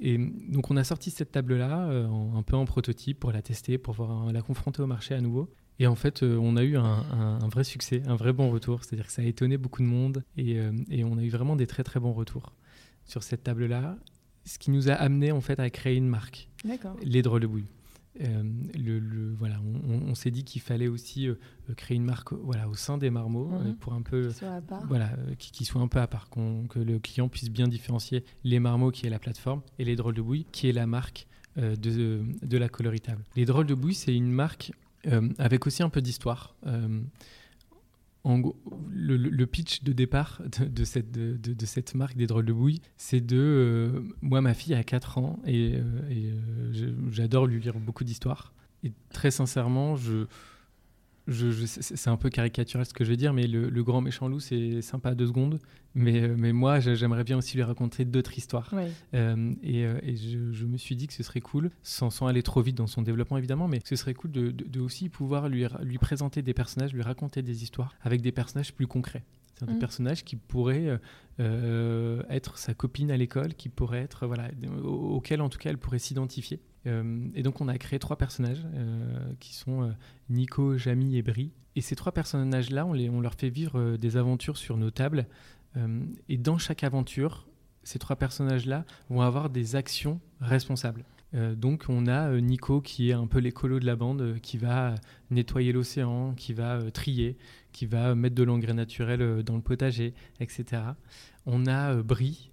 et 0.00 0.18
donc 0.18 0.70
on 0.70 0.76
a 0.76 0.84
sorti 0.84 1.10
cette 1.10 1.32
table-là 1.32 1.88
euh, 1.88 2.08
un 2.34 2.42
peu 2.42 2.56
en 2.56 2.64
prototype 2.64 3.20
pour 3.20 3.32
la 3.32 3.42
tester, 3.42 3.78
pour 3.78 3.94
voir, 3.94 4.32
la 4.32 4.42
confronter 4.42 4.82
au 4.82 4.86
marché 4.86 5.14
à 5.14 5.20
nouveau. 5.20 5.50
Et 5.78 5.86
en 5.86 5.94
fait, 5.94 6.22
euh, 6.22 6.38
on 6.40 6.56
a 6.56 6.62
eu 6.62 6.76
un, 6.76 7.48
vrai 7.48 7.64
succès, 7.64 8.02
un 8.06 8.16
vrai 8.16 8.32
bon 8.32 8.50
retour. 8.50 8.82
C'est-à-dire 8.82 9.06
que 9.06 9.12
ça 9.12 9.22
a 9.22 9.24
étonné 9.26 9.58
beaucoup 9.58 9.82
de 9.82 9.86
monde 9.86 10.24
et, 10.36 10.58
euh, 10.58 10.72
et, 10.90 11.04
on 11.04 11.18
a 11.18 11.22
eu 11.22 11.28
vraiment 11.28 11.56
des 11.56 11.66
très 11.66 11.84
très 11.84 12.00
bons 12.00 12.12
retours 12.12 12.54
sur 13.04 13.22
cette 13.22 13.44
table-là. 13.44 13.96
Ce 14.44 14.58
qui 14.58 14.70
nous 14.70 14.88
a 14.88 14.94
amené 14.94 15.32
en 15.32 15.40
fait 15.40 15.58
à 15.60 15.68
créer 15.70 15.96
une 15.96 16.08
marque, 16.08 16.48
les 17.02 17.22
drôles 17.22 17.42
de 17.42 17.46
bouille. 17.46 17.66
Euh, 18.22 18.42
le, 18.74 19.34
voilà, 19.34 19.56
on, 19.88 20.14
s'est 20.14 20.30
dit 20.30 20.44
qu'il 20.44 20.62
fallait 20.62 20.88
aussi 20.88 21.28
euh, 21.28 21.34
créer 21.76 21.96
une 21.96 22.04
marque 22.04 22.32
voilà, 22.32 22.68
au 22.68 22.74
sein 22.74 22.98
des 22.98 23.10
marmots 23.10 23.48
mhm. 23.48 23.66
euh, 23.66 23.72
pour 23.78 23.92
un 23.92 24.02
peu 24.02 24.30
voilà 24.88 25.10
qui, 25.38 25.64
soit 25.64 25.80
un 25.80 25.88
peu 25.88 26.00
à 26.00 26.06
part, 26.06 26.28
que 26.30 26.78
le 26.78 26.98
client 26.98 27.28
puisse 27.28 27.50
bien 27.50 27.68
différencier 27.68 28.24
les 28.44 28.58
marmots 28.58 28.90
qui 28.90 29.06
est 29.06 29.10
la 29.10 29.18
plateforme 29.18 29.60
et 29.78 29.84
les 29.84 29.96
drôles 29.96 30.14
de 30.14 30.22
bouille 30.22 30.46
qui 30.52 30.68
est 30.68 30.72
la 30.72 30.86
marque 30.86 31.26
de, 31.56 32.22
de, 32.42 32.58
la 32.58 32.68
coloritable. 32.68 33.24
Les 33.34 33.44
drôles 33.44 33.66
de 33.66 33.74
bouille 33.74 33.94
c'est 33.94 34.14
une 34.14 34.30
marque 34.30 34.72
avec 35.38 35.66
aussi 35.66 35.82
un 35.82 35.88
peu 35.88 36.00
d'histoire 36.00 36.56
le, 38.92 39.44
pitch 39.46 39.82
de 39.82 39.92
départ 39.92 40.42
de, 40.58 40.84
cette, 40.84 41.94
marque 41.94 42.16
des 42.16 42.26
drôles 42.26 42.46
de 42.46 42.52
bouille, 42.52 42.80
c'est 42.96 43.20
de. 43.20 43.38
Euh, 43.38 44.00
moi, 44.20 44.40
ma 44.40 44.54
fille 44.54 44.74
a 44.74 44.82
4 44.82 45.18
ans 45.18 45.38
et, 45.46 45.74
euh, 45.74 45.82
euh, 46.10 46.92
j'adore 47.10 47.46
lui 47.46 47.60
lire 47.60 47.78
beaucoup 47.78 48.04
d'histoires. 48.04 48.52
Et 48.84 48.92
très 49.10 49.30
sincèrement, 49.30 49.96
je, 49.96 50.26
c'est 51.28 52.08
un 52.08 52.16
peu 52.16 52.30
caricatural 52.30 52.86
ce 52.86 52.94
que 52.94 53.04
je 53.04 53.10
vais 53.10 53.16
dire, 53.16 53.32
mais 53.32 53.46
le, 53.46 53.82
grand 53.82 54.00
méchant 54.00 54.28
loup, 54.28 54.40
c'est 54.40 54.82
sympa 54.82 55.14
deux 55.14 55.26
secondes. 55.26 55.58
Mais, 55.94 56.22
euh, 56.22 56.34
mais 56.36 56.52
moi, 56.52 56.78
j'aimerais 56.78 57.24
bien 57.24 57.38
aussi 57.38 57.56
lui 57.56 57.62
raconter 57.62 58.04
d'autres 58.04 58.36
histoires. 58.36 58.72
Euh, 59.14 59.54
et, 59.62 59.84
euh, 59.84 59.98
et 60.02 60.14
je, 60.16 60.66
me 60.66 60.76
suis 60.76 60.94
dit 60.94 61.06
que 61.06 61.14
ce 61.14 61.22
serait 61.22 61.40
cool, 61.40 61.70
sans, 61.82 62.10
sans, 62.10 62.26
aller 62.26 62.42
trop 62.42 62.60
vite 62.60 62.76
dans 62.76 62.86
son 62.86 63.00
développement 63.02 63.38
évidemment, 63.38 63.66
mais 63.66 63.80
ce 63.84 63.96
serait 63.96 64.12
cool 64.12 64.30
de, 64.30 64.50
de, 64.50 64.80
aussi 64.80 65.08
pouvoir 65.08 65.48
lui, 65.48 65.64
lui 65.82 65.98
présenter 65.98 66.42
des 66.42 66.52
personnages, 66.52 66.92
lui 66.92 67.02
raconter 67.02 67.40
des 67.42 67.62
histoires 67.62 67.94
avec 68.02 68.20
des 68.20 68.32
personnages 68.32 68.74
plus 68.74 68.86
concrets. 68.86 69.24
C'est 69.58 69.66
un 69.66 69.72
mmh. 69.72 69.78
personnage 69.78 70.24
qui 70.24 70.36
pourrait 70.36 71.00
être 71.38 72.58
sa 72.58 72.74
copine 72.74 73.10
à 73.10 73.16
l'école, 73.16 73.54
qui 73.54 73.70
pourrait 73.70 74.02
être, 74.02 74.26
voilà, 74.26 74.50
auquel 74.84 75.40
en 75.40 75.48
tout 75.48 75.58
cas 75.58 75.70
elle 75.70 75.78
pourrait 75.78 75.98
s'identifier. 75.98 76.60
Euh, 76.86 77.28
et 77.34 77.42
donc 77.42 77.60
on 77.60 77.68
a 77.68 77.76
créé 77.78 77.98
trois 77.98 78.16
personnages 78.16 78.64
euh, 78.74 79.32
qui 79.40 79.54
sont 79.54 79.82
euh, 79.82 79.90
Nico, 80.30 80.76
Jamie 80.76 81.16
et 81.16 81.22
Brie. 81.22 81.52
Et 81.74 81.80
ces 81.80 81.96
trois 81.96 82.12
personnages-là, 82.12 82.86
on, 82.86 82.94
on 82.94 83.20
leur 83.20 83.34
fait 83.34 83.50
vivre 83.50 83.96
des 83.96 84.16
aventures 84.16 84.56
sur 84.56 84.76
nos 84.76 84.90
tables. 84.90 85.26
et 86.28 86.38
dans 86.38 86.56
chaque 86.56 86.84
aventure, 86.84 87.46
ces 87.82 87.98
trois 87.98 88.16
personnages-là 88.16 88.86
vont 89.10 89.20
avoir 89.20 89.50
des 89.50 89.76
actions 89.76 90.18
responsables. 90.40 91.04
donc 91.34 91.84
on 91.90 92.06
a 92.06 92.40
Nico 92.40 92.80
qui 92.80 93.10
est 93.10 93.12
un 93.12 93.26
peu 93.26 93.40
l'écolo 93.40 93.78
de 93.78 93.84
la 93.84 93.94
bande, 93.94 94.40
qui 94.40 94.56
va 94.56 94.94
nettoyer 95.30 95.72
l'océan, 95.72 96.32
qui 96.32 96.54
va 96.54 96.90
trier, 96.92 97.36
qui 97.72 97.84
va 97.84 98.14
mettre 98.14 98.34
de 98.34 98.42
l'engrais 98.42 98.72
naturel 98.72 99.42
dans 99.42 99.56
le 99.56 99.60
potager, 99.62 100.14
etc. 100.40 100.82
On 101.44 101.66
a 101.66 101.94
Brie 102.02 102.52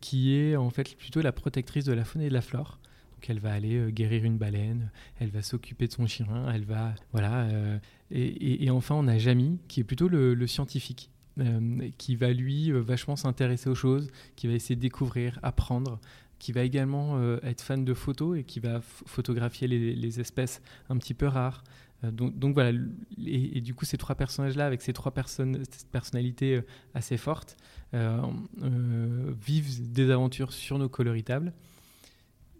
qui 0.00 0.36
est 0.36 0.54
en 0.54 0.70
fait 0.70 0.96
plutôt 0.96 1.20
la 1.20 1.32
protectrice 1.32 1.84
de 1.84 1.92
la 1.92 2.04
faune 2.04 2.22
et 2.22 2.28
de 2.28 2.34
la 2.34 2.42
flore 2.42 2.78
qu'elle 3.22 3.38
va 3.38 3.52
aller 3.52 3.76
euh, 3.76 3.90
guérir 3.90 4.24
une 4.24 4.36
baleine, 4.36 4.90
elle 5.18 5.30
va 5.30 5.40
s'occuper 5.40 5.86
de 5.86 5.92
son 5.92 6.06
chien, 6.06 6.26
elle 6.52 6.64
va 6.64 6.94
voilà. 7.12 7.44
Euh, 7.44 7.78
et, 8.10 8.68
enfin, 8.68 8.94
on 8.96 9.08
a 9.08 9.16
Jamie 9.16 9.58
qui 9.68 9.80
est 9.80 9.84
plutôt 9.84 10.08
le, 10.08 10.46
scientifique. 10.46 11.08
Euh, 11.40 11.88
qui 11.96 12.14
va 12.14 12.30
lui 12.30 12.70
vachement 12.72 13.16
s'intéresser 13.16 13.70
aux 13.70 13.74
choses, 13.74 14.10
qui 14.36 14.48
va 14.48 14.52
essayer 14.52 14.76
de 14.76 14.82
découvrir, 14.82 15.38
apprendre, 15.42 15.98
qui 16.38 16.52
va 16.52 16.62
également 16.62 17.18
être 17.42 17.62
fan 17.62 17.86
de 17.86 17.94
photos 17.94 18.36
et 18.36 18.44
qui 18.44 18.60
va 18.60 18.82
photographier 18.82 19.66
les, 19.66 20.20
espèces 20.20 20.60
un 20.90 20.98
petit 20.98 21.14
peu 21.14 21.26
rares. 21.26 21.64
Donc, 22.02 22.52
voilà, 22.52 22.78
et, 23.24 23.62
du 23.62 23.72
coup 23.72 23.86
ces 23.86 23.96
trois 23.96 24.14
personnages-là, 24.14 24.66
avec 24.66 24.82
ces 24.82 24.92
trois 24.92 25.14
personnes, 25.14 25.62
personnalités 25.90 26.60
assez 26.92 27.16
fortes, 27.16 27.56
vivent 27.94 29.90
des 29.90 30.10
aventures 30.10 30.52
sur 30.52 30.78
nos 30.78 30.90
coloritables 30.90 31.54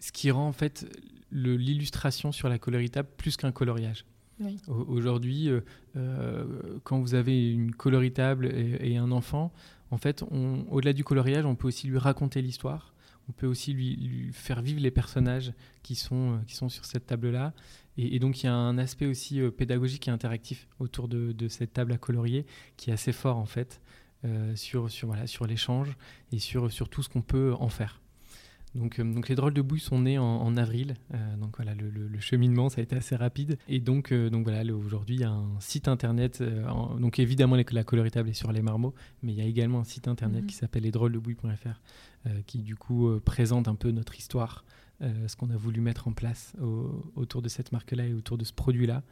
ce 0.03 0.11
qui 0.11 0.33
rend 0.33 0.49
en 0.49 0.53
fait 0.53 0.85
l'illustration 1.31 2.33
sur 2.33 2.48
la 2.48 2.59
coloritable 2.59 3.09
plus 3.17 3.37
qu'un 3.37 3.53
coloriage. 3.53 4.05
Aujourd'hui, 4.67 5.48
euh, 5.48 5.61
euh, 5.96 6.79
quand 6.83 6.98
vous 6.98 7.15
avez 7.15 7.53
une 7.53 7.73
coloritable 7.73 8.46
et, 8.46 8.96
un 8.96 9.13
enfant, 9.13 9.53
en 9.92 9.98
fait, 9.98 10.25
au-delà 10.69 10.92
du 10.92 11.05
coloriage, 11.05 11.44
on 11.44 11.55
peut 11.55 11.69
aussi 11.69 11.87
lui 11.87 11.98
raconter 11.98 12.42
l'histoire. 12.42 12.92
On 13.29 13.33
peut 13.33 13.46
aussi 13.46 13.73
lui, 13.73 14.31
faire 14.33 14.61
vivre 14.61 14.81
les 14.81 14.90
personnages 14.90 15.53
qui 15.85 15.94
sont, 15.94 16.33
euh, 16.33 16.37
qui 16.48 16.57
sont 16.57 16.69
sur 16.69 16.85
cette 16.85 17.07
table-là. 17.07 17.53
Et, 17.96 18.19
donc, 18.19 18.42
il 18.42 18.46
y 18.46 18.48
a 18.48 18.55
un 18.55 18.79
aspect 18.79 19.07
aussi 19.07 19.40
pédagogique 19.57 20.09
et 20.09 20.11
interactif 20.11 20.67
autour 20.81 21.07
de, 21.07 21.48
cette 21.48 21.75
table 21.75 21.92
à 21.92 21.98
colorier 21.98 22.44
qui 22.77 22.90
est 22.90 22.94
assez 22.94 23.13
fort, 23.13 23.37
en 23.37 23.46
fait, 23.46 23.81
sur, 24.55 24.90
sur, 24.90 25.09
voilà, 25.09 25.29
sur 25.29 25.46
l'échange 25.46 25.94
et 26.33 26.38
sur, 26.38 26.73
sur 26.73 26.88
tout 26.88 27.03
ce 27.03 27.11
qu'on 27.11 27.23
peut 27.23 27.55
en 27.61 27.69
faire. 27.69 28.02
Donc, 28.75 28.98
euh, 28.98 29.04
donc 29.04 29.29
les 29.29 29.35
drôles 29.35 29.54
de 29.54 29.62
bouille 29.62 29.81
sont 29.81 30.00
nés 30.00 30.18
en, 30.18 30.56
avril. 30.56 30.94
Euh, 31.12 31.37
donc 31.37 31.56
voilà, 31.56 31.75
le, 31.75 32.20
cheminement, 32.20 32.68
ça 32.68 32.81
a 32.81 32.85
été 32.85 32.96
assez 32.96 33.16
rapide. 33.16 33.58
Et 33.68 33.81
donc, 33.81 34.12
euh, 34.12 34.31
donc 34.31 34.44
voilà, 34.44 34.62
aujourd'hui, 34.75 35.16
il 35.16 35.20
y 35.20 35.25
a 35.25 35.31
un 35.31 35.60
site 35.60 35.88
internet. 35.88 36.42
donc 36.98 37.18
évidemment, 37.18 37.56
la 37.56 37.85
coloritable 37.85 38.31
est 38.31 38.35
sur 38.35 38.52
les 38.52 38.62
marmots, 38.62 38.94
mais 39.23 39.33
il 39.33 39.38
y 39.38 39.42
a 39.42 39.44
également 39.44 39.81
un 39.81 39.85
site 39.85 40.08
internet 40.08 40.42
mhm. 40.42 40.46
qui 40.46 40.54
s'appelle 40.54 40.83
lesdrôlesdebouille.fr 40.85 41.81
qui 42.46 42.62
du 42.62 42.77
coup 42.77 43.10
présente 43.25 43.66
un 43.66 43.75
peu 43.75 43.90
notre 43.90 44.16
histoire, 44.16 44.64
ce 45.00 45.35
qu'on 45.35 45.50
a 45.50 45.56
voulu 45.56 45.81
mettre 45.81 46.06
en 46.06 46.12
place 46.12 46.54
autour 47.16 47.42
de 47.42 47.48
cette 47.48 47.73
marque-là 47.73 48.06
et 48.06 48.14
autour 48.14 48.38
de 48.38 48.44
ce 48.44 48.52
produit-là. 48.52 49.02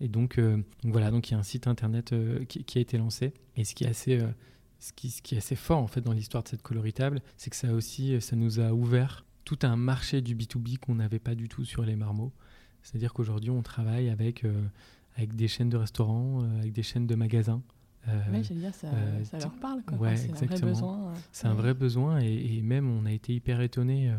Et 0.00 0.06
donc, 0.06 0.40
voilà, 0.84 1.10
donc 1.10 1.28
il 1.28 1.32
y 1.32 1.34
a 1.34 1.38
un 1.38 1.42
site 1.42 1.66
internet 1.66 2.14
qui, 2.48 2.62
qui, 2.62 2.78
a 2.78 2.80
été 2.80 2.98
lancé. 2.98 3.34
Et 3.56 3.64
ce 3.64 3.74
qui 3.74 3.82
est 3.82 3.88
assez 3.88 4.20
ce 4.82 4.92
qui, 4.92 5.34
est 5.34 5.38
assez 5.38 5.54
fort 5.54 5.78
en 5.78 5.86
fait 5.86 6.00
dans 6.00 6.12
l'histoire 6.12 6.42
de 6.42 6.48
cette 6.48 6.62
coloritable, 6.62 7.22
c'est 7.36 7.50
que 7.50 7.56
ça 7.56 7.72
aussi, 7.72 8.20
ça 8.20 8.34
nous 8.34 8.58
a 8.58 8.72
ouvert 8.72 9.24
tout 9.44 9.58
un 9.62 9.76
marché 9.76 10.20
du 10.20 10.34
B2B 10.34 10.78
qu'on 10.78 10.96
n'avait 10.96 11.20
pas 11.20 11.36
du 11.36 11.48
tout 11.48 11.64
sur 11.64 11.84
les 11.84 11.94
marmots. 11.94 12.32
C'est-à-dire 12.82 13.12
qu'aujourd'hui, 13.12 13.50
on 13.50 13.62
travaille 13.62 14.10
avec, 14.10 14.44
euh, 14.44 14.60
avec 15.16 15.36
des 15.36 15.46
chaînes 15.46 15.68
de 15.68 15.76
restaurants, 15.76 16.42
euh, 16.42 16.58
avec 16.58 16.72
des 16.72 16.82
chaînes 16.82 17.06
de 17.06 17.14
magasins. 17.14 17.62
Euh, 18.08 18.20
oui, 18.32 18.42
j'allais 18.42 18.60
dire, 18.60 18.74
ça, 18.74 18.88
ça, 19.22 19.38
leur 19.38 19.52
parle. 19.54 19.82
Ouais, 20.00 20.16
c'est 20.16 20.32
un 20.32 20.46
vrai 20.46 20.60
besoin. 20.60 21.14
C'est 21.30 21.46
un 21.46 21.54
vrai 21.54 21.74
besoin 21.74 22.18
et, 22.18 22.60
même 22.62 22.90
on 22.90 23.06
a 23.06 23.12
été 23.12 23.32
hyper 23.32 23.60
étonné 23.60 24.12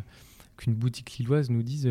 qu'une 0.55 0.75
boutique 0.75 1.17
lilloise 1.17 1.49
nous 1.49 1.63
dise 1.63 1.89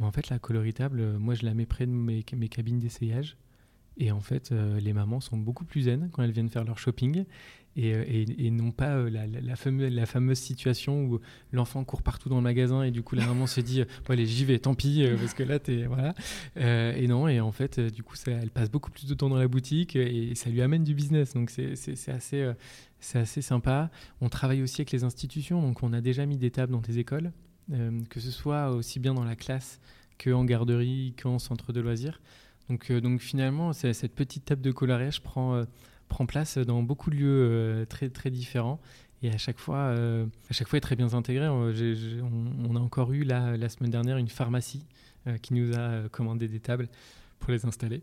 en 0.00 0.12
fait, 0.12 0.28
la 0.28 0.38
coloritable, 0.38 1.16
moi 1.18 1.34
je 1.34 1.46
la 1.46 1.54
mets 1.54 1.64
près 1.64 1.86
de 1.86 1.92
mes, 1.92 2.22
mes 2.36 2.48
cabines 2.50 2.78
d'essayage. 2.78 3.38
Et 3.96 4.10
en 4.10 4.20
fait, 4.20 4.50
les 4.50 4.92
mamans 4.92 5.20
sont 5.20 5.36
beaucoup 5.36 5.64
plus 5.64 5.82
zen 5.82 6.10
quand 6.12 6.22
elles 6.22 6.32
viennent 6.32 6.48
faire 6.48 6.64
leur 6.64 6.78
shopping 6.78 7.24
euh, 7.76 8.04
et, 8.06 8.50
non 8.50 8.70
pas 8.70 8.96
euh, 8.96 9.10
la, 9.10 9.56
fameuse, 9.56 10.38
situation 10.38 11.04
où 11.04 11.20
l'enfant 11.52 11.82
court 11.82 12.02
partout 12.02 12.28
dans 12.28 12.36
le 12.36 12.42
magasin 12.42 12.84
et 12.84 12.92
du 12.92 13.02
coup 13.02 13.16
la 13.16 13.26
maman 13.26 13.48
se 13.48 13.60
dit 13.60 13.82
bon, 13.82 14.12
allez 14.12 14.26
j'y 14.26 14.44
vais 14.44 14.58
tant 14.60 14.74
pis 14.74 15.02
euh, 15.02 15.16
parce 15.16 15.34
que 15.34 15.42
là 15.42 15.58
t'es 15.58 15.86
voilà. 15.86 16.14
Et 16.56 17.06
non 17.08 17.26
et 17.26 17.40
en 17.40 17.52
fait 17.52 17.80
du 17.80 18.02
coup 18.02 18.14
elle 18.26 18.50
passe 18.50 18.70
beaucoup 18.70 18.90
plus 18.90 19.06
de 19.06 19.14
temps 19.14 19.28
dans 19.28 19.38
la 19.38 19.48
boutique 19.48 19.96
et, 19.96 20.34
ça 20.34 20.50
lui 20.50 20.62
amène 20.62 20.84
du 20.84 20.94
business. 20.94 21.34
Donc 21.34 21.50
c'est 21.50 21.72
assez 22.08 22.52
c'est 23.00 23.18
assez 23.18 23.42
sympa. 23.42 23.90
On 24.20 24.28
travaille 24.28 24.62
aussi 24.62 24.80
avec 24.80 24.92
les 24.92 25.04
institutions 25.04 25.60
donc 25.60 25.82
on 25.82 25.92
a 25.92 26.00
déjà 26.00 26.26
mis 26.26 26.36
des 26.36 26.50
tables 26.50 26.72
dans 26.72 26.80
des 26.80 26.98
écoles 26.98 27.32
que 28.10 28.20
ce 28.20 28.30
soit 28.30 28.70
aussi 28.70 29.00
bien 29.00 29.14
dans 29.14 29.24
la 29.24 29.36
classe 29.36 29.80
qu'en 30.22 30.44
garderie 30.44 31.14
qu'en 31.20 31.38
centre 31.38 31.72
de 31.72 31.80
loisirs 31.80 32.20
donc, 32.68 32.90
donc 32.92 33.20
finalement 33.20 33.72
cette 33.72 34.14
petite 34.14 34.44
table 34.46 34.62
de 34.62 34.72
coloriage 34.72 35.20
prend 35.20 35.64
prend 36.08 36.26
place 36.26 36.58
dans 36.58 36.82
beaucoup 36.82 37.10
de 37.10 37.16
lieux 37.16 37.48
euh, 37.50 37.84
très, 37.86 38.08
très 38.08 38.30
différents 38.30 38.80
et 39.22 39.30
à 39.30 39.38
chaque 39.38 39.58
fois, 39.58 39.78
euh, 39.78 40.26
à 40.50 40.52
chaque 40.52 40.68
fois 40.68 40.76
est 40.76 40.80
très 40.80 40.96
bien 40.96 41.14
intégré. 41.14 41.48
On, 41.48 42.76
a 42.76 42.78
encore 42.78 43.12
eu 43.12 43.24
la, 43.24 43.56
la 43.56 43.68
semaine 43.68 43.90
dernière 43.90 44.18
une 44.18 44.28
pharmacie 44.28 44.84
euh, 45.26 45.38
qui 45.38 45.54
nous 45.54 45.74
a 45.74 46.08
commandé 46.10 46.46
des 46.46 46.60
tables 46.60 46.88
pour 47.38 47.50
les 47.50 47.64
installer. 47.64 48.02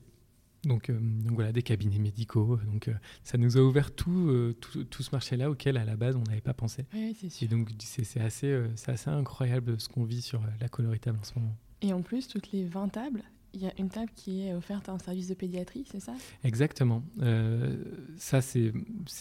Donc, 0.63 0.91
donc 0.91 1.33
voilà, 1.33 1.51
des 1.51 1.63
cabinets 1.63 1.99
médicaux. 1.99 2.59
Donc 2.65 2.89
ça 3.23 3.37
nous 3.37 3.57
a 3.57 3.61
ouvert 3.61 3.91
tout, 3.91 4.53
tout, 4.59 5.03
ce 5.03 5.09
marché-là 5.11 5.49
auquel 5.49 5.77
à 5.77 5.85
la 5.85 5.95
base 5.95 6.15
on 6.15 6.23
n'avait 6.23 6.41
pas 6.41 6.53
pensé. 6.53 6.85
Oui, 6.93 7.15
c'est 7.19 7.29
sûr. 7.29 7.45
Et 7.45 7.49
donc 7.49 7.69
c'est 7.79 8.21
assez, 8.21 8.61
c'est 8.75 8.91
assez 8.91 9.09
incroyable 9.09 9.79
ce 9.79 9.89
qu'on 9.89 10.03
vit 10.03 10.21
sur 10.21 10.41
la 10.59 10.69
coloritable 10.69 11.17
en 11.19 11.23
ce 11.23 11.33
moment. 11.39 11.55
Et 11.81 11.93
en 11.93 12.01
plus, 12.01 12.27
toutes 12.27 12.51
les 12.51 12.65
20 12.65 12.89
tables, 12.89 13.23
il 13.53 13.61
y 13.61 13.67
a 13.67 13.73
une 13.77 13.89
table 13.89 14.11
qui 14.15 14.47
est 14.47 14.53
offerte 14.53 14.89
un 14.89 14.99
service 14.99 15.27
de 15.27 15.33
pédiatrie, 15.33 15.85
c'est 15.91 15.99
ça? 15.99 16.13
Exactement. 16.43 17.03
Euh, 17.21 17.75
ça, 18.17 18.41
c'est 18.41 18.71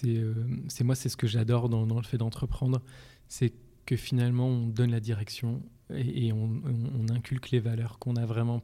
euh, 0.05 0.35
c'est 0.69 0.85
moi, 0.85 0.95
c'est 0.95 1.09
ce 1.09 1.17
que 1.17 1.27
j'adore 1.27 1.69
dans, 1.69 1.85
le 1.85 2.03
fait 2.03 2.19
d'entreprendre. 2.19 2.81
C'est 3.29 3.53
que 3.87 3.97
finalement, 3.97 4.47
on 4.47 4.67
donne 4.67 4.91
la 4.91 5.01
direction 5.01 5.63
et, 5.93 6.33
on, 6.33 6.63
on, 6.65 7.13
inculque 7.13 7.51
les 7.51 7.59
valeurs 7.59 7.99
qu'on 7.99 8.15
a 8.15 8.25
vraiment 8.25 8.63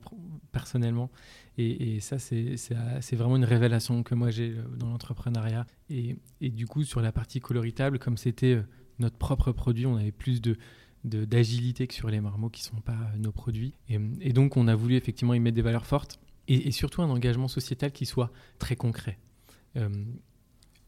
personnellement. 0.53 1.11
Et, 1.59 1.99
ça, 2.01 2.19
c'est 2.19 3.17
vraiment 3.17 3.37
une 3.37 3.45
révélation 3.45 4.03
que 4.05 4.15
moi 4.15 4.31
j'ai 4.31 4.51
euh, 4.51 4.63
dans 4.77 4.89
l'entrepreneuriat. 4.89 5.67
Et, 5.91 6.17
et, 6.41 6.51
du 6.51 6.67
coup, 6.67 6.85
sur 6.85 7.01
la 7.01 7.13
partie 7.13 7.41
coloritable, 7.41 7.99
comme 7.99 8.17
c'était 8.17 8.63
notre 8.99 9.17
propre 9.17 9.53
produit, 9.53 9.87
on 9.87 9.97
avait 9.97 10.13
plus 10.13 10.41
de 10.41 10.57
d'agilité 11.07 11.87
que 11.87 11.95
sur 11.95 12.09
les 12.09 12.21
marmots 12.21 12.51
qui 12.51 12.63
ne 12.63 12.77
sont 12.77 12.83
pas 12.83 12.93
euh, 12.93 13.19
nos 13.19 13.33
produits. 13.33 13.75
Et, 13.89 14.33
donc, 14.33 14.57
on 14.57 14.69
a 14.69 14.75
voulu 14.75 14.97
effectivement 14.97 15.35
y 15.35 15.41
mettre 15.41 15.55
des 15.55 15.63
valeurs 15.63 15.87
fortes 15.87 16.19
et, 16.49 16.71
surtout 16.73 17.03
un 17.03 17.11
engagement 17.11 17.49
sociétal 17.49 17.93
qui 17.93 18.07
soit 18.07 18.31
très 18.59 18.77
concret. 18.77 19.19
Euh, 19.77 19.89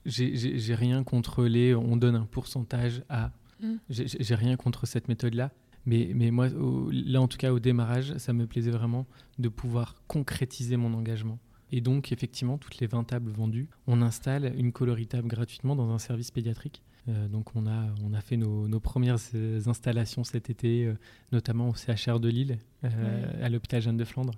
j'ai 0.05 0.75
rien 0.75 1.05
contre 1.05 1.45
les 1.45 1.75
on 1.75 1.97
donne 1.97 2.17
un 2.17 2.25
pourcentage 2.25 3.03
à. 3.09 3.33
Mm. 3.61 3.75
J'ai 3.91 4.35
rien 4.35 4.57
contre 4.57 4.87
cette 4.87 5.09
méthode-là. 5.09 5.53
Mais, 5.87 6.11
mais, 6.15 6.31
moi, 6.31 6.49
là, 6.91 7.21
en 7.21 7.29
tout 7.29 7.39
cas, 7.39 7.53
au 7.53 7.61
démarrage, 7.61 8.17
ça 8.19 8.33
me 8.33 8.47
plaisait 8.47 8.71
vraiment 8.71 9.07
de 9.39 9.49
pouvoir 9.49 9.97
concrétiser 10.07 10.77
mon 10.77 10.93
engagement. 10.95 11.39
Et 11.71 11.81
donc, 11.81 12.13
effectivement, 12.13 12.59
toutes 12.59 12.79
les 12.79 12.87
20 12.87 13.05
tables 13.05 13.31
vendues, 13.31 13.69
on 13.87 14.03
installe 14.03 14.53
une 14.57 14.73
coloritable 14.73 15.29
gratuitement 15.29 15.77
dans 15.77 15.91
un 15.91 15.99
service 15.99 16.31
pédiatrique. 16.31 16.83
Euh, 17.09 17.29
donc 17.29 17.55
on 17.55 17.67
a, 17.67 17.87
on 18.05 18.13
a 18.13 18.21
fait 18.21 18.37
nos, 18.37 18.81
premières 18.81 19.19
euh, 19.35 19.61
installations 19.67 20.25
cet 20.25 20.51
été, 20.51 20.85
euh, 20.85 20.95
notamment 21.33 21.69
au 21.69 21.75
CHR 21.75 22.21
de 22.21 22.29
Lille, 22.29 22.59
à 22.83 23.49
l'hôpital 23.49 23.83
Jeanne 23.83 23.97
de 23.97 24.05
Flandre. 24.05 24.35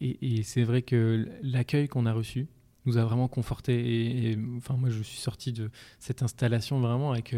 Et, 0.00 0.42
c'est 0.42 0.64
vrai 0.64 0.82
que 0.82 1.28
l'accueil 1.42 1.88
qu'on 1.88 2.06
a 2.06 2.12
reçu 2.12 2.48
nous 2.86 2.98
a 2.98 3.04
vraiment 3.04 3.28
conforté. 3.28 4.30
Et, 4.30 4.38
enfin, 4.56 4.76
moi, 4.76 4.90
je 4.90 5.02
suis 5.02 5.18
sorti 5.18 5.52
de 5.52 5.70
cette 5.98 6.22
installation 6.22 6.80
vraiment 6.80 7.12
avec, 7.12 7.34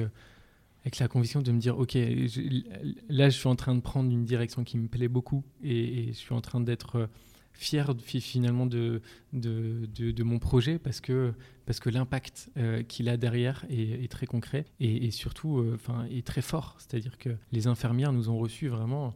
avec 0.81 0.99
la 0.99 1.09
conviction 1.09 1.43
de 1.43 1.53
me 1.53 1.59
dire, 1.59 1.79
OK, 1.79 1.95
là, 1.95 3.29
je 3.29 3.37
suis 3.37 3.49
en 3.49 3.57
train 3.57 3.75
de 3.75 3.81
prendre 3.81 4.11
une 4.11 4.25
direction 4.25 4.65
qui 4.65 4.79
me 4.79 4.89
plaît 4.89 5.09
beaucoup 5.09 5.45
et, 5.63 6.01
et 6.01 6.07
je 6.09 6.19
suis 6.19 6.35
en 6.35 6.41
train 6.41 6.61
d'être 6.61 7.09
fier 7.59 7.93
finalement 8.21 8.67
de, 8.67 9.03
de, 9.33 10.23
mon 10.23 10.39
projet 10.39 10.79
parce 10.79 11.01
que, 11.01 11.35
parce 11.67 11.81
que 11.81 11.91
l'impact 11.91 12.51
euh, 12.57 12.83
qu'il 12.85 13.09
a 13.09 13.17
derrière 13.17 13.67
est, 13.69 14.11
très 14.11 14.27
concret 14.27 14.65
et, 14.79 15.11
surtout 15.11 15.59
euh, 15.59 15.77
est 16.09 16.25
très 16.25 16.41
fort. 16.41 16.77
C'est-à-dire 16.79 17.19
que 17.19 17.31
les 17.51 17.67
infirmières 17.67 18.13
nous 18.13 18.31
ont 18.31 18.39
reçus 18.39 18.69
vraiment 18.69 19.13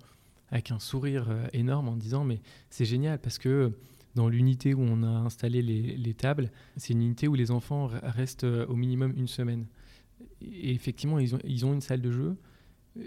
avec 0.50 0.72
un 0.72 0.80
sourire 0.80 1.26
euh, 1.30 1.46
énorme 1.52 1.88
en 1.88 1.96
disant 1.96 2.24
mais 2.24 2.40
c'est 2.68 2.84
génial 2.84 3.20
parce 3.20 3.38
que 3.38 3.72
dans 4.16 4.28
l'unité 4.28 4.74
où 4.74 4.82
on 4.82 5.04
a 5.04 5.06
installé 5.06 5.62
les, 5.62 5.96
les 5.96 6.14
tables, 6.14 6.50
c'est 6.76 6.92
une 6.92 7.02
unité 7.02 7.28
où 7.28 7.34
les 7.34 7.52
enfants 7.52 7.90
restent 8.02 8.44
au 8.44 8.74
minimum 8.74 9.14
une 9.16 9.28
semaine. 9.28 9.66
Et 10.42 10.74
effectivement, 10.74 11.18
ils 11.18 11.34
ont, 11.34 11.38
ils 11.44 11.64
ont 11.64 11.72
une 11.72 11.80
salle 11.80 12.02
de 12.02 12.10
jeu, 12.10 12.36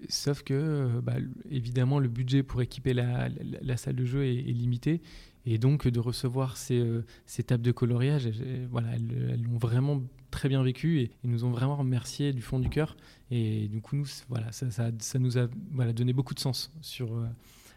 Sauf 0.09 0.41
que, 0.43 0.53
euh, 0.53 1.01
bah, 1.01 1.15
évidemment, 1.49 1.99
le 1.99 2.07
budget 2.07 2.43
pour 2.43 2.61
équiper 2.61 2.93
la, 2.93 3.29
salle 3.77 3.95
de 3.95 4.05
jeu 4.05 4.25
est, 4.25 4.41
limité. 4.41 5.01
Et 5.45 5.59
donc, 5.59 5.87
de 5.87 5.99
recevoir 5.99 6.57
ces, 6.57 6.79
euh, 6.79 7.03
tables 7.45 7.63
de 7.63 7.71
coloriage, 7.71 8.29
voilà, 8.71 8.89
elles 8.95 9.41
l'ont 9.43 9.57
vraiment 9.57 10.01
très 10.31 10.49
bien 10.49 10.63
vécu 10.63 11.01
et, 11.01 11.11
nous 11.23 11.45
ont 11.45 11.51
vraiment 11.51 11.75
remercié 11.75 12.33
du 12.33 12.41
fond 12.41 12.59
du 12.59 12.69
cœur. 12.69 12.97
Et 13.29 13.67
du 13.67 13.79
coup, 13.79 13.95
nous, 13.95 14.07
voilà, 14.27 14.51
ça, 14.51 14.71
ça, 14.71 15.19
nous 15.19 15.37
a 15.37 15.47
voilà, 15.71 15.93
donné 15.93 16.13
beaucoup 16.13 16.33
de 16.33 16.39
sens 16.39 16.71
sur, 16.81 17.15
euh, 17.15 17.27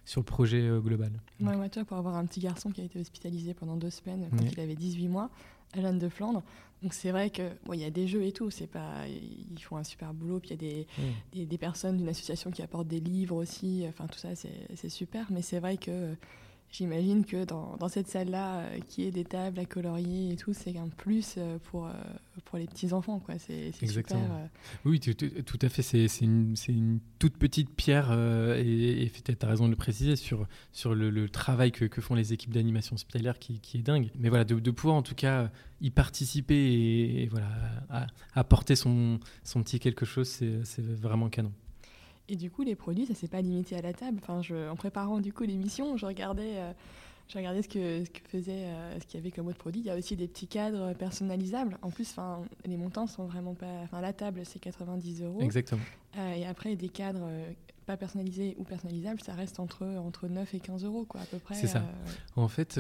sur 0.07 0.23
le 0.23 0.25
projet 0.25 0.67
global. 0.83 1.13
Ouais, 1.41 1.57
moi, 1.57 1.69
toi, 1.69 1.85
pour 1.85 1.99
avoir 1.99 2.17
un 2.17 2.25
petit 2.25 2.41
garçon 2.41 2.71
qui 2.71 2.81
a 2.81 2.85
été 2.85 2.99
hospitalisé 2.99 3.53
pendant 3.53 3.77
deux 3.77 3.91
semaines 3.91 4.29
quand 4.31 4.51
il 4.51 4.61
avait 4.61 4.77
18 4.77 5.09
mois, 5.09 5.31
à 5.75 5.81
l'âne 5.81 5.99
de 5.99 6.09
Flandre, 6.09 6.43
donc 6.83 6.95
c'est 6.95 7.11
vrai 7.11 7.31
que 7.31 7.51
il 7.73 7.81
y 7.81 7.85
a 7.85 7.91
des 7.91 8.07
jeux 8.07 8.23
et 8.23 8.33
tout, 8.33 8.51
c'est 8.51 8.67
pas 8.67 9.07
ils 9.09 9.63
font 9.63 9.77
un 9.77 9.85
super 9.85 10.15
boulot, 10.15 10.39
puis 10.39 10.51
il 10.51 10.53
y 10.53 10.81
a 10.81 10.85
des, 11.35 11.47
des, 11.47 11.59
personnes 11.59 11.97
d'une 11.97 12.09
association 12.09 12.51
qui 12.51 12.63
apportent 12.63 12.89
des 12.89 13.01
livres 13.01 13.37
aussi, 13.37 13.85
enfin 13.89 14.07
tout 14.07 14.19
ça 14.19 14.31
c'est 14.35 14.89
super, 14.89 15.27
mais 15.31 15.43
c'est 15.43 15.59
vrai 15.59 15.77
que 15.77 16.15
J'imagine 16.71 17.25
que 17.25 17.45
dans, 17.45 17.77
dans 17.79 17.89
cette 17.89 18.09
salle-là, 18.09 18.59
euh, 18.59 18.79
qui 18.87 19.05
est 19.05 19.11
des 19.11 19.25
tables 19.25 19.59
à 19.59 19.65
colorier 19.65 20.33
et 20.33 20.37
tout, 20.37 20.53
c'est 20.53 20.77
un 20.77 20.89
plus 20.89 21.37
euh, 21.39 21.59
pour, 21.65 21.87
euh, 21.87 21.93
pour 22.45 22.59
les 22.59 22.67
petits-enfants. 22.67 23.23
C'est 23.39 23.73
super. 23.73 24.19
Oui, 24.85 25.01
tout, 25.01 25.15
tout, 25.15 25.59
à 25.63 25.71
fait. 25.71 25.81
C'est 25.81 26.07
une, 26.21 26.55
une, 26.69 27.01
toute 27.19 27.39
petite 27.39 27.71
pierre, 27.75 28.13
et, 28.13 29.03
et 29.03 29.11
tu 29.11 29.35
as 29.41 29.47
raison 29.47 29.65
de 29.65 29.71
le 29.71 29.77
préciser, 29.77 30.17
sur, 30.17 30.47
sur 30.73 30.95
le, 30.95 31.29
travail 31.31 31.73
que, 31.73 31.87
que, 31.87 32.03
font 32.03 32.15
les 32.15 32.35
équipes 32.35 32.53
d'animation 32.53 32.95
hospitalière 32.95 33.39
qui, 33.39 33.61
qui, 33.61 33.79
est 33.79 33.83
dingue. 33.83 34.11
Mais 34.19 34.29
voilà, 34.29 34.45
de, 34.45 34.61
de, 34.61 34.71
pouvoir 34.71 34.97
en 34.97 35.03
tout 35.03 35.15
cas 35.15 35.51
y 35.81 35.91
participer 35.91 37.23
et, 37.23 37.29
voilà, 37.29 38.07
apporter 38.35 38.77
son, 38.77 39.21
son 39.43 39.63
petit 39.63 39.81
quelque 39.81 40.05
chose, 40.05 40.29
c'est 40.29 40.85
vraiment 40.85 41.31
canon. 41.31 41.53
Et 42.29 42.37
du 42.37 42.51
coup, 42.51 42.63
les 42.63 42.75
produits, 42.75 43.07
ça 43.07 43.15
s'est 43.15 43.29
pas 43.29 43.41
limité 43.41 43.77
à 43.77 43.81
la 43.81 43.93
table. 43.93 44.19
Enfin, 44.23 44.43
je, 44.43 44.69
en 44.69 44.77
préparant 44.77 45.21
du 45.21 45.33
coup 45.33 45.45
l'émission, 45.45 45.97
je 45.97 46.05
regardais, 46.05 46.57
euh, 46.57 46.73
je 47.27 47.39
regardais 47.39 47.63
ce 47.63 47.69
que, 47.69 48.05
ce 48.05 48.11
que 48.11 48.21
faisait, 48.29 48.67
euh, 48.67 49.01
ce 49.01 49.07
qu'il 49.07 49.19
y 49.19 49.23
avait 49.23 49.31
comme 49.31 49.47
autre 49.47 49.59
produit. 49.59 49.81
Il 49.81 49.87
y 49.87 49.91
a 49.91 49.97
aussi 49.97 50.15
des 50.15 50.29
petits 50.29 50.47
cadres 50.47 50.93
personnalisables. 50.93 51.79
En 51.81 51.91
plus, 51.91 52.11
enfin, 52.11 52.43
les 52.67 52.77
montants 52.77 53.07
sont 53.07 53.25
vraiment 53.25 53.55
pas. 53.55 53.81
Enfin, 53.83 54.03
la 54.03 54.13
table, 54.13 54.43
c'est 54.45 54.59
90 54.59 55.23
euros. 55.23 55.41
Exactement. 55.41 55.81
Euh, 56.19 56.35
et 56.35 56.47
après, 56.47 56.77
des 56.77 56.91
cadres 56.91 57.31
pas 57.87 57.97
personnalisés 57.97 58.55
ou 58.59 58.65
personnalisables, 58.65 59.21
ça 59.23 59.33
reste 59.33 59.59
entre, 59.59 59.87
entre 59.87 60.29
9 60.29 60.53
et 60.53 60.61
15 60.61 60.85
euros, 60.85 61.07
quoi, 61.07 61.23
à 61.23 61.25
peu 61.25 61.39
près. 61.39 61.55
C'est 61.55 61.67
ça. 61.67 61.83
En 62.37 62.49
fait, 62.49 62.79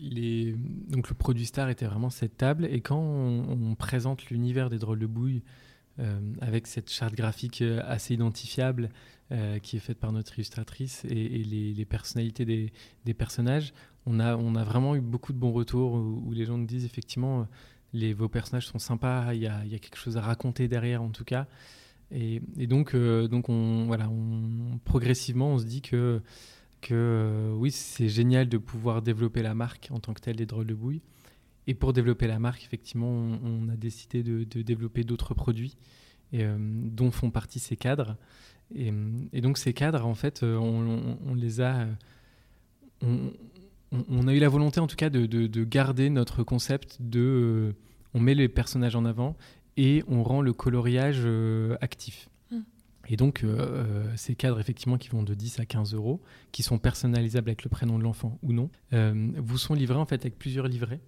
les... 0.00 0.56
Donc, 0.88 1.08
le 1.08 1.14
produit 1.14 1.46
star 1.46 1.68
était 1.68 1.86
vraiment 1.86 2.10
cette 2.10 2.36
table. 2.36 2.64
Et 2.64 2.80
quand 2.80 2.98
on, 2.98 3.70
on 3.70 3.74
présente 3.76 4.26
l'univers 4.30 4.70
des 4.70 4.78
drôles 4.78 4.98
de 4.98 5.06
bouille 5.06 5.42
avec 6.40 6.66
cette 6.66 6.90
charte 6.90 7.14
graphique 7.14 7.62
assez 7.62 8.14
identifiable 8.14 8.90
qui 9.62 9.76
est 9.76 9.80
faite 9.80 9.98
par 9.98 10.12
notre 10.12 10.34
illustratrice 10.34 11.04
et, 11.04 11.14
les, 11.14 11.84
personnalités 11.84 12.44
des, 12.44 13.14
personnages, 13.14 13.72
on 14.06 14.18
a, 14.20 14.64
vraiment 14.64 14.94
eu 14.96 15.00
beaucoup 15.00 15.32
de 15.32 15.38
bons 15.38 15.52
retours 15.52 15.94
où, 15.94 16.32
les 16.32 16.44
gens 16.44 16.58
nous 16.58 16.66
disent 16.66 16.84
effectivement 16.84 17.46
les, 17.92 18.14
vos 18.14 18.28
personnages 18.28 18.66
sont 18.66 18.78
sympas, 18.78 19.34
il 19.34 19.42
y 19.42 19.46
a, 19.46 19.62
quelque 19.78 19.96
chose 19.96 20.16
à 20.16 20.22
raconter 20.22 20.68
derrière 20.68 21.02
en 21.02 21.10
tout 21.10 21.24
cas. 21.24 21.46
Et, 22.10 22.40
donc, 22.66 22.94
on, 22.94 23.84
voilà, 23.86 24.10
progressivement, 24.84 25.52
on 25.52 25.58
se 25.58 25.64
dit 25.64 25.82
que 25.82 26.20
euh, 26.90 27.52
oui, 27.54 27.70
c'est 27.70 28.08
génial 28.08 28.48
de 28.48 28.58
pouvoir 28.58 29.02
développer 29.02 29.42
la 29.42 29.54
marque 29.54 29.88
en 29.92 30.00
tant 30.00 30.12
que 30.14 30.20
telle 30.20 30.36
des 30.36 30.46
drôles 30.46 30.66
de 30.66 30.74
bouille. 30.74 31.02
Et 31.66 31.74
pour 31.74 31.92
développer 31.92 32.26
la 32.26 32.38
marque, 32.38 32.64
effectivement, 32.64 33.08
on, 33.08 33.68
a 33.68 33.76
décidé 33.76 34.22
de, 34.22 34.44
développer 34.62 35.04
d'autres 35.04 35.34
produits 35.34 35.76
et, 36.32 36.44
euh, 36.44 36.56
dont 36.58 37.10
font 37.10 37.30
partie 37.30 37.58
ces 37.58 37.76
cadres. 37.76 38.16
Et, 38.74 38.90
donc 39.40 39.58
ces 39.58 39.72
cadres, 39.72 40.06
en 40.06 40.14
fait, 40.14 40.42
euh, 40.42 40.56
on, 40.56 41.34
les 41.34 41.60
a... 41.60 41.86
On, 43.02 44.26
a 44.26 44.34
eu 44.34 44.38
la 44.38 44.48
volonté, 44.48 44.80
en 44.80 44.86
tout 44.86 44.96
cas, 44.96 45.10
de, 45.10 45.26
de 45.26 45.64
garder 45.64 46.08
notre 46.08 46.42
concept 46.42 46.96
de... 47.00 47.74
on 48.14 48.20
met 48.20 48.34
les 48.34 48.48
personnages 48.48 48.96
en 48.96 49.04
avant 49.04 49.36
et 49.76 50.02
on 50.08 50.22
rend 50.22 50.40
le 50.40 50.52
coloriage 50.52 51.26
actif. 51.80 52.28
Et 53.08 53.16
donc, 53.16 53.42
euh, 53.42 53.56
euh, 53.58 54.12
ces 54.16 54.34
cadres, 54.34 54.60
effectivement, 54.60 54.96
qui 54.96 55.08
vont 55.08 55.22
de 55.22 55.34
10 55.34 55.60
à 55.60 55.66
15 55.66 55.94
euros, 55.94 56.20
qui 56.52 56.62
sont 56.62 56.78
personnalisables 56.78 57.48
avec 57.50 57.64
le 57.64 57.68
prénom 57.68 57.98
de 57.98 58.04
l'enfant 58.04 58.38
ou 58.42 58.52
non, 58.52 58.70
euh, 58.92 59.32
vous 59.36 59.58
sont 59.58 59.74
livrés 59.74 59.98
en 59.98 60.06
fait 60.06 60.22
avec 60.22 60.38
plusieurs 60.38 60.68
livrets. 60.68 61.00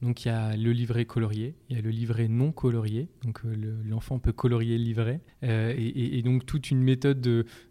Donc, 0.00 0.24
il 0.24 0.28
y 0.28 0.30
a 0.30 0.56
le 0.56 0.70
livret 0.72 1.04
colorié, 1.04 1.56
il 1.68 1.76
y 1.76 1.78
a 1.78 1.82
le 1.82 1.90
livret 1.90 2.28
non 2.28 2.52
colorié. 2.52 3.08
Donc, 3.24 3.40
l'enfant 3.84 4.18
peut 4.18 4.32
colorier 4.32 4.78
le 4.78 4.84
livret. 4.84 5.20
Et, 5.42 6.22
donc, 6.22 6.46
toute 6.46 6.70
une 6.70 6.82
méthode 6.82 7.20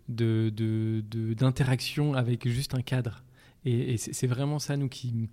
d'interaction 0.09 2.07
de, 2.07 2.13
de, 2.13 2.17
avec 2.17 2.47
juste 2.47 2.73
un 2.73 2.81
cadre. 2.81 3.23
Et, 3.63 3.97
c'est 3.97 4.27
vraiment 4.27 4.59
ça, 4.59 4.75
nous, 4.75 4.89
qui, 4.89 5.29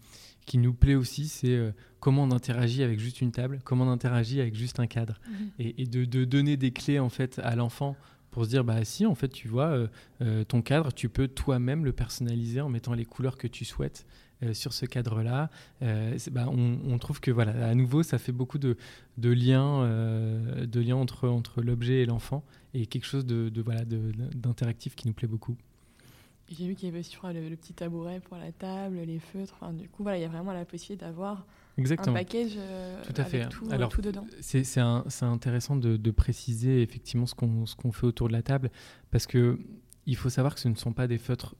qui 0.46 0.58
nous 0.58 0.72
plaît 0.72 0.94
aussi, 0.94 1.26
c'est 1.26 1.74
comment 1.98 2.22
on 2.22 2.30
interagit 2.30 2.82
avec 2.82 3.00
juste 3.00 3.20
une 3.20 3.32
table, 3.32 3.60
comment 3.64 3.84
on 3.84 3.90
interagit 3.90 4.40
avec 4.40 4.54
juste 4.54 4.78
un 4.78 4.86
cadre. 4.86 5.20
Mmh. 5.26 5.32
Et, 5.58 5.86
de, 5.86 6.24
donner 6.24 6.56
des 6.56 6.70
clés, 6.70 7.00
en 7.00 7.08
fait, 7.08 7.40
à 7.42 7.56
l'enfant 7.56 7.96
pour 8.34 8.44
se 8.44 8.50
dire 8.50 8.64
bah 8.64 8.84
si 8.84 9.06
en 9.06 9.14
fait 9.14 9.28
tu 9.28 9.46
vois 9.46 9.68
euh, 9.68 9.86
euh, 10.20 10.42
ton 10.42 10.60
cadre 10.60 10.92
tu 10.92 11.08
peux 11.08 11.28
toi-même 11.28 11.84
le 11.84 11.92
personnaliser 11.92 12.60
en 12.60 12.68
mettant 12.68 12.92
les 12.92 13.04
couleurs 13.04 13.38
que 13.38 13.46
tu 13.46 13.64
souhaites 13.64 14.06
euh, 14.08 14.23
sur 14.52 14.72
ce 14.72 14.86
cadre 14.86 15.22
là 15.22 15.50
bah, 16.30 16.46
on, 16.48 16.98
trouve 16.98 17.20
que 17.20 17.30
voilà 17.30 17.68
à 17.68 17.74
nouveau 17.74 18.02
ça 18.02 18.18
fait 18.18 18.32
beaucoup 18.32 18.58
de, 18.58 18.76
de 19.18 19.30
liens 19.30 19.86
de 19.86 20.80
liens 20.80 20.96
entre 20.96 21.28
entre 21.28 21.62
l'objet 21.62 22.02
et 22.02 22.06
l'enfant 22.06 22.44
et 22.72 22.86
quelque 22.86 23.06
chose 23.06 23.26
de, 23.26 23.48
de 23.48 23.62
voilà 23.62 23.84
d'interactif 23.84 24.94
qui 24.94 25.06
nous 25.08 25.14
plaît 25.14 25.28
beaucoup 25.28 25.56
j'ai 26.50 26.68
vu 26.68 26.74
qu'il 26.74 26.88
y 26.88 26.92
avait 26.92 27.02
sur 27.02 27.26
le, 27.26 27.48
le, 27.48 27.56
petit 27.56 27.72
tabouret 27.72 28.20
pour 28.20 28.36
la 28.36 28.52
table, 28.52 28.98
les 28.98 29.18
feutres. 29.18 29.56
du 29.72 29.88
coup, 29.88 30.02
voilà, 30.02 30.18
il 30.18 30.20
y 30.20 30.24
a 30.24 30.28
vraiment 30.28 30.52
la 30.52 30.64
possibilité 30.64 31.04
d'avoir 31.04 31.46
Exactement. 31.78 32.14
un 32.14 32.18
package 32.18 32.52
euh, 32.56 33.02
tout 33.02 33.20
à 33.20 33.24
fait. 33.24 33.40
avec 33.40 33.52
tout, 33.52 33.66
Alors, 33.70 33.88
tout 33.88 34.02
dedans. 34.02 34.26
C'est 34.40 34.80
intéressant 35.22 35.76
de, 35.76 35.96
de, 35.96 36.10
préciser 36.10 36.82
effectivement 36.82 37.26
ce 37.26 37.34
qu'on 37.34 37.64
qu'on 37.78 37.92
fait 37.92 38.06
autour 38.06 38.28
de 38.28 38.32
la 38.32 38.42
table 38.42 38.70
parce 39.10 39.26
que 39.26 39.58
il 40.06 40.16
faut 40.16 40.28
savoir 40.28 40.54
que 40.54 40.60
ce 40.60 40.68
ne 40.68 40.74
sont 40.74 40.92
pas 40.92 41.06
des 41.06 41.18
feutres 41.18 41.56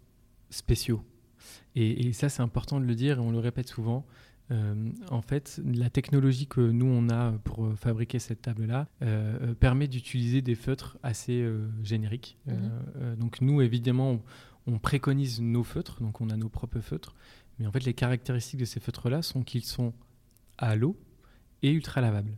spéciaux. 0.51 1.03
Et, 1.75 2.07
et 2.07 2.13
ça, 2.13 2.29
c'est 2.29 2.43
important 2.43 2.81
de 2.81 2.85
le 2.85 2.95
dire 2.95 3.19
et 3.19 3.21
on 3.21 3.31
le 3.31 3.39
répète 3.39 3.69
souvent. 3.69 4.07
Euh, 4.51 4.91
en 5.11 5.23
fait, 5.23 5.61
la 5.65 5.89
technologie 5.89 6.47
que 6.47 6.61
nous 6.61 6.87
on 6.87 7.09
a 7.09 7.33
pour 7.45 7.73
fabriquer 7.79 8.19
cette 8.19 8.43
table-là 8.43 8.89
euh, 9.01 9.55
permet 9.55 9.89
d'utiliser 9.89 10.43
des 10.43 10.55
feutres 10.55 10.99
assez 11.03 11.49
génériques. 11.83 12.37
Mhm. 12.47 13.17
donc 13.17 13.41
nous, 13.41 13.63
évidemment, 13.63 14.21
on 14.67 14.79
préconise 14.79 15.41
nos 15.41 15.65
feutres, 15.65 16.01
donc 16.01 16.21
on 16.21 16.31
a 16.31 16.37
nos 16.37 16.49
propres 16.49 16.81
feutres, 16.81 17.15
mais 17.59 17.67
en 17.67 17.73
fait 17.73 17.85
les 17.85 17.95
caractéristiques 17.95 18.61
de 18.61 18.65
ces 18.65 18.81
feutres-là 18.81 19.23
sont 19.23 19.43
qu'ils 19.43 19.65
sont 19.65 19.93
à 20.59 20.77
l'eau 20.77 20.99
et 21.63 21.71
ultra 21.71 22.01
lavables. 22.01 22.37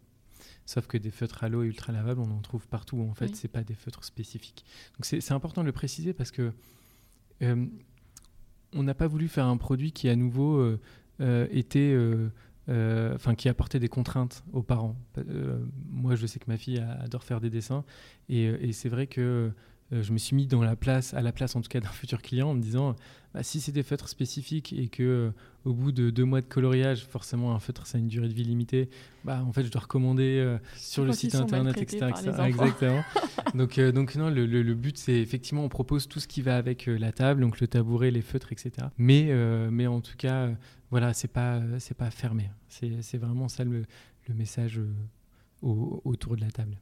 Sauf 0.64 0.86
que 0.88 0.98
des 0.98 1.10
feutres 1.10 1.44
à 1.44 1.48
l'eau 1.48 1.62
et 1.62 1.66
ultra 1.66 1.92
lavables, 1.92 2.20
on 2.20 2.30
en 2.30 2.40
trouve 2.40 2.66
partout. 2.66 3.00
En 3.00 3.14
fait, 3.14 3.28
ce 3.28 3.42
c'est 3.42 3.48
pas 3.48 3.62
des 3.62 3.74
feutres 3.74 4.04
spécifiques. 4.04 4.64
Donc 4.94 5.04
c'est 5.04 5.32
important 5.32 5.60
de 5.60 5.66
le 5.66 5.72
préciser 5.72 6.12
parce 6.12 6.32
que 6.32 6.52
euh, 7.42 7.66
on 8.74 8.82
n'a 8.82 8.94
pas 8.94 9.06
voulu 9.06 9.28
faire 9.28 9.46
un 9.46 9.56
produit 9.56 9.92
qui 9.92 10.08
à 10.08 10.16
nouveau 10.16 10.56
euh, 10.56 10.80
euh, 11.20 11.46
était, 11.50 11.96
enfin 13.14 13.34
qui 13.34 13.48
apportait 13.48 13.78
des 13.78 13.88
contraintes 13.88 14.44
aux 14.52 14.62
parents. 14.62 14.96
moi, 15.90 16.16
je 16.16 16.26
sais 16.26 16.38
que 16.38 16.46
ma 16.48 16.56
fille 16.56 16.84
adore 17.00 17.24
faire 17.24 17.40
des 17.40 17.50
dessins 17.50 17.84
et 18.28 18.72
c'est 18.72 18.88
vrai 18.88 19.06
que 19.06 19.20
euh, 19.20 19.50
je 19.92 20.12
me 20.12 20.18
suis 20.18 20.34
mis 20.34 20.46
dans 20.46 20.62
la 20.62 20.76
place, 20.76 21.14
à 21.14 21.22
la 21.22 21.32
place 21.32 21.54
en 21.54 21.60
tout 21.60 21.68
cas 21.68 21.80
d'un 21.80 21.88
futur 21.92 22.22
client 22.22 22.50
en 22.50 22.54
me 22.54 22.60
disant 22.60 22.96
bah, 23.34 23.42
si 23.42 23.60
c'est 23.60 23.72
des 23.72 23.82
feutres 23.82 24.08
spécifiques 24.08 24.72
et 24.72 24.88
que 24.88 25.02
euh, 25.02 25.30
au 25.64 25.74
bout 25.74 25.92
de 25.92 26.08
deux 26.08 26.24
mois 26.24 26.40
de 26.40 26.46
coloriage, 26.46 27.04
forcément 27.04 27.54
un 27.54 27.60
feutre 27.60 27.86
ça 27.86 27.98
a 27.98 28.00
une 28.00 28.08
durée 28.08 28.28
de 28.28 28.32
vie 28.32 28.44
limitée, 28.44 28.88
bah 29.24 29.44
en 29.46 29.52
fait 29.52 29.62
je 29.62 29.70
dois 29.70 29.82
recommander 29.82 30.38
euh, 30.38 30.58
sur 30.74 31.04
le 31.04 31.12
site 31.12 31.34
internet, 31.34 31.76
etc. 31.76 32.12
Exactement. 32.46 33.04
donc, 33.54 33.78
donc 33.78 34.14
non, 34.16 34.30
le, 34.30 34.46
le, 34.46 34.74
but 34.74 34.96
c'est 34.96 35.20
effectivement 35.20 35.64
on 35.64 35.68
propose 35.68 36.08
tout 36.08 36.18
ce 36.18 36.26
qui 36.26 36.40
va 36.40 36.56
avec 36.56 36.86
la 36.86 37.12
table, 37.12 37.42
donc 37.42 37.60
le 37.60 37.68
tabouret, 37.68 38.10
les 38.10 38.22
feutres, 38.22 38.52
etc. 38.52 38.88
Mais, 38.96 39.30
mais 39.70 39.86
en 39.86 40.00
tout 40.00 40.16
cas, 40.16 40.50
voilà, 40.90 41.12
c'est 41.12 41.28
pas, 41.28 41.60
c'est 41.78 41.96
pas 41.96 42.10
fermé. 42.10 42.50
C'est 42.68 43.18
vraiment 43.18 43.48
ça 43.48 43.64
le, 43.64 43.84
le 44.28 44.34
message 44.34 44.80
autour 45.62 46.36
de 46.36 46.40
la 46.40 46.50
table. 46.50 46.78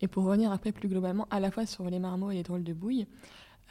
Et 0.00 0.08
pour 0.08 0.24
revenir 0.24 0.52
après 0.52 0.72
plus 0.72 0.88
globalement, 0.88 1.26
à 1.30 1.40
la 1.40 1.50
fois 1.50 1.66
sur 1.66 1.88
les 1.88 1.98
marmots 1.98 2.30
et 2.30 2.34
les 2.34 2.42
drôles 2.42 2.64
de 2.64 2.72
bouille, 2.72 3.06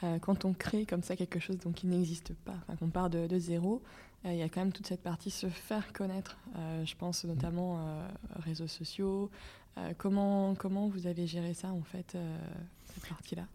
euh, 0.02 0.18
quand 0.18 0.44
on 0.44 0.52
crée 0.52 0.84
comme 0.84 1.02
ça 1.02 1.16
quelque 1.16 1.38
chose 1.38 1.58
donc, 1.58 1.74
qui 1.74 1.86
n'existe 1.86 2.34
pas, 2.34 2.56
qu'on 2.78 2.88
part 2.88 3.08
de, 3.08 3.38
zéro, 3.38 3.82
euh, 4.24 4.32
il 4.32 4.38
y 4.38 4.42
a 4.42 4.48
quand 4.48 4.60
même 4.60 4.72
toute 4.72 4.86
cette 4.86 5.02
partie 5.02 5.30
se 5.30 5.48
faire 5.48 5.92
connaître. 5.92 6.36
Euh, 6.56 6.84
je 6.84 6.94
pense 6.96 7.24
notamment 7.24 7.80
réseaux 8.36 8.66
sociaux. 8.66 9.30
comment, 9.98 10.54
comment 10.54 10.88
vous 10.88 11.06
avez 11.06 11.26
géré 11.26 11.54
ça, 11.54 11.68
en 11.68 11.82
fait, 11.82 12.16
cette 12.84 13.08
partie-là? 13.08 13.46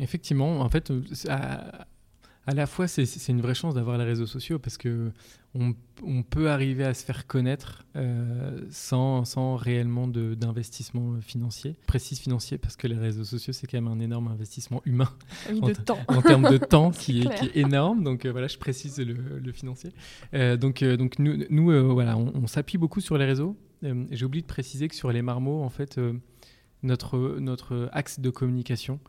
Effectivement, 0.00 0.60
en 0.60 0.68
fait, 0.68 0.92
à 1.28 1.86
la 2.54 2.66
fois, 2.66 2.88
c'est 2.88 3.28
une 3.28 3.40
vraie 3.40 3.54
chance 3.54 3.74
d'avoir 3.74 3.98
les 3.98 4.04
réseaux 4.04 4.26
sociaux 4.26 4.58
parce 4.58 4.78
que 4.78 5.12
on, 5.54 6.22
peut 6.22 6.50
arriver 6.50 6.84
à 6.84 6.94
se 6.94 7.04
faire 7.04 7.26
connaître 7.26 7.84
euh, 7.96 8.60
sans, 8.70 9.24
sans, 9.24 9.56
réellement 9.56 10.06
d'investissement 10.06 11.20
financier. 11.20 11.76
précise 11.86 12.20
financier 12.20 12.58
parce 12.58 12.76
que 12.76 12.86
les 12.86 12.96
réseaux 12.96 13.24
sociaux, 13.24 13.52
c'est 13.52 13.66
quand 13.66 13.80
même 13.80 13.88
un 13.88 14.00
énorme 14.00 14.28
investissement 14.28 14.82
humain. 14.84 15.10
Oui, 15.50 15.60
de 15.60 15.72
temps. 15.72 15.98
En 16.06 16.22
termes 16.22 16.48
de 16.50 16.58
temps 16.58 16.90
qui, 16.90 17.20
est, 17.22 17.34
qui 17.34 17.46
est, 17.46 17.56
énorme. 17.56 18.04
Donc 18.04 18.24
euh, 18.24 18.30
voilà, 18.30 18.46
je 18.46 18.58
précise 18.58 18.98
le, 18.98 19.52
financier. 19.52 19.90
Euh, 20.34 20.56
donc, 20.56 20.84
donc 20.84 21.18
nous, 21.18 21.44
nous 21.50 21.92
voilà, 21.92 22.16
on, 22.16 22.46
s'appuie 22.46 22.78
beaucoup 22.78 23.00
sur 23.00 23.18
les 23.18 23.24
réseaux. 23.24 23.56
J'ai 23.82 24.24
oublié 24.24 24.42
de 24.42 24.46
préciser 24.46 24.88
que 24.88 24.94
sur 24.94 25.10
les 25.10 25.22
marmots, 25.22 25.62
en 25.62 25.70
fait, 25.70 26.00
notre, 26.82 27.38
notre 27.40 27.88
axe 27.92 28.20
de 28.20 28.30
communication, 28.30 29.00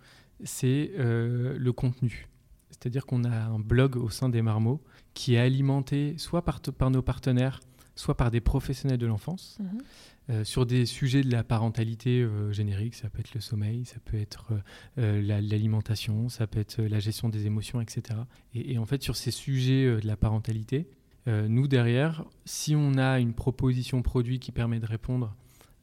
c'est 0.43 0.91
le 0.97 1.71
contenu. 1.71 2.27
C'est-à-dire 2.69 3.05
qu'on 3.05 3.23
a 3.23 3.29
un 3.29 3.59
blog 3.59 3.97
au 3.97 4.09
sein 4.09 4.29
des 4.29 4.41
marmots 4.41 4.81
qui 5.13 5.35
est 5.35 5.39
alimenté 5.39 6.15
soit 6.17 6.43
par, 6.43 6.61
par 6.61 6.91
nos 6.91 7.01
partenaires, 7.01 7.59
soit 7.95 8.15
par 8.15 8.31
des 8.31 8.39
professionnels 8.39 8.97
de 8.97 9.05
l'enfance, 9.05 9.57
mhm. 9.59 9.81
euh, 10.29 10.43
sur 10.43 10.65
des 10.65 10.85
sujets 10.85 11.23
de 11.23 11.31
la 11.31 11.43
parentalité 11.43 12.21
euh, 12.21 12.51
générique. 12.51 12.95
Ça 12.95 13.09
peut 13.09 13.19
être 13.19 13.33
le 13.33 13.41
sommeil, 13.41 13.85
ça 13.85 13.97
peut 14.05 14.17
être 14.17 14.53
euh, 14.97 15.21
l'alimentation, 15.21 16.29
ça 16.29 16.47
peut 16.47 16.59
être 16.59 16.81
la 16.81 16.99
gestion 16.99 17.29
des 17.29 17.45
émotions, 17.45 17.81
etc. 17.81 18.19
Et, 18.53 18.77
en 18.77 18.85
fait, 18.85 19.03
sur 19.03 19.15
ces 19.15 19.31
sujets 19.31 19.99
de 19.99 20.07
la 20.07 20.17
parentalité, 20.17 20.87
nous, 21.27 21.67
derrière, 21.67 22.25
si 22.45 22.75
on 22.75 22.97
a 22.97 23.19
une 23.19 23.33
proposition 23.33 24.01
produit 24.01 24.39
qui 24.39 24.51
permet 24.51 24.79
de 24.79 24.87
répondre 24.87 25.35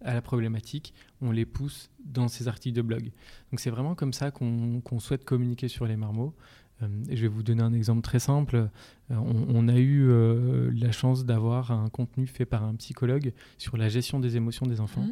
à 0.05 0.13
la 0.13 0.21
problématique, 0.21 0.93
on 1.21 1.31
les 1.31 1.47
pousse 1.47 1.91
dans 2.05 2.27
ces 2.29 2.49
articles 2.49 2.77
de 2.77 2.83
blog. 2.83 3.13
Donc 3.51 3.61
c'est 3.61 3.71
vraiment 3.71 3.95
comme 3.95 4.13
ça 4.13 4.33
qu'on 4.33 4.99
souhaite 4.99 5.25
communiquer 5.25 5.69
sur 5.69 5.87
les 5.87 5.97
marmots. 5.97 6.35
Euh, 6.83 6.87
je 7.09 7.23
vais 7.23 7.29
vous 7.29 7.43
donner 7.43 7.63
un 7.63 7.73
exemple 7.73 8.03
très 8.03 8.19
simple. 8.19 8.57
Euh, 9.11 9.15
on, 9.15 9.69
a 9.69 9.77
eu 9.77 10.09
euh, 10.09 10.71
la 10.75 10.93
chance 10.93 11.25
d'avoir 11.25 11.71
un 11.71 11.89
contenu 11.89 12.27
fait 12.27 12.45
par 12.45 12.65
un 12.65 12.75
psychologue 12.75 13.33
sur 13.59 13.77
la 13.77 13.89
gestion 13.89 14.21
des 14.21 14.37
émotions 14.37 14.67
des 14.67 14.81
enfants, 14.81 15.07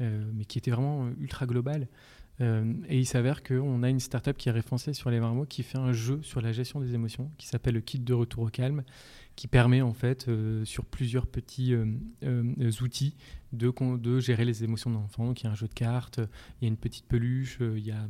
mmh. 0.00 0.04
mais 0.34 0.44
qui 0.44 0.58
était 0.58 0.70
vraiment 0.70 1.08
ultra 1.20 1.46
global. 1.46 1.88
et 2.40 2.98
il 2.98 3.06
s'avère 3.06 3.42
qu'on 3.44 3.82
a 3.84 3.90
une 3.90 4.00
startup 4.00 4.36
qui 4.36 4.48
est 4.48 4.52
référencée 4.52 4.92
sur 4.92 5.10
les 5.10 5.20
marmots 5.20 5.46
qui 5.46 5.62
fait 5.62 5.78
un 5.78 5.92
jeu 5.92 6.20
sur 6.22 6.40
la 6.40 6.52
gestion 6.52 6.80
des 6.80 6.94
émotions 6.94 7.30
qui 7.38 7.46
s'appelle 7.46 7.74
le 7.74 7.80
kit 7.80 8.00
de 8.00 8.12
retour 8.12 8.42
au 8.42 8.48
calme 8.48 8.82
qui 9.36 9.46
permet 9.46 9.82
en 9.82 9.92
fait 9.92 10.28
sur 10.64 10.84
plusieurs 10.84 11.28
petits 11.28 11.76
outils 12.82 13.14
de, 13.54 14.20
gérer 14.20 14.44
les 14.44 14.64
émotions 14.64 14.90
de 14.90 14.96
l'enfant. 14.96 15.32
Y 15.42 15.46
a 15.46 15.50
un 15.50 15.54
jeu 15.54 15.68
de 15.68 15.74
cartes, 15.74 16.20
il 16.60 16.64
y 16.64 16.66
a 16.66 16.68
une 16.68 16.76
petite 16.76 17.06
peluche, 17.06 17.58
il 17.60 17.84
y 17.84 17.90
a 17.90 18.06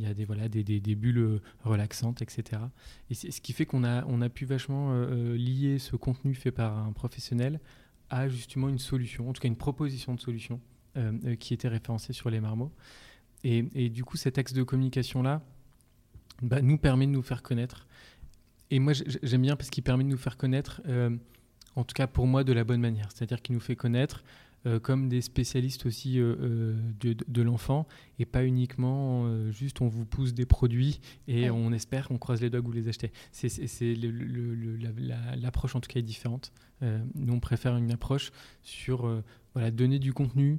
il 0.00 0.04
y 0.04 0.06
a 0.06 0.14
des, 0.14 0.24
voilà, 0.24 0.48
des, 0.48 0.62
bulles 0.94 1.18
euh, 1.18 1.42
relaxantes, 1.62 2.22
etc. 2.22 2.62
Et 3.10 3.14
c'est 3.14 3.30
ce 3.30 3.40
qui 3.40 3.52
fait 3.52 3.66
qu'on 3.66 3.84
a, 3.84 4.28
pu 4.28 4.46
vachement 4.46 4.92
euh, 4.92 5.34
euh, 5.34 5.36
lier 5.36 5.78
ce 5.78 5.96
contenu 5.96 6.34
fait 6.34 6.52
par 6.52 6.78
un 6.78 6.92
professionnel 6.92 7.60
à 8.08 8.28
justement 8.28 8.68
une 8.68 8.78
solution, 8.78 9.28
en 9.28 9.32
tout 9.32 9.40
cas 9.40 9.48
une 9.48 9.56
proposition 9.56 10.14
de 10.14 10.20
solution 10.20 10.60
qui 11.38 11.54
était 11.54 11.68
référencé 11.68 12.12
sur 12.12 12.30
les 12.30 12.40
marmots. 12.40 12.72
Et, 13.44 13.88
du 13.90 14.02
coup, 14.02 14.16
cet 14.16 14.38
axe 14.38 14.52
de 14.52 14.64
communication-là 14.64 15.40
bah, 16.42 16.60
nous 16.60 16.78
permet 16.78 17.06
de 17.06 17.12
nous 17.12 17.22
faire 17.22 17.44
connaître. 17.44 17.86
Et 18.72 18.80
moi, 18.80 18.92
j'aime 19.22 19.42
bien 19.42 19.54
parce 19.54 19.70
qu'il 19.70 19.84
permet 19.84 20.02
de 20.02 20.08
nous 20.08 20.16
faire 20.16 20.36
connaître, 20.36 20.82
en 21.76 21.84
tout 21.84 21.94
cas 21.94 22.08
pour 22.08 22.26
moi, 22.26 22.42
de 22.42 22.52
la 22.52 22.64
bonne 22.64 22.80
manière. 22.80 23.10
C'est-à-dire 23.14 23.40
qu'il 23.40 23.54
nous 23.54 23.60
fait 23.60 23.76
connaître 23.76 24.24
euh, 24.24 24.26
comme 24.82 25.08
des 25.08 25.22
spécialistes 25.22 25.86
aussi 25.86 26.18
euh, 26.18 26.36
euh, 26.40 26.78
de, 27.00 27.16
de 27.26 27.42
l'enfant 27.42 27.86
et 28.18 28.26
pas 28.26 28.44
uniquement 28.44 29.50
juste 29.50 29.80
on 29.80 29.88
vous 29.88 30.04
pousse 30.04 30.34
des 30.34 30.44
produits 30.44 31.00
et 31.28 31.48
on 31.50 31.72
espère, 31.72 32.08
on 32.10 32.18
croise 32.18 32.42
les 32.42 32.50
doigts 32.50 32.60
vous 32.60 32.72
les 32.72 32.88
achetez. 32.88 33.12
C'est 33.32 33.94
l'approche 35.36 35.74
en 35.74 35.80
tout 35.80 35.88
cas 35.88 36.00
est 36.00 36.02
différente. 36.02 36.52
nous 36.82 37.32
on 37.32 37.40
préfère 37.40 37.76
une 37.76 37.90
approche 37.90 38.32
sur 38.62 39.22
voilà, 39.54 39.70
donner 39.70 39.98
du 39.98 40.12
contenu, 40.12 40.58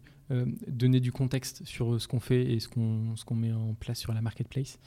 donner 0.68 1.00
du 1.00 1.12
contexte 1.12 1.64
sur 1.66 2.02
ce 2.02 2.08
qu'on 2.08 2.20
fait 2.20 2.52
et 2.52 2.60
ce 2.60 2.68
qu'on 2.68 3.14
qu'on 3.26 3.36
met 3.36 3.54
en 3.54 3.76
place 3.76 4.00
sur 4.00 4.14
la 4.14 4.22
marketplace. 4.22 4.80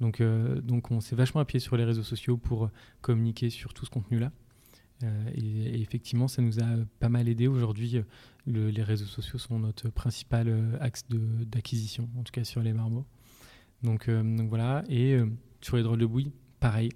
Donc, 0.00 0.22
donc 0.62 0.90
on 0.90 1.00
s'est 1.00 1.16
vachement 1.16 1.40
appuyé 1.40 1.60
sur 1.60 1.78
les 1.78 1.84
réseaux 1.84 2.02
sociaux 2.02 2.36
pour 2.36 2.68
communiquer 3.00 3.48
sur 3.48 3.72
tout 3.72 3.86
ce 3.86 3.90
contenu-là. 3.90 4.30
Euh, 5.04 5.30
et, 5.34 5.80
effectivement, 5.80 6.28
ça 6.28 6.42
nous 6.42 6.60
a 6.60 6.66
pas 7.00 7.08
mal 7.08 7.28
aidé. 7.28 7.46
Aujourd'hui, 7.46 8.02
les 8.46 8.82
réseaux 8.82 9.06
sociaux 9.06 9.38
sont 9.38 9.58
notre 9.58 9.90
principal 9.90 10.48
euh, 10.48 10.76
axe 10.80 11.04
d'acquisition, 11.08 12.08
en 12.18 12.22
tout 12.22 12.32
cas 12.32 12.44
sur 12.44 12.62
les 12.62 12.72
marmots. 12.72 13.06
Donc, 13.82 14.08
euh, 14.08 14.22
donc 14.22 14.48
voilà. 14.48 14.82
Et 14.88 15.18
sur 15.60 15.76
les 15.76 15.82
drôles 15.82 16.00
de 16.00 16.06
bouille, 16.06 16.32
pareil. 16.60 16.90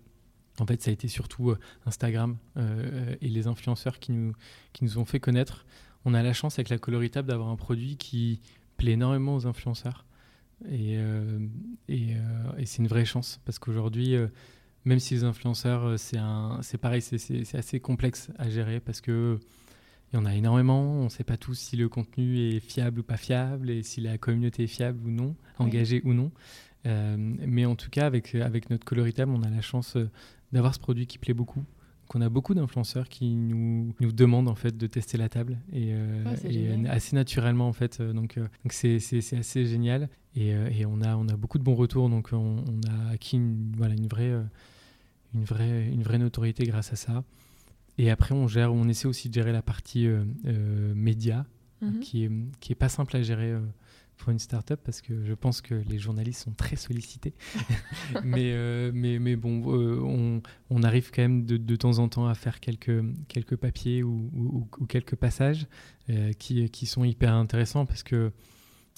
En 0.58 0.66
fait, 0.66 0.82
ça 0.82 0.90
a 0.90 0.92
été 0.92 1.08
surtout 1.08 1.54
Instagram 1.86 2.36
et 2.56 3.28
les 3.28 3.46
influenceurs 3.46 3.98
qui 3.98 4.12
nous, 4.12 4.34
qui 4.74 4.84
nous 4.84 4.98
ont 4.98 5.06
fait 5.06 5.18
connaître. 5.18 5.64
On 6.04 6.12
a 6.12 6.22
la 6.22 6.34
chance 6.34 6.58
avec 6.58 6.68
la 6.68 6.76
coloritable 6.76 7.28
d'avoir 7.28 7.48
un 7.48 7.56
produit 7.56 7.96
qui 7.96 8.42
plaît 8.76 8.92
énormément 8.92 9.34
aux 9.34 9.46
influenceurs. 9.46 10.04
Et, 10.70 10.98
et 11.88 12.16
c'est 12.66 12.78
une 12.78 12.86
vraie 12.86 13.06
chance 13.06 13.40
parce 13.46 13.58
qu'aujourd'hui, 13.58 14.14
même 14.84 14.98
si 14.98 15.14
les 15.14 15.24
influenceurs, 15.24 15.84
euh, 15.84 15.96
c'est 15.96 16.18
un, 16.18 16.58
c'est 16.62 16.78
pareil, 16.78 17.02
c'est 17.02 17.54
assez 17.54 17.80
complexe 17.80 18.30
à 18.38 18.48
gérer 18.48 18.80
parce 18.80 19.00
que 19.00 19.38
il 20.12 20.16
y 20.16 20.18
en 20.18 20.26
a 20.26 20.34
énormément. 20.34 20.82
On 20.82 21.04
ne 21.04 21.08
sait 21.08 21.24
pas 21.24 21.36
tous 21.36 21.54
si 21.54 21.76
le 21.76 21.88
contenu 21.88 22.38
est 22.38 22.60
fiable 22.60 23.00
ou 23.00 23.02
pas 23.02 23.16
fiable 23.16 23.70
et 23.70 23.82
si 23.82 24.00
la 24.00 24.18
communauté 24.18 24.64
est 24.64 24.68
fiable 24.68 25.00
ou 25.06 25.10
non, 25.10 25.34
engagée 25.58 26.02
ou 26.04 26.12
non. 26.12 26.30
Euh, 26.84 27.16
mais 27.18 27.64
en 27.64 27.76
tout 27.76 27.88
cas, 27.88 28.06
avec, 28.06 28.34
avec 28.34 28.68
notre 28.68 28.84
coloritable, 28.84 29.32
on 29.32 29.42
a 29.42 29.48
la 29.48 29.62
chance 29.62 29.96
euh, 29.96 30.10
d'avoir 30.52 30.74
ce 30.74 30.80
produit 30.80 31.06
qui 31.06 31.16
plaît 31.16 31.32
beaucoup. 31.32 31.60
Donc 31.60 32.16
on 32.16 32.20
a 32.20 32.28
beaucoup 32.28 32.52
d'influenceurs 32.52 33.08
qui 33.08 33.34
nous, 33.36 33.94
nous 34.00 34.12
demandent 34.12 34.48
en 34.48 34.54
fait 34.54 34.76
de 34.76 34.86
tester 34.86 35.16
la 35.16 35.30
table 35.30 35.58
et, 35.72 35.94
assez 36.88 37.14
naturellement 37.14 37.68
en 37.68 37.72
fait. 37.72 38.02
Donc 38.02 38.38
c'est 38.68 38.96
assez 38.96 39.64
génial 39.64 40.10
et, 40.34 40.48
et, 40.48 40.84
on 40.84 41.00
a 41.00 41.16
on 41.16 41.28
a 41.28 41.36
beaucoup 41.36 41.58
de 41.58 41.62
bons 41.62 41.76
retours. 41.76 42.10
Donc 42.10 42.30
on, 42.32 42.56
on 42.68 42.80
a 42.90 43.12
acquis 43.12 43.36
une, 43.36 43.72
voilà 43.76 43.94
une 43.94 44.08
vraie 44.08 44.34
une 45.34 45.44
vraie, 45.44 45.86
une 45.86 46.02
vraie 46.02 46.18
notoriété 46.18 46.64
grâce 46.64 46.92
à 46.92 46.96
ça. 46.96 47.24
Et 47.98 48.10
après, 48.10 48.34
on, 48.34 48.48
gère, 48.48 48.72
on 48.72 48.88
essaie 48.88 49.06
aussi 49.06 49.28
de 49.28 49.34
gérer 49.34 49.52
la 49.52 49.62
partie 49.62 50.06
euh, 50.06 50.24
euh, 50.46 50.94
média, 50.94 51.46
mhm. 51.80 52.00
qui, 52.00 52.24
est, 52.24 52.30
qui 52.60 52.72
est 52.72 52.76
pas 52.76 52.88
simple 52.88 53.16
à 53.16 53.22
gérer 53.22 53.50
euh, 53.50 53.60
pour 54.16 54.30
une 54.30 54.38
startup 54.38 54.80
parce 54.82 55.00
que 55.00 55.24
je 55.24 55.34
pense 55.34 55.60
que 55.60 55.74
les 55.74 55.98
journalistes 55.98 56.42
sont 56.42 56.52
très 56.52 56.76
sollicités. 56.76 57.34
mais, 58.24 58.54
mais, 58.92 59.18
mais 59.18 59.36
bon, 59.36 59.62
on, 59.66 60.42
on, 60.70 60.82
arrive 60.82 61.10
quand 61.10 61.22
même 61.22 61.44
de, 61.44 61.56
de, 61.56 61.76
temps 61.76 61.98
en 61.98 62.08
temps 62.08 62.26
à 62.26 62.34
faire 62.34 62.60
quelques, 62.60 63.02
quelques 63.28 63.56
papiers 63.56 64.02
ou, 64.02 64.30
ou, 64.34 64.86
quelques 64.86 65.16
passages 65.16 65.66
qui, 66.38 66.70
qui 66.70 66.86
sont 66.86 67.04
hyper 67.04 67.34
intéressants 67.34 67.84
parce 67.84 68.02
que, 68.02 68.32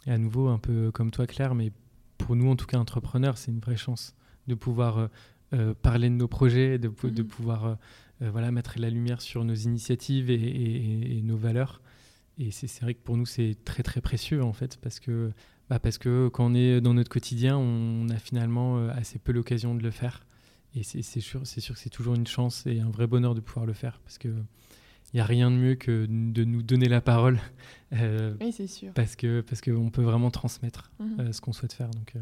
à 0.07 0.19
nouveau, 0.19 0.49
un 0.49 0.59
peu 0.59 0.91
comme 0.93 1.11
toi, 1.11 1.27
Claire, 1.27 1.55
mais 1.55 1.73
pour 2.19 2.37
nous, 2.37 2.51
en 2.51 2.57
tout 2.57 2.67
cas, 2.67 2.79
entrepreneurs, 2.79 3.39
c'est 3.39 3.51
une 3.51 3.61
vraie 3.61 3.77
chance 3.77 4.15
de 4.47 4.55
pouvoir 4.55 5.09
parler 5.83 6.09
de 6.09 6.15
nos 6.15 6.29
projets, 6.29 6.79
de, 6.79 6.89
de 6.89 7.23
mhm. 7.23 7.29
pouvoir 7.29 7.65
euh, 7.67 7.75
euh, 8.23 8.31
voilà, 8.31 8.51
mettre 8.51 8.79
la 8.79 8.91
lumière 8.91 9.21
sur 9.21 9.45
nos 9.45 9.55
initiatives 9.55 10.31
et, 10.31 11.21
nos 11.23 11.37
valeurs. 11.37 11.81
Et 12.39 12.51
c'est 12.51 12.81
vrai 12.81 12.95
que 12.95 13.03
pour 13.03 13.17
nous, 13.17 13.27
c'est 13.27 13.57
très 13.65 13.83
très 13.83 14.01
précieux 14.01 14.43
en 14.43 14.53
fait, 14.53 14.77
parce 14.79 14.99
que, 14.99 15.31
bah, 15.71 15.79
parce 15.79 15.99
que 15.99 16.29
quand 16.29 16.47
on 16.47 16.55
est 16.55 16.81
dans 16.81 16.95
notre 16.95 17.11
quotidien, 17.11 17.57
on 17.57 18.09
a 18.09 18.17
finalement 18.17 18.89
assez 18.89 19.19
peu 19.19 19.33
l'occasion 19.33 19.75
de 19.75 19.83
le 19.83 19.91
faire. 19.91 20.27
Et 20.75 20.83
c'est 20.83 21.21
sûr, 21.21 21.47
sûr 21.47 21.75
que 21.75 21.81
c'est 21.81 21.91
toujours 21.91 22.17
une 22.17 22.27
chance 22.27 22.67
et 22.67 22.81
un 22.81 22.91
vrai 22.91 23.07
bonheur 23.07 23.37
de 23.37 23.41
pouvoir 23.41 23.65
le 23.65 23.73
faire, 23.73 24.01
parce 24.01 24.19
que 24.19 24.29
il 24.29 25.19
n'y 25.19 25.21
a 25.21 25.25
rien 25.25 25.49
de 25.49 25.57
mieux 25.57 25.77
que 25.77 26.07
de 26.09 26.43
nous 26.43 26.63
donner 26.63 26.89
la 26.89 27.01
parole. 27.01 27.39
oui, 27.93 28.51
c'est 28.51 28.67
sûr. 28.67 28.93
Parce 28.95 29.15
qu'on 29.15 29.43
parce 29.47 29.61
peut 29.61 30.03
vraiment 30.03 30.33
transmettre 30.33 30.91
mhm. 30.99 31.33
ce 31.33 31.41
qu'on 31.41 31.53
souhaite 31.53 31.73
faire. 31.73 31.91
Donc, 31.91 32.15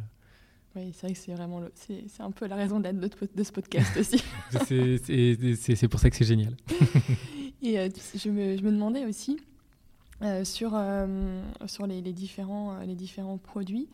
oui, 0.75 0.93
c'est 0.95 1.07
vrai 1.07 1.13
que 1.15 1.19
c'est 1.19 1.33
vraiment 1.35 1.61
le, 1.61 1.71
c'est, 1.75 2.05
un 2.21 2.31
peu 2.31 2.47
la 2.47 2.57
raison 2.57 2.81
d'être 2.81 2.99
de 3.35 3.43
ce 3.43 3.53
podcast 3.53 3.95
aussi. 3.97 4.23
c'est, 4.67 5.89
pour 5.89 6.01
ça 6.01 6.09
que 6.09 6.17
c'est 6.17 6.25
génial. 6.25 6.57
Et 7.63 7.79
euh, 7.79 7.89
je, 8.15 8.31
me, 8.31 8.57
je, 8.57 8.63
me, 8.63 8.73
demandais 8.73 9.05
aussi 9.05 9.39
euh, 10.23 10.45
sur, 10.45 10.73
euh, 10.75 11.43
sur 11.67 11.87
les, 11.87 12.01
les, 12.01 12.13
différents, 12.13 12.79
les 12.81 12.95
différents 12.95 13.39
produits, 13.39 13.89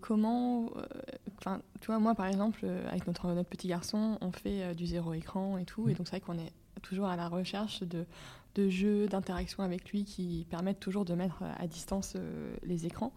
comment, 0.00 0.70
enfin, 1.38 1.60
tu 1.80 1.86
vois, 1.86 1.98
moi 1.98 2.14
par 2.14 2.26
exemple, 2.26 2.64
avec 2.88 3.08
notre, 3.08 3.26
notre 3.32 3.48
petit 3.48 3.66
garçon, 3.66 4.16
on 4.20 4.30
fait 4.30 4.76
du 4.76 4.86
zéro 4.86 5.12
écran 5.12 5.58
et 5.58 5.64
tout, 5.64 5.88
et 5.88 5.92
mmh. 5.92 5.96
donc 5.96 6.06
c'est 6.06 6.18
vrai 6.18 6.20
qu'on 6.20 6.38
est 6.38 6.52
toujours 6.82 7.06
à 7.06 7.16
la 7.16 7.28
recherche 7.28 7.82
de, 7.82 8.04
de 8.54 8.68
jeux, 8.68 9.08
d'interactions 9.08 9.64
avec 9.64 9.90
lui 9.90 10.04
qui 10.04 10.46
permettent 10.50 10.78
toujours 10.78 11.04
de 11.04 11.14
mettre 11.14 11.42
à 11.58 11.66
distance 11.66 12.16
les 12.62 12.86
écrans. 12.86 13.12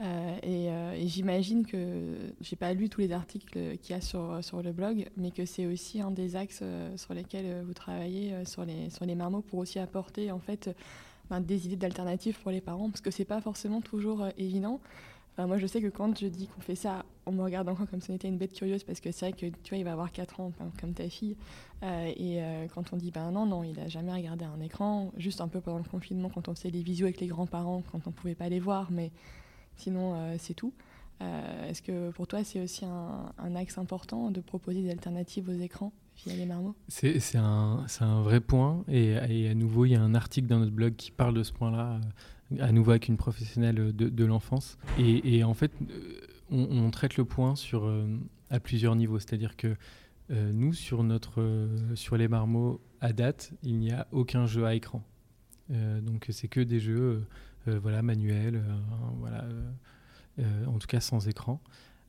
Euh, 0.00 0.38
euh, 0.44 0.92
et, 0.92 1.08
j'imagine 1.08 1.66
que 1.66 2.16
j'ai 2.40 2.56
pas 2.56 2.72
lu 2.72 2.88
tous 2.88 3.00
les 3.00 3.12
articles 3.12 3.76
qu'il 3.78 3.96
y 3.96 3.98
a 3.98 4.00
sur, 4.00 4.38
sur 4.42 4.62
le 4.62 4.72
blog, 4.72 5.08
mais 5.16 5.30
que 5.30 5.44
c'est 5.44 5.66
aussi 5.66 6.00
un 6.00 6.10
des 6.10 6.36
axes 6.36 6.60
euh, 6.62 6.96
sur 6.96 7.14
lesquels 7.14 7.64
vous 7.64 7.74
travaillez 7.74 8.44
sur 8.44 8.64
les, 8.64 8.90
sur 8.90 9.04
les 9.04 9.14
marmots 9.14 9.42
pour 9.42 9.58
aussi 9.58 9.78
apporter 9.78 10.30
en 10.30 10.38
fait 10.38 10.70
ben, 11.30 11.40
des 11.40 11.66
idées 11.66 11.76
d'alternatives 11.76 12.38
pour 12.40 12.52
les 12.52 12.60
parents, 12.60 12.90
parce 12.90 13.00
que 13.00 13.10
c'est 13.10 13.24
pas 13.24 13.40
forcément 13.40 13.80
toujours 13.80 14.26
évident. 14.36 14.80
Moi, 15.38 15.56
je 15.56 15.68
sais 15.68 15.80
que 15.80 15.86
quand 15.86 16.18
je 16.18 16.26
dis 16.26 16.48
qu'on 16.48 16.60
fait 16.60 16.74
ça, 16.74 17.04
on 17.24 17.30
me 17.30 17.44
regarde 17.44 17.68
encore 17.68 17.88
comme 17.88 18.00
si 18.00 18.10
on 18.10 18.16
était 18.16 18.26
une 18.26 18.38
bête 18.38 18.52
curieuse, 18.52 18.82
parce 18.82 18.98
que 18.98 19.12
c'est 19.12 19.26
vrai 19.30 19.32
que 19.38 19.46
tu 19.62 19.68
vois, 19.68 19.78
il 19.78 19.84
va 19.84 19.92
avoir 19.92 20.10
4 20.10 20.40
ans, 20.40 20.50
comme 20.80 20.94
ta 20.94 21.08
fille. 21.08 21.36
et 21.84 22.40
quand 22.74 22.92
on 22.92 22.96
dit, 22.96 23.12
ben 23.12 23.30
non, 23.30 23.46
non, 23.46 23.62
il 23.62 23.78
a 23.78 23.86
jamais 23.86 24.12
regardé 24.12 24.44
un 24.44 24.60
écran, 24.60 25.12
juste 25.16 25.40
un 25.40 25.46
peu 25.46 25.60
pendant 25.60 25.78
le 25.78 25.84
confinement, 25.84 26.28
quand 26.28 26.48
on 26.48 26.56
faisait 26.56 26.70
les 26.70 26.82
visios 26.82 27.06
avec 27.06 27.20
les 27.20 27.28
grands-parents, 27.28 27.84
quand 27.92 28.08
on 28.08 28.10
pouvait 28.10 28.34
pas 28.34 28.48
les 28.48 28.58
voir, 28.58 28.90
mais 28.90 29.12
Sinon, 29.78 30.14
euh, 30.14 30.36
c'est 30.38 30.54
tout. 30.54 30.74
Euh, 31.20 31.68
est-ce 31.70 31.82
que 31.82 32.10
pour 32.10 32.26
toi, 32.26 32.44
c'est 32.44 32.60
aussi 32.60 32.84
un, 32.84 33.54
axe 33.56 33.78
important 33.78 34.30
de 34.30 34.40
proposer 34.40 34.82
des 34.82 34.90
alternatives 34.90 35.48
aux 35.48 35.60
écrans 35.60 35.92
via 36.16 36.34
les 36.34 36.46
marmots? 36.46 36.74
C'est 36.88 37.36
un, 37.36 37.86
un, 38.00 38.22
vrai 38.22 38.40
point. 38.40 38.84
Et, 38.88 39.16
à 39.16 39.54
nouveau, 39.54 39.84
il 39.84 39.92
y 39.92 39.96
a 39.96 40.02
un 40.02 40.14
article 40.14 40.48
dans 40.48 40.58
notre 40.58 40.72
blog 40.72 40.94
qui 40.96 41.10
parle 41.10 41.34
de 41.34 41.42
ce 41.42 41.52
point-là, 41.52 42.00
euh, 42.52 42.56
à 42.60 42.72
nouveau 42.72 42.90
avec 42.90 43.08
une 43.08 43.16
professionnelle 43.16 43.94
de, 43.94 44.24
l'enfance. 44.24 44.78
Et, 44.98 45.42
en 45.44 45.54
fait, 45.54 45.72
on, 46.50 46.90
traite 46.90 47.16
le 47.16 47.24
point 47.24 47.56
sur, 47.56 47.92
à 48.50 48.60
plusieurs 48.60 48.96
niveaux. 48.96 49.18
C'est-à-dire 49.18 49.56
que 49.56 49.76
nous, 50.30 50.72
sur, 50.72 51.04
notre, 51.04 51.68
sur 51.94 52.16
les 52.16 52.26
marmots, 52.26 52.80
à 53.00 53.12
date, 53.12 53.52
il 53.62 53.78
n'y 53.78 53.92
a 53.92 54.08
aucun 54.10 54.46
jeu 54.46 54.66
à 54.66 54.74
écran. 54.74 55.02
donc, 55.68 56.26
c'est 56.30 56.48
que 56.48 56.60
des 56.60 56.80
jeux 56.80 57.22
voilà, 57.76 58.02
manuel, 58.02 58.56
euh, 58.56 58.78
voilà, 59.16 59.44
euh, 60.38 60.66
en 60.66 60.78
tout 60.78 60.86
cas 60.86 61.00
sans 61.00 61.28
écran. 61.28 61.60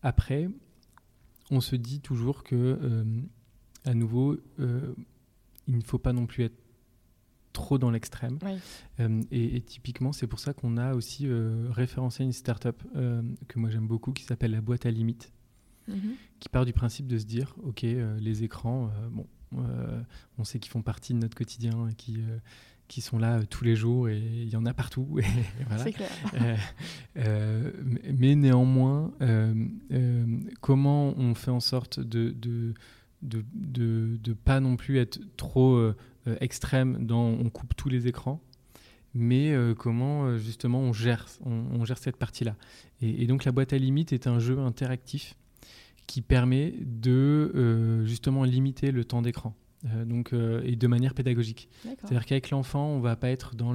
Après, 0.01 0.49
on 1.51 1.61
se 1.61 1.75
dit 1.75 1.99
toujours 1.99 2.43
que, 2.43 3.03
à 3.85 3.93
nouveau, 3.93 4.37
il 4.59 5.75
ne 5.75 5.81
faut 5.83 5.97
pas 5.97 6.13
non 6.13 6.25
plus 6.25 6.43
être 6.43 6.57
trop 7.53 7.77
dans 7.77 7.91
l'extrême. 7.91 8.37
et, 9.31 9.61
typiquement, 9.61 10.13
c'est 10.13 10.27
pour 10.27 10.39
ça 10.39 10.53
qu'on 10.53 10.77
a 10.77 10.93
aussi 10.93 11.27
référencé 11.69 12.23
une 12.23 12.31
startup 12.33 12.81
que 12.93 13.59
moi 13.59 13.69
j'aime 13.69 13.87
beaucoup 13.87 14.13
qui 14.13 14.23
s'appelle 14.23 14.51
la 14.51 14.61
boîte 14.61 14.85
à 14.85 14.91
limite, 14.91 15.33
mhm. 15.87 16.13
qui 16.39 16.49
part 16.49 16.65
du 16.65 16.71
principe 16.71 17.07
de 17.07 17.17
se 17.17 17.25
dire, 17.25 17.55
ok, 17.63 17.81
les 17.81 18.43
écrans, 18.43 18.91
bon, 19.11 19.25
on 20.37 20.43
sait 20.43 20.59
qu'ils 20.59 20.71
font 20.71 20.83
partie 20.83 21.13
de 21.13 21.19
notre 21.19 21.35
quotidien 21.35 21.89
et 21.89 21.95
qui 21.95 22.19
qui 22.89 22.99
sont 23.01 23.19
là 23.19 23.37
euh, 23.37 23.43
tous 23.49 23.63
les 23.63 23.77
jours 23.77 24.09
et 24.09 24.17
il 24.17 24.49
y 24.49 24.57
en 24.57 24.65
a 24.65 24.73
partout. 24.73 25.19
C'est 25.77 25.93
clair. 25.93 26.09
Euh, 26.33 26.57
euh, 27.17 27.71
mais 28.17 28.35
néanmoins, 28.35 29.13
comment 30.59 31.13
on 31.17 31.35
fait 31.35 31.51
en 31.51 31.61
sorte 31.61 32.01
de 32.01 32.31
de, 32.31 32.73
de, 33.21 34.17
de, 34.17 34.33
pas 34.33 34.59
non 34.59 34.75
plus 34.75 34.97
être 34.97 35.19
trop 35.37 35.91
extrême 36.39 37.05
dans 37.05 37.25
on 37.25 37.49
coupe 37.49 37.75
tous 37.75 37.89
les 37.89 38.07
écrans, 38.07 38.41
mais 39.13 39.53
comment 39.77 40.37
justement 40.37 40.79
on 40.79 40.93
gère, 40.93 41.27
on, 41.45 41.83
gère 41.85 41.97
cette 41.97 42.17
partie-là. 42.17 42.55
Et, 43.01 43.23
et, 43.23 43.27
donc 43.27 43.45
la 43.45 43.51
boîte 43.51 43.73
à 43.73 43.77
limite 43.77 44.13
est 44.13 44.25
un 44.27 44.39
jeu 44.39 44.57
interactif 44.59 45.35
qui 46.07 46.21
permet 46.21 46.73
de 46.79 48.03
justement 48.05 48.45
limiter 48.45 48.91
le 48.91 49.03
temps 49.03 49.21
d'écran. 49.21 49.53
Donc, 49.83 50.33
et 50.33 50.75
de 50.75 50.87
manière 50.87 51.13
pédagogique. 51.13 51.69
C'est-à-dire 51.83 52.25
qu'avec 52.25 52.49
l'enfant, 52.49 52.87
on 52.87 52.97
ne 52.97 53.03
va 53.03 53.15
pas 53.15 53.29
être 53.29 53.55
dans 53.55 53.73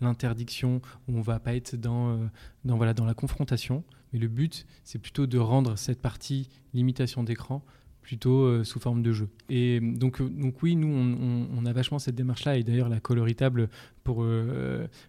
l'interdiction, 0.00 0.80
on 1.08 1.18
ne 1.18 1.22
va 1.22 1.38
pas 1.38 1.54
être 1.54 1.76
dans, 1.76 2.18
dans, 2.64 2.76
voilà, 2.76 2.94
dans 2.94 3.04
la 3.04 3.14
confrontation, 3.14 3.84
mais 4.12 4.18
le 4.18 4.28
but, 4.28 4.66
c'est 4.84 4.98
plutôt 4.98 5.26
de 5.26 5.38
rendre 5.38 5.76
cette 5.76 6.00
partie 6.00 6.48
limitation 6.72 7.24
d'écran 7.24 7.62
plutôt 8.00 8.62
sous 8.64 8.80
forme 8.80 9.02
de 9.02 9.12
jeu. 9.12 9.28
Et 9.48 9.80
donc, 9.80 10.20
donc 10.22 10.62
oui, 10.62 10.76
nous, 10.76 10.88
on, 10.88 11.66
a 11.66 11.72
vachement 11.72 11.98
cette 11.98 12.14
démarche-là, 12.14 12.56
et 12.56 12.62
d'ailleurs 12.62 12.88
la 12.88 13.00
coloritable 13.00 13.68
pour, 14.02 14.26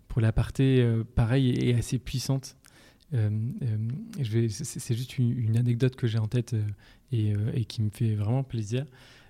pour 0.07 0.21
l'aparté, 0.21 0.85
pareil, 1.15 1.51
est 1.51 1.75
assez 1.75 1.97
puissante 1.97 2.57
euh, 3.13 3.29
euh, 3.61 4.47
c'est 4.49 4.95
juste 4.95 5.17
une, 5.19 5.57
anecdote 5.57 5.95
que 5.95 6.07
j'ai 6.07 6.17
en 6.17 6.27
tête 6.27 6.55
euh, 7.13 7.51
et, 7.53 7.65
qui 7.65 7.81
me 7.81 7.89
fait 7.89 8.15
vraiment 8.15 8.43
plaisir. 8.43 8.85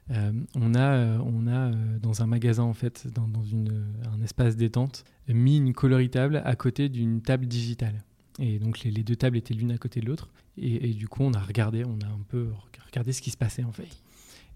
On 0.09 0.75
a, 0.75 1.17
on 1.19 1.47
a 1.47 1.71
dans 1.99 2.21
un 2.21 2.27
magasin 2.27 2.63
en 2.63 2.73
fait, 2.73 3.07
dans, 3.13 3.43
une, 3.43 3.85
un 4.11 4.21
espace 4.21 4.55
détente, 4.55 5.03
mis 5.27 5.57
une 5.57 5.73
coloritable 5.73 6.41
à 6.45 6.55
côté 6.55 6.89
d'une 6.89 7.21
table 7.21 7.47
digitale. 7.47 8.03
Et 8.39 8.59
donc 8.59 8.83
les, 8.83 8.91
deux 9.03 9.15
tables 9.15 9.37
étaient 9.37 9.53
l'une 9.53 9.71
à 9.71 9.77
côté 9.77 9.99
de 10.01 10.05
l'autre. 10.05 10.29
Et, 10.57 10.93
du 10.93 11.09
coup, 11.09 11.23
on 11.23 11.33
a 11.33 11.39
regardé, 11.39 11.83
on 11.83 11.99
a 12.05 12.07
un 12.07 12.21
peu 12.29 12.47
regardé 12.85 13.11
ce 13.11 13.21
qui 13.21 13.31
se 13.31 13.37
passait 13.37 13.63
en 13.63 13.71
fait. 13.71 13.89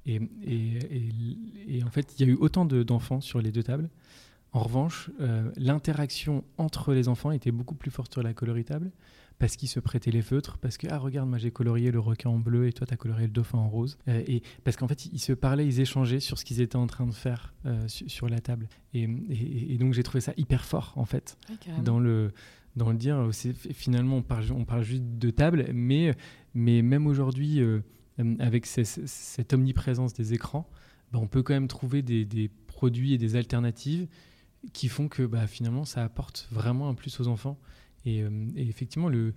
Et, 0.06 0.22
et 1.68 1.84
en 1.84 1.90
fait, 1.90 2.16
il 2.18 2.26
y 2.26 2.30
a 2.30 2.34
eu 2.34 2.38
autant 2.40 2.66
d'enfants 2.66 3.22
sur 3.22 3.42
les 3.42 3.52
deux 3.52 3.64
tables. 3.64 3.90
En 4.52 4.64
revanche, 4.64 5.12
euh, 5.22 5.52
l'interaction 5.58 6.44
entre 6.58 6.94
les 6.94 7.08
enfants 7.08 7.32
était 7.32 7.52
beaucoup 7.52 7.76
plus 7.76 7.92
forte 7.92 8.12
sur 8.12 8.24
la 8.24 8.34
coloritable 8.34 8.92
parce 9.40 9.56
qu'ils 9.56 9.70
se 9.70 9.80
prêtaient 9.80 10.12
les 10.12 10.22
feutres, 10.22 10.58
parce 10.58 10.78
que 10.78 10.88
ah 10.90 10.98
regarde 10.98 11.28
moi 11.28 11.38
j'ai 11.38 11.52
colorié 11.52 11.92
le 11.92 12.00
requin 12.00 12.30
en 12.30 12.40
bleu 12.40 12.68
et 12.68 12.74
toi 12.74 12.86
tu 12.86 12.94
as 12.94 12.98
colorié 12.98 13.26
le 13.26 13.32
dauphin 13.32 13.58
en 13.58 13.70
rose, 13.70 13.98
euh, 14.08 14.22
et 14.28 14.44
parce 14.64 14.78
qu'en 14.78 14.88
fait 14.88 15.06
ils 15.06 15.20
se 15.20 15.34
parlaient, 15.34 15.66
ils 15.66 15.80
échangeaient 15.80 16.20
sur 16.20 16.38
ce 16.38 16.46
qu'ils 16.46 16.62
étaient 16.62 16.76
en 16.76 16.88
train 16.88 17.08
de 17.08 17.14
faire 17.14 17.54
euh, 17.66 17.88
sur 17.88 18.30
la 18.30 18.40
table, 18.40 18.68
et, 18.94 19.08
donc 19.78 19.94
j'ai 19.94 20.04
trouvé 20.04 20.22
ça 20.22 20.34
hyper 20.38 20.66
fort 20.66 20.94
en 20.98 21.06
fait 21.06 21.38
dans 21.84 22.00
le 22.00 22.32
dans 22.76 22.92
le 22.92 22.98
dire 22.98 23.30
finalement 23.32 24.18
on 24.18 24.22
parle 24.22 24.52
on 24.52 24.66
parle 24.66 24.84
juste 24.84 25.04
de 25.04 25.30
table, 25.30 25.68
mais 25.74 26.16
mais 26.54 26.82
même 26.82 27.08
aujourd'hui 27.08 27.62
avec 28.40 28.66
cette 28.66 29.54
omniprésence 29.54 30.14
des 30.14 30.34
écrans, 30.34 30.70
bah, 31.12 31.20
on 31.22 31.28
peut 31.28 31.44
quand 31.44 31.54
même 31.54 31.68
trouver 31.68 32.02
des, 32.02 32.26
des 32.26 32.50
produits 32.68 33.14
et 33.14 33.18
des 33.18 33.36
alternatives 33.36 34.08
qui 34.74 34.90
font 34.90 35.08
que 35.08 35.24
bah, 35.24 35.48
finalement 35.48 35.86
ça 35.86 36.04
apporte 36.04 36.48
vraiment 36.52 36.90
un 36.90 36.94
plus 36.94 37.20
aux 37.20 37.28
enfants. 37.28 37.58
Et, 38.06 38.22
euh, 38.22 38.30
effectivement, 38.56 39.10
le, 39.10 39.34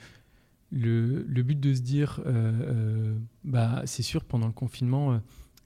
le, 0.71 1.43
but 1.43 1.59
de 1.59 1.75
se 1.75 1.81
dire, 1.81 2.21
euh, 2.27 2.31
euh, 2.33 3.15
bah, 3.45 3.83
c'est 3.87 4.03
sûr, 4.03 4.25
pendant 4.25 4.47
le 4.47 4.53
confinement, 4.53 5.21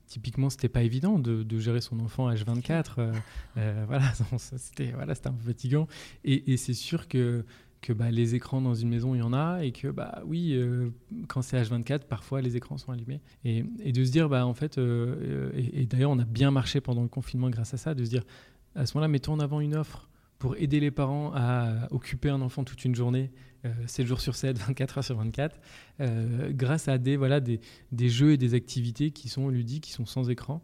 typiquement, 0.06 0.50
c'était 0.50 0.68
pas 0.68 0.82
évident 0.82 1.18
de, 1.18 1.58
gérer 1.58 1.80
son 1.80 2.00
enfant 2.00 2.30
H24. 2.30 3.12
voilà, 3.86 4.12
c'était 4.38 4.92
voilà, 4.92 5.14
un 5.24 5.32
peu 5.32 5.46
fatigant. 5.46 5.86
Et, 6.24 6.52
et 6.52 6.56
c'est 6.56 6.74
sûr 6.74 7.08
que 7.08 7.44
que 7.82 7.92
bah, 7.92 8.10
les 8.10 8.34
écrans 8.34 8.60
dans 8.60 8.74
une 8.74 8.88
maison, 8.88 9.14
il 9.14 9.18
y 9.18 9.22
en 9.22 9.34
a, 9.34 9.60
et 9.62 9.70
que 9.70 9.86
bah 9.88 10.22
oui, 10.24 10.58
quand 11.28 11.42
c'est 11.42 11.60
H24, 11.62 12.00
parfois 12.08 12.40
les 12.40 12.56
écrans 12.56 12.78
sont 12.78 12.90
allumés. 12.90 13.20
Et, 13.44 13.64
et 13.78 13.92
de 13.92 14.02
se 14.02 14.10
dire, 14.10 14.28
bah 14.28 14.44
en 14.44 14.54
fait, 14.54 14.78
et, 14.78 15.82
et 15.82 15.86
d'ailleurs 15.86 16.10
on 16.10 16.18
a 16.18 16.24
bien 16.24 16.50
marché 16.50 16.80
pendant 16.80 17.02
le 17.02 17.08
confinement 17.08 17.48
grâce 17.48 17.74
à 17.74 17.76
ça, 17.76 17.94
de 17.94 18.04
se 18.04 18.10
dire, 18.10 18.24
à 18.74 18.86
ce 18.86 18.96
moment-là, 18.96 19.08
mettons 19.08 19.34
en 19.34 19.40
avant 19.40 19.60
une 19.60 19.76
offre 19.76 20.08
pour 20.38 20.56
aider 20.56 20.80
les 20.80 20.90
parents 20.90 21.32
à 21.34 21.88
occuper 21.90 22.28
un 22.28 22.40
enfant 22.40 22.64
toute 22.64 22.84
une 22.84 22.94
journée, 22.94 23.30
7 23.86 24.04
euh, 24.04 24.08
jours 24.08 24.20
sur 24.20 24.34
7, 24.34 24.58
24 24.58 24.98
heures 24.98 25.04
sur 25.04 25.16
24, 25.16 25.58
euh, 26.00 26.50
grâce 26.52 26.88
à 26.88 26.98
des, 26.98 27.16
voilà, 27.16 27.40
des, 27.40 27.60
des, 27.92 28.08
jeux 28.08 28.32
et 28.32 28.36
des 28.36 28.54
activités 28.54 29.10
qui 29.10 29.28
sont 29.28 29.48
ludiques, 29.48 29.84
qui 29.84 29.92
sont 29.92 30.06
sans 30.06 30.30
écran, 30.30 30.62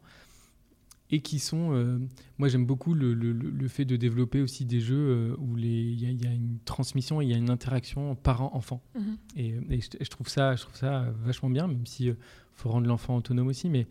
et 1.11 1.20
qui 1.20 1.39
sont... 1.39 1.73
Euh, 1.73 1.99
moi, 2.39 2.49
j'aime 2.49 2.64
beaucoup 2.64 2.95
le, 2.95 3.12
le, 3.12 3.68
fait 3.68 3.85
de 3.85 3.97
développer 3.97 4.41
aussi 4.41 4.64
des 4.64 4.81
jeux 4.81 5.37
où 5.39 5.59
il 5.59 6.01
y, 6.01 6.27
a 6.27 6.33
une 6.33 6.59
transmission, 6.64 7.20
il 7.20 7.29
y 7.29 7.35
a 7.35 7.37
une 7.37 7.51
interaction 7.51 8.14
parent-enfant. 8.14 8.83
Mhm. 8.95 9.16
Et, 9.37 9.81
je, 9.81 10.09
trouve 10.09 10.29
ça, 10.29 10.57
je 10.57 10.62
trouve 10.62 10.77
ça 10.77 11.12
vachement 11.23 11.51
bien, 11.51 11.66
même 11.66 11.87
s'il 11.87 12.16
faut 12.55 12.70
rendre 12.70 12.87
l'enfant 12.87 13.16
autonome 13.16 13.49
aussi, 13.49 13.68
mais 13.68 13.87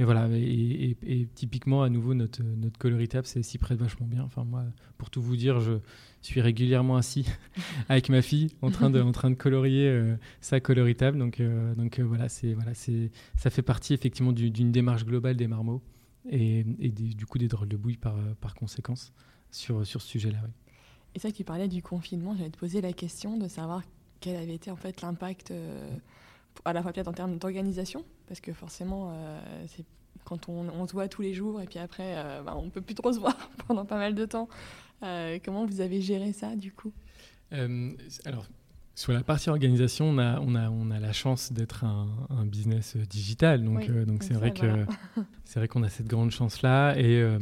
et 0.00 0.04
voilà, 0.04 0.28
et, 0.32 1.28
typiquement, 1.34 1.82
à 1.82 1.90
nouveau, 1.90 2.14
notre, 2.14 2.42
notre 2.42 2.78
coloritable 2.78 3.26
s'y 3.26 3.58
prête 3.58 3.78
vachement 3.78 4.06
bien. 4.06 4.22
Enfin, 4.22 4.44
moi, 4.44 4.64
pour 4.96 5.10
tout 5.10 5.20
vous 5.20 5.36
dire, 5.36 5.60
je 5.60 5.74
suis 6.22 6.40
régulièrement 6.40 6.96
assis 6.96 7.26
avec 7.90 8.08
ma 8.08 8.22
fille 8.22 8.48
en 8.62 8.70
train 8.70 8.88
de, 8.88 8.98
en 8.98 9.12
train 9.12 9.28
de 9.28 9.34
colorier 9.34 9.88
euh, 9.88 10.16
sa 10.40 10.58
coloritable. 10.58 11.18
Donc, 11.18 11.38
euh, 11.38 11.74
donc 11.74 11.98
euh, 11.98 12.02
voilà, 12.02 12.28
voilà 12.54 12.72
ça 12.72 13.50
fait 13.50 13.60
partie 13.60 13.92
effectivement 13.92 14.32
d'une 14.32 14.72
démarche 14.72 15.04
globale 15.04 15.36
des 15.36 15.46
marmots 15.46 15.82
et, 16.30 16.64
du 16.64 17.26
coup 17.26 17.36
des 17.36 17.48
drôles 17.48 17.68
de 17.68 17.76
bouille 17.76 17.98
par, 17.98 18.16
par 18.40 18.54
conséquence 18.54 19.12
sur, 19.50 19.86
sur 19.86 20.00
ce 20.00 20.08
sujet-là. 20.08 20.38
Et 21.14 21.18
ça, 21.18 21.30
tu 21.30 21.44
parlais 21.44 21.68
du 21.68 21.82
confinement, 21.82 22.34
j'allais 22.38 22.48
te 22.48 22.58
poser 22.58 22.80
la 22.80 22.94
question 22.94 23.36
de 23.36 23.48
savoir 23.48 23.82
quel 24.20 24.36
avait 24.36 24.54
été 24.54 24.70
en 24.70 24.76
fait 24.76 25.02
l'impact 25.02 25.52
à 26.64 26.72
la 26.72 26.82
fois 26.82 26.92
peut-être 26.92 27.08
en 27.08 27.12
termes 27.12 27.38
d'organisation, 27.38 28.04
parce 28.26 28.40
que 28.40 28.52
forcément, 28.52 29.12
euh, 29.12 29.40
c'est 29.68 29.84
quand 30.24 30.48
on, 30.48 30.86
se 30.86 30.92
voit 30.92 31.08
tous 31.08 31.22
les 31.22 31.34
jours 31.34 31.60
et 31.60 31.66
puis 31.66 31.78
après, 31.78 32.14
euh, 32.16 32.42
bah, 32.42 32.54
on 32.56 32.66
ne 32.66 32.70
peut 32.70 32.80
plus 32.80 32.94
trop 32.94 33.12
se 33.12 33.18
voir 33.18 33.36
pendant 33.66 33.84
pas 33.84 33.96
mal 33.96 34.14
de 34.14 34.24
temps. 34.26 34.48
Euh, 35.02 35.38
comment 35.44 35.64
vous 35.64 35.80
avez 35.80 36.00
géré 36.00 36.32
ça 36.32 36.56
du 36.56 36.72
coup? 36.72 36.92
Alors, 38.24 38.46
sur 38.94 39.12
la 39.12 39.24
partie 39.24 39.50
organisation, 39.50 40.06
on 40.06 40.18
a, 40.18 40.38
on 40.40 40.54
a, 40.54 40.70
on 40.70 40.90
a 40.90 41.00
la 41.00 41.12
chance 41.12 41.52
d'être 41.52 41.84
un, 41.84 42.06
business 42.44 42.96
digital, 42.96 43.64
donc 43.64 43.90
donc 43.90 44.22
c'est 44.22 44.34
vrai 44.34 44.52
que 44.52 44.86
c'est 45.44 45.58
vrai 45.58 45.66
qu'on 45.66 45.82
a 45.82 45.88
cette 45.88 46.06
grande 46.06 46.30
chance 46.30 46.62
là 46.62 46.94
et 46.96 47.38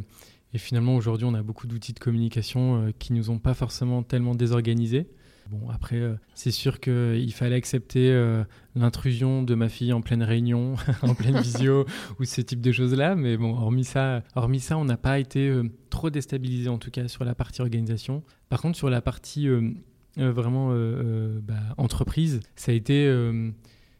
et 0.51 0.57
finalement, 0.57 0.95
aujourd'hui, 0.95 1.27
on 1.27 1.35
a 1.35 1.43
beaucoup 1.43 1.67
d'outils 1.67 1.93
de 1.93 1.99
communication 1.99 2.91
qui 2.97 3.13
nous 3.13 3.29
ont 3.29 3.37
pas 3.37 3.53
forcément 3.53 4.01
tellement 4.01 4.33
désorganisés. 4.33 5.07
Bon, 5.49 5.67
après, 5.69 5.95
euh, 5.95 6.13
c'est 6.35 6.51
sûr 6.51 6.79
qu'il 6.79 7.33
fallait 7.33 7.55
accepter 7.55 8.11
euh, 8.11 8.43
l'intrusion 8.75 9.41
de 9.41 9.55
ma 9.55 9.67
fille 9.67 9.93
en 9.93 10.01
pleine 10.01 10.21
réunion, 10.21 10.75
en 11.01 11.15
pleine 11.15 11.39
visio, 11.39 11.85
ou 12.19 12.25
ce 12.25 12.41
type 12.41 12.61
de 12.61 12.71
choses-là. 12.71 13.15
Mais 13.15 13.35
bon, 13.35 13.55
hormis 13.55 13.83
ça, 13.83 14.21
hormis 14.35 14.59
ça 14.59 14.77
on 14.77 14.85
n'a 14.85 14.97
pas 14.97 15.17
été 15.17 15.49
euh, 15.49 15.63
trop 15.89 16.11
déstabilisé, 16.11 16.69
en 16.69 16.77
tout 16.77 16.91
cas, 16.91 17.07
sur 17.07 17.25
la 17.25 17.33
partie 17.33 17.61
organisation. 17.61 18.23
Par 18.49 18.61
contre, 18.61 18.77
sur 18.77 18.91
la 18.91 19.01
partie 19.01 19.47
vraiment 20.17 20.69
bah, 21.41 21.53
entreprise, 21.77 22.41
ça 22.55 22.71
a, 22.71 22.75
été, 22.75 23.11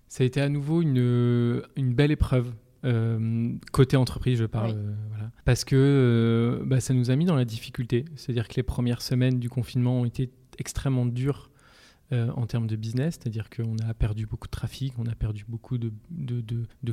ça 0.08 0.24
a 0.24 0.26
été 0.26 0.42
à 0.42 0.50
nouveau 0.50 0.82
une, 0.82 1.64
une 1.76 1.94
belle 1.94 2.12
épreuve. 2.12 2.52
côté 3.72 3.96
entreprise, 3.96 4.40
je 4.40 4.46
parle, 4.46 4.76
voilà. 5.10 5.32
parce 5.46 5.66
que 5.66 6.62
bah, 6.66 6.80
ça 6.80 6.94
nous 6.94 7.12
a 7.12 7.16
mis 7.16 7.26
dans 7.26 7.36
la 7.36 7.46
difficulté. 7.46 8.06
C'est-à-dire 8.16 8.48
que 8.48 8.56
les 8.56 8.64
premières 8.64 9.04
semaines 9.04 9.40
du 9.40 9.50
confinement 9.50 10.02
ont 10.02 10.06
été 10.06 10.32
extrêmement 10.60 11.06
dur 11.06 11.50
euh, 12.12 12.32
en 12.36 12.48
termes 12.48 12.68
de 12.68 12.76
business, 12.76 13.20
c'est-à-dire 13.20 13.50
qu'on 13.50 13.78
a 13.88 13.94
perdu 13.94 14.26
beaucoup 14.26 14.48
de 14.48 14.52
trafic, 14.52 14.94
on 14.98 15.06
a 15.06 15.16
perdu 15.16 15.46
beaucoup 15.48 15.78
de, 15.78 15.92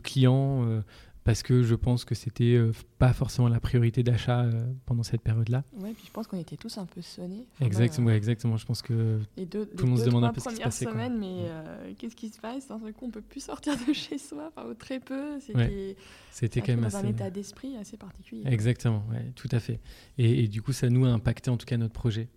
clients 0.01 0.67
euh, 0.67 0.83
parce 1.27 1.43
que 1.43 1.65
je 1.65 1.75
pense 1.75 2.05
que 2.05 2.15
c'était 2.15 2.55
euh, 2.55 2.73
pas 2.99 3.13
forcément 3.13 3.49
la 3.49 3.59
priorité 3.59 4.05
d'achat 4.05 4.49
pendant 4.87 5.03
cette 5.03 5.23
période-là. 5.23 5.65
Oui, 5.75 5.93
puis 5.93 6.05
je 6.07 6.13
pense 6.13 6.29
qu'on 6.29 6.39
était 6.39 6.57
tous 6.57 6.79
un 6.79 6.87
peu 6.87 7.03
sonnés. 7.03 7.47
exactement, 7.61 8.11
exactement. 8.11 8.57
Je 8.57 8.65
pense 8.65 8.81
que 8.81 9.19
tout 9.37 9.85
le 9.85 9.87
monde 9.87 9.99
se 9.99 10.05
demande 10.05 10.25
un 10.25 10.33
peu 10.33 10.41
ce 10.41 10.49
qui 10.49 10.57
se 10.57 10.63
passait. 10.63 10.85
semaines, 10.85 11.19
mais 11.19 11.95
qu'est-ce 11.99 12.17
qui 12.17 12.29
se 12.29 12.41
passe? 12.41 12.69
D'un 12.69 12.79
seul 12.79 12.93
coup, 12.93 13.07
on 13.07 13.11
peut 13.11 13.21
plus 13.21 13.45
sortir 13.45 13.75
de 13.87 13.93
chez 13.93 14.19
soi, 14.19 14.53
enfin, 14.57 14.69
ou 14.69 14.75
très 14.75 15.01
peu. 15.01 15.41
C'était 15.41 15.97
c'était 16.31 16.61
quand 16.61 16.75
même 16.77 16.83
dans 16.89 16.97
un 16.97 17.07
état 17.09 17.29
d'esprit 17.31 17.77
assez 17.77 17.97
particulier. 17.97 18.43
Exactement, 18.47 19.05
ouais, 19.11 19.33
tout 19.35 19.49
à 19.51 19.59
fait. 19.59 19.81
Et, 20.19 20.45
et, 20.45 20.49
du 20.49 20.63
coup, 20.63 20.73
ça 20.73 20.89
nous 20.89 21.05
a 21.05 21.09
impacté 21.09 21.51
en 21.51 21.57
tout 21.57 21.67
cas 21.67 21.77
notre 21.77 21.95
projet, 21.95 22.29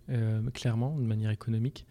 clairement, 0.52 0.98
de 0.98 1.06
manière 1.06 1.30
économique. 1.30 1.86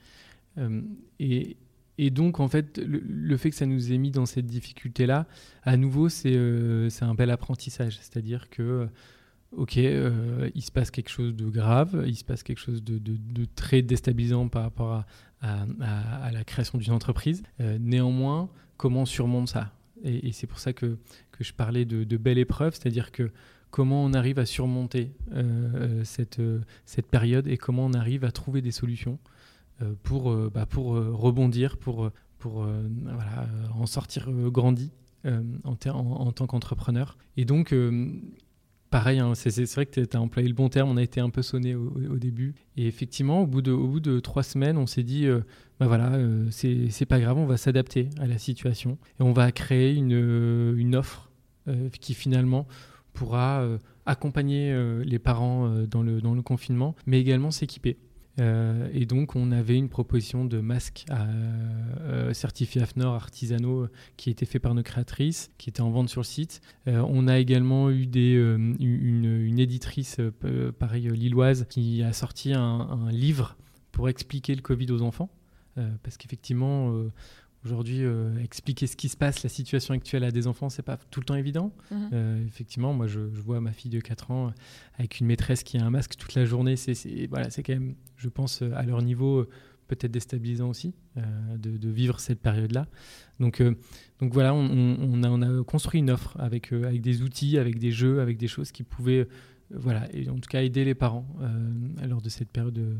Euh, 0.60 0.82
et, 1.20 1.58
et, 2.02 2.10
donc, 2.12 2.40
en 2.40 2.48
fait, 2.48 2.78
le, 2.78 3.38
fait 3.38 3.50
que 3.50 3.56
ça 3.56 3.66
nous 3.66 3.92
ait 3.92 3.98
mis 3.98 4.12
dans 4.12 4.26
cette 4.26 4.48
difficulté-là, 4.48 5.28
à 5.64 5.76
nouveau, 5.76 6.08
c'est 6.08 6.34
euh, 6.34 6.90
un 7.02 7.14
bel 7.14 7.30
apprentissage. 7.30 7.98
C'est-à-dire 7.98 8.50
que, 8.50 8.88
ok, 9.52 9.78
euh, 9.78 10.50
il 10.56 10.62
se 10.62 10.72
passe 10.72 10.92
quelque 10.92 11.10
chose 11.10 11.36
de 11.36 11.50
grave, 11.50 12.04
il 12.08 12.16
se 12.16 12.24
passe 12.24 12.44
quelque 12.44 12.60
chose 12.60 12.84
de, 12.84 12.98
de, 12.98 13.46
très 13.56 13.82
déstabilisant 13.82 14.48
par 14.48 14.64
rapport 14.64 15.04
à, 15.42 15.66
à, 15.82 16.32
la 16.32 16.44
création 16.44 16.78
d'une 16.78 16.94
entreprise. 16.94 17.44
néanmoins, 17.60 18.50
comment 18.78 19.02
on 19.02 19.06
surmonte 19.06 19.50
ça? 19.50 19.74
Et, 20.04 20.32
c'est 20.32 20.48
pour 20.48 20.60
ça 20.60 20.72
que, 20.74 20.98
que, 21.32 21.44
je 21.44 21.54
parlais 21.54 21.86
de, 21.86 22.04
de 22.04 22.18
belle 22.18 22.38
épreuve, 22.38 22.74
c'est-à-dire 22.74 23.12
que 23.12 23.32
comment 23.72 24.04
on 24.04 24.14
arrive 24.14 24.40
à 24.40 24.46
surmonter 24.46 25.12
cette, 26.04 26.42
cette 26.86 27.08
période 27.08 27.48
et 27.48 27.58
comment 27.58 27.86
on 27.86 27.94
arrive 27.94 28.24
à 28.24 28.32
trouver 28.32 28.62
des 28.62 28.72
solutions 28.72 29.20
euh, 29.24 29.39
pour, 30.04 30.32
euh, 30.32 30.52
bah, 30.54 30.68
euh, 30.78 31.12
rebondir, 31.12 31.78
pour, 31.78 32.10
en 33.76 33.86
sortir 33.86 34.30
grandi 34.32 34.92
en, 35.26 35.76
tant 36.32 36.48
qu'entrepreneur. 36.48 37.18
Et 37.36 37.46
donc, 37.46 37.76
pareil, 38.90 39.20
hein, 39.20 39.36
c'est 39.36 39.74
vrai 39.74 39.86
que 39.86 40.02
tu 40.02 40.18
as 40.18 40.22
employé 40.22 40.48
le 40.48 40.54
bon 40.54 40.70
terme, 40.70 40.90
on 40.90 40.98
a 40.98 41.04
été 41.04 41.20
un 41.20 41.30
peu 41.30 41.42
sonné 41.42 41.76
au, 41.76 42.18
début. 42.18 42.56
Et 42.78 42.88
effectivement, 42.88 43.42
au 43.42 43.48
bout 43.48 43.62
de, 43.62 44.20
trois 44.22 44.44
semaines, 44.44 44.78
on 44.78 44.88
s'est 44.88 45.04
dit, 45.04 45.28
bah 45.80 45.88
voilà, 45.88 46.18
c'est 46.50 47.06
pas 47.06 47.20
grave, 47.20 47.38
on 47.38 47.46
va 47.46 47.58
s'adapter 47.58 48.10
à 48.20 48.28
la 48.28 48.38
situation 48.38 48.98
et 49.20 49.24
on 49.24 49.34
va 49.34 49.52
créer 49.52 49.94
une, 49.94 50.96
offre 50.96 51.30
qui 52.00 52.14
finalement 52.14 52.68
pourra 53.12 53.68
accompagner 54.06 54.74
les 55.04 55.20
parents 55.20 55.70
dans 55.92 56.04
le 56.04 56.42
confinement, 56.42 56.96
mais 57.06 57.20
également 57.20 57.52
s'équiper. 57.52 57.98
Et 58.38 59.06
donc, 59.06 59.36
on 59.36 59.52
avait 59.52 59.76
une 59.76 59.90
proposition 59.90 60.46
de 60.46 60.60
masques 60.60 61.06
certifiés 62.32 62.82
AFNOR 62.82 63.14
artisanaux 63.14 63.88
qui 64.16 64.30
était 64.30 64.46
fait 64.46 64.60
par 64.60 64.74
nos 64.76 64.84
créatrices, 64.84 65.52
qui 65.58 65.70
était 65.70 65.82
en 65.82 65.90
vente 65.90 66.08
sur 66.08 66.22
le 66.22 66.26
site. 66.26 66.62
on 66.86 67.28
a 67.28 67.38
également 67.38 67.90
eu 67.90 68.06
des, 68.06 68.36
une, 68.36 69.60
éditrice, 69.60 70.22
pareil, 70.80 71.10
lilloise, 71.10 71.66
qui 71.70 72.02
a 72.02 72.14
sorti 72.14 72.54
un 72.54 73.12
livre 73.12 73.58
pour 73.92 74.08
expliquer 74.08 74.56
le 74.56 74.62
Covid 74.62 74.90
aux 74.92 75.02
enfants. 75.02 75.30
parce 76.04 76.16
qu'effectivement, 76.16 76.94
Aujourd'hui, 77.66 78.06
euh, 78.06 78.38
expliquer 78.42 78.88
ce 78.88 78.96
qui 78.96 79.10
se 79.10 79.18
passe, 79.18 79.44
la 79.44 79.50
situation 79.50 79.94
actuelle 79.94 80.24
à 80.24 80.32
des 80.32 80.48
enfants, 80.48 80.70
c'est 80.70 80.82
pas 80.82 80.98
tout 81.12 81.20
le 81.20 81.26
temps 81.26 81.36
évident. 81.36 81.74
Mhm. 81.92 82.10
Euh, 82.14 82.46
effectivement, 82.46 82.94
moi, 82.94 83.08
je, 83.08 83.20
vois 83.20 83.60
ma 83.60 83.74
fille 83.74 83.92
de 83.92 84.00
4 84.00 84.32
ans 84.32 84.54
avec 84.98 85.20
une 85.20 85.28
maîtresse 85.28 85.64
qui 85.64 85.78
a 85.78 85.86
un 85.86 85.90
masque 85.90 86.16
toute 86.16 86.36
la 86.36 86.46
journée. 86.46 86.78
C'est 86.78 87.28
voilà, 87.28 87.50
c'est 87.50 87.62
quand 87.62 87.74
même, 87.74 87.96
je 88.16 88.30
pense, 88.30 88.62
à 88.62 88.84
leur 88.84 89.02
niveau, 89.02 89.46
peut-être 89.88 90.12
déstabilisant 90.12 90.70
aussi 90.70 90.94
euh, 91.18 91.58
de, 91.58 91.90
vivre 91.90 92.22
cette 92.22 92.40
période-là. 92.40 92.88
Donc, 93.42 93.62
donc 94.20 94.34
voilà, 94.34 94.54
on, 94.54 95.24
a, 95.24 95.30
on, 95.30 95.42
a, 95.42 95.64
construit 95.66 96.00
une 96.00 96.12
offre 96.12 96.40
avec, 96.40 96.72
avec 96.72 97.02
des 97.02 97.24
outils, 97.24 97.58
avec 97.58 97.78
des 97.78 97.92
jeux, 97.92 98.22
avec 98.22 98.38
des 98.38 98.48
choses 98.48 98.72
qui 98.72 98.84
pouvaient, 98.84 99.28
voilà, 99.70 100.08
et 100.14 100.30
en 100.30 100.36
tout 100.36 100.50
cas 100.50 100.62
aider 100.62 100.86
les 100.86 100.96
parents 100.96 101.28
lors 102.08 102.22
de 102.22 102.30
cette 102.30 102.50
période 102.50 103.00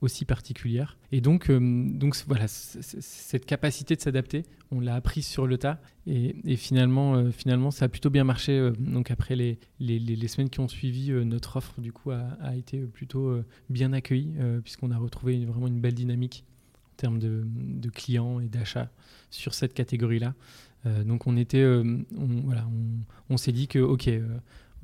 aussi 0.00 0.24
particulière. 0.24 0.96
Et 1.12 1.20
donc, 1.20 1.50
euh, 1.50 1.58
donc 1.60 2.16
voilà, 2.26 2.46
cette 2.48 3.46
capacité 3.46 3.96
de 3.96 4.00
s'adapter, 4.00 4.44
on 4.70 4.80
l'a 4.80 4.94
appris 4.94 5.22
sur 5.22 5.46
le 5.46 5.58
tas. 5.58 5.80
Et, 6.06 6.56
finalement, 6.56 7.16
euh, 7.16 7.30
finalement, 7.30 7.70
ça 7.70 7.86
a 7.86 7.88
plutôt 7.88 8.10
bien 8.10 8.24
marché. 8.24 8.52
Euh, 8.52 8.72
donc 8.78 9.10
après 9.10 9.34
les, 9.34 9.58
les, 9.80 10.28
semaines 10.28 10.50
qui 10.50 10.60
ont 10.60 10.68
suivi, 10.68 11.10
notre 11.10 11.56
offre 11.56 11.80
du 11.80 11.92
coup 11.92 12.10
a, 12.10 12.56
été 12.56 12.78
plutôt 12.80 13.40
bien 13.70 13.92
accueillie 13.92 14.34
puisqu'on 14.62 14.90
a 14.90 14.98
retrouvé 14.98 15.44
vraiment 15.46 15.68
une 15.68 15.80
belle 15.80 15.94
dynamique 15.94 16.44
en 16.92 16.96
termes 16.96 17.18
de, 17.18 17.90
clients 17.90 18.40
et 18.40 18.48
d'achats 18.48 18.90
sur 19.30 19.54
cette 19.54 19.72
catégorie-là. 19.72 20.34
donc 21.04 21.26
on 21.26 21.36
était, 21.36 21.64
voilà, 22.44 22.68
on 23.30 23.36
s'est 23.38 23.52
dit 23.52 23.68
que 23.68 23.78
ok 23.78 24.10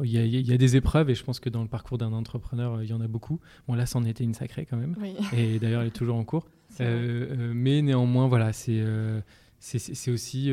il 0.03 0.11
y, 0.11 0.53
a, 0.53 0.57
des 0.57 0.77
épreuves 0.77 1.11
et 1.11 1.15
je 1.15 1.23
pense 1.23 1.39
que 1.39 1.49
dans 1.49 1.63
le 1.63 1.69
parcours 1.69 1.99
d'un 1.99 2.13
entrepreneur, 2.13 2.83
il 2.83 2.91
y 2.91 2.93
en 2.93 3.01
a 3.01 3.07
beaucoup. 3.07 3.41
Bon, 3.69 3.75
là, 3.75 3.87
c'en 3.87 4.05
était 4.05 4.25
une 4.25 4.35
sacrée 4.35 4.67
quand 4.67 4.77
même. 4.77 4.97
Et 5.33 5.59
d'ailleurs, 5.59 5.83
elle 5.83 5.89
est 5.89 5.93
toujours 5.93 6.17
en 6.17 6.25
cours. 6.25 6.49
Euh, 6.81 7.29
euh, 7.31 7.53
mais 7.55 7.83
néanmoins, 7.83 8.27
voilà, 8.27 8.53
c'est 8.53 8.81
euh, 8.81 9.21
c'est 9.61 10.11
aussi, 10.11 10.51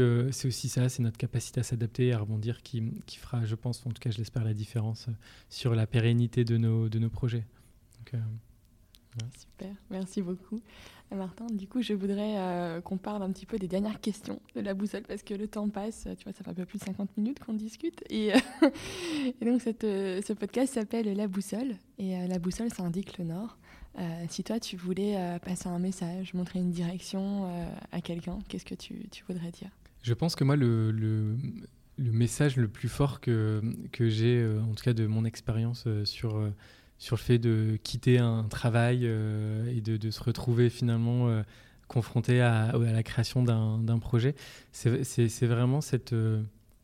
ça, 0.70 0.88
c'est 0.88 1.04
notre 1.04 1.18
capacité 1.18 1.60
à 1.60 1.64
s'adapter 1.64 2.08
et 2.08 2.14
à 2.14 2.20
rebondir 2.20 2.62
qui, 2.62 2.84
qui, 3.06 3.18
fera, 3.18 3.44
je 3.44 3.56
pense, 3.56 3.86
en 3.86 3.89
tout 3.89 4.00
cas, 4.00 4.10
je 4.10 4.18
l'espère, 4.20 4.46
la 4.46 4.54
différence 4.54 5.08
sur 5.50 5.76
la 5.76 5.86
pérennité 5.86 6.46
de 6.46 6.58
nos, 6.58 6.88
de 6.88 7.00
nos 7.00 7.10
projets. 7.10 7.46
Super, 9.38 9.76
merci 9.89 10.22
beaucoup. 10.22 10.62
Martin, 11.16 11.45
du 11.47 11.68
coup, 11.68 11.82
je 11.82 11.93
voudrais 11.93 12.38
euh, 12.38 12.82
qu'on 12.82 12.97
parle 12.97 13.24
un 13.24 13.32
petit 13.32 13.45
peu 13.45 13.57
des 13.57 13.68
dernières 13.68 13.99
questions 13.99 14.41
de 14.55 14.62
la 14.62 14.74
boussole 14.74 15.03
parce 15.03 15.24
que 15.24 15.34
le 15.34 15.47
temps 15.47 15.68
passe, 15.70 16.07
tu 16.18 16.24
vois, 16.24 16.34
ça 16.34 16.43
fait 16.43 16.49
un 16.49 16.53
peu 16.53 16.66
plus 16.66 16.80
de 16.80 16.84
50 16.84 17.18
minutes 17.18 17.39
qu'on 17.39 17.53
discute. 17.53 18.03
Et, 18.09 18.34
euh, 18.34 18.38
donc, 19.41 19.62
euh, 19.84 20.22
ce 20.26 20.34
podcast 20.34 20.74
s'appelle 20.74 21.14
La 21.16 21.28
boussole 21.28 21.76
et 21.97 22.28
la 22.28 22.39
boussole, 22.39 22.70
ça 22.74 22.84
indique 22.84 23.18
le 23.18 23.26
nord. 23.26 23.57
si 24.30 24.43
toi, 24.43 24.59
tu 24.59 24.78
voulais 24.78 25.39
passer 25.43 25.68
un 25.68 25.80
message, 25.80 26.34
montrer 26.34 26.59
une 26.59 26.72
direction 26.72 27.47
à 27.91 28.01
quelqu'un, 28.01 28.39
qu'est-ce 28.47 28.66
que 28.66 28.76
tu, 28.76 28.95
voudrais 29.28 29.51
dire? 29.51 29.70
Je 30.01 30.14
pense 30.14 30.36
que 30.36 30.43
moi, 30.43 30.55
le, 30.55 31.38
message 31.97 32.57
le 32.57 32.68
plus 32.68 32.89
fort 32.89 33.20
que 33.20 33.62
j'ai, 33.99 34.43
en 34.59 34.74
tout 34.74 34.84
cas 34.84 34.93
de 34.93 35.05
mon 35.05 35.26
expérience 35.26 35.88
sur 36.05 36.51
sur 37.02 37.16
le 37.16 37.22
fait 37.22 37.39
de 37.39 37.80
quitter 37.82 38.20
un 38.20 38.43
travail 38.43 39.02
euh, 39.06 39.76
et 39.76 39.82
de, 39.82 40.12
se 40.12 40.24
retrouver 40.24 40.70
finalement 40.70 41.30
euh, 41.30 41.41
confronté 41.88 42.41
à, 42.41 42.74
la 42.78 43.02
création 43.02 43.41
d'un 43.41 43.97
projet. 43.97 44.36
C'est 44.72 45.45
vraiment 45.47 45.82
cette, 45.82 46.14
euh, 46.14 46.43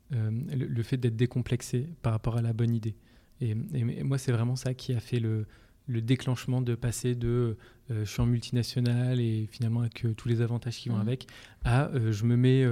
le, 0.09 0.83
fait 0.83 0.97
d'être 0.97 1.15
décomplexé 1.15 1.87
par 2.01 2.13
rapport 2.13 2.35
à 2.35 2.41
la 2.41 2.51
bonne 2.51 2.73
idée. 2.73 2.95
Et, 3.41 3.53
moi, 3.53 4.17
c'est 4.17 4.31
vraiment 4.31 4.55
ça 4.55 4.73
qui 4.73 4.91
a 4.93 4.99
fait 4.99 5.19
le, 5.19 5.45
déclenchement 5.87 6.61
de 6.61 6.73
passer 6.73 7.13
de 7.13 7.55
je 7.91 8.03
suis 8.03 8.21
en 8.21 8.25
multinational 8.25 9.21
et 9.21 9.47
finalement 9.51 9.81
avec 9.81 10.03
tous 10.17 10.27
les 10.27 10.41
avantages 10.41 10.77
qui 10.77 10.89
vont 10.89 10.97
mmh. 10.97 11.01
avec 11.01 11.27
à 11.63 11.91
je 11.93 12.25
me 12.25 12.35
mets 12.35 12.65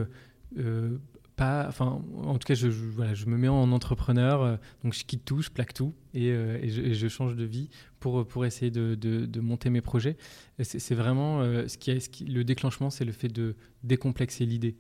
pas, 1.36 1.66
enfin, 1.68 2.02
en 2.24 2.38
tout 2.38 2.48
cas, 2.48 2.54
je, 2.54 2.68
voilà, 2.68 3.14
je 3.14 3.26
me 3.26 3.38
mets 3.38 3.48
en 3.48 3.72
entrepreneur, 3.72 4.42
euh, 4.42 4.58
donc 4.84 4.94
je 4.94 5.04
quitte 5.04 5.26
tout, 5.26 5.42
je 5.42 5.50
plaque 5.50 5.74
tout 5.74 5.94
et, 6.14 6.32
euh, 6.32 6.58
et, 6.62 6.94
je, 6.94 7.08
change 7.08 7.36
de 7.36 7.44
vie 7.44 7.70
pour, 8.00 8.26
pour 8.26 8.46
essayer 8.46 8.72
de, 8.72 8.96
de, 8.96 9.40
monter 9.42 9.70
mes 9.70 9.82
projets. 9.82 10.18
C'est 10.62 10.96
vraiment 10.96 11.42
euh, 11.42 11.68
ce, 11.68 11.78
qui 11.78 11.92
est, 11.92 12.00
ce 12.00 12.24
le 12.24 12.44
déclenchement, 12.44 12.90
c'est 12.90 13.06
le 13.06 13.12
fait 13.12 13.28
de 13.28 13.56
décomplexer 13.84 14.46
l'idée. 14.46 14.76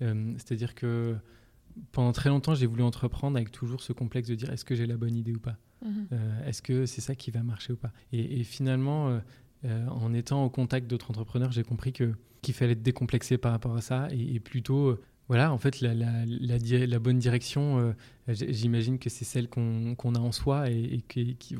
C'est-à-dire 0.00 0.74
que 0.74 1.16
pendant 1.92 2.12
très 2.12 2.28
longtemps, 2.28 2.54
j'ai 2.54 2.66
voulu 2.66 2.82
entreprendre 2.82 3.38
avec 3.38 3.50
toujours 3.50 3.80
ce 3.80 3.94
complexe 3.94 4.28
de 4.28 4.34
dire 4.34 4.50
est-ce 4.50 4.66
que 4.66 4.74
j'ai 4.74 4.84
la 4.84 4.98
bonne 4.98 5.16
idée 5.16 5.32
ou 5.32 5.40
pas? 5.40 5.56
Mhm. 5.82 6.08
Est-ce 6.46 6.60
que 6.60 6.84
c'est 6.84 7.00
ça 7.00 7.14
qui 7.14 7.30
va 7.30 7.42
marcher 7.42 7.72
ou 7.72 7.76
pas? 7.76 7.90
Et, 8.12 8.44
finalement, 8.44 9.18
en 9.64 10.12
étant 10.12 10.44
au 10.44 10.50
contact 10.50 10.88
d'autres 10.88 11.10
entrepreneurs, 11.10 11.52
j'ai 11.52 11.62
compris 11.62 11.94
que 11.94 12.12
qu'il 12.42 12.52
fallait 12.52 12.72
être 12.72 12.82
décomplexé 12.82 13.38
par 13.38 13.52
rapport 13.52 13.74
à 13.74 13.80
ça 13.80 14.08
et, 14.10 14.34
et 14.34 14.40
plutôt 14.40 14.98
voilà, 15.28 15.52
en 15.52 15.58
fait, 15.58 15.80
la, 15.80 16.98
bonne 16.98 17.18
direction, 17.18 17.78
euh, 17.78 17.92
j'imagine 18.28 18.98
que 18.98 19.08
c'est 19.08 19.24
celle 19.24 19.48
qu'on 19.48 20.14
a 20.14 20.18
en 20.18 20.32
soi 20.32 20.70
et, 20.70 21.02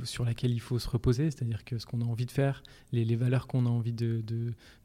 sur 0.05 0.25
laquelle 0.25 0.51
il 0.51 0.61
faut 0.61 0.79
se 0.79 0.89
reposer, 0.89 1.31
c'est-à-dire 1.31 1.65
que 1.65 1.79
ce 1.79 1.87
qu'on 1.87 2.03
a 2.03 2.05
envie 2.05 2.27
de 2.27 2.31
faire, 2.31 2.63
les, 2.93 3.05
les 3.05 3.17
valeurs 3.17 3.47
qu'on 3.47 3.65
a 3.65 3.71
envie 3.71 3.95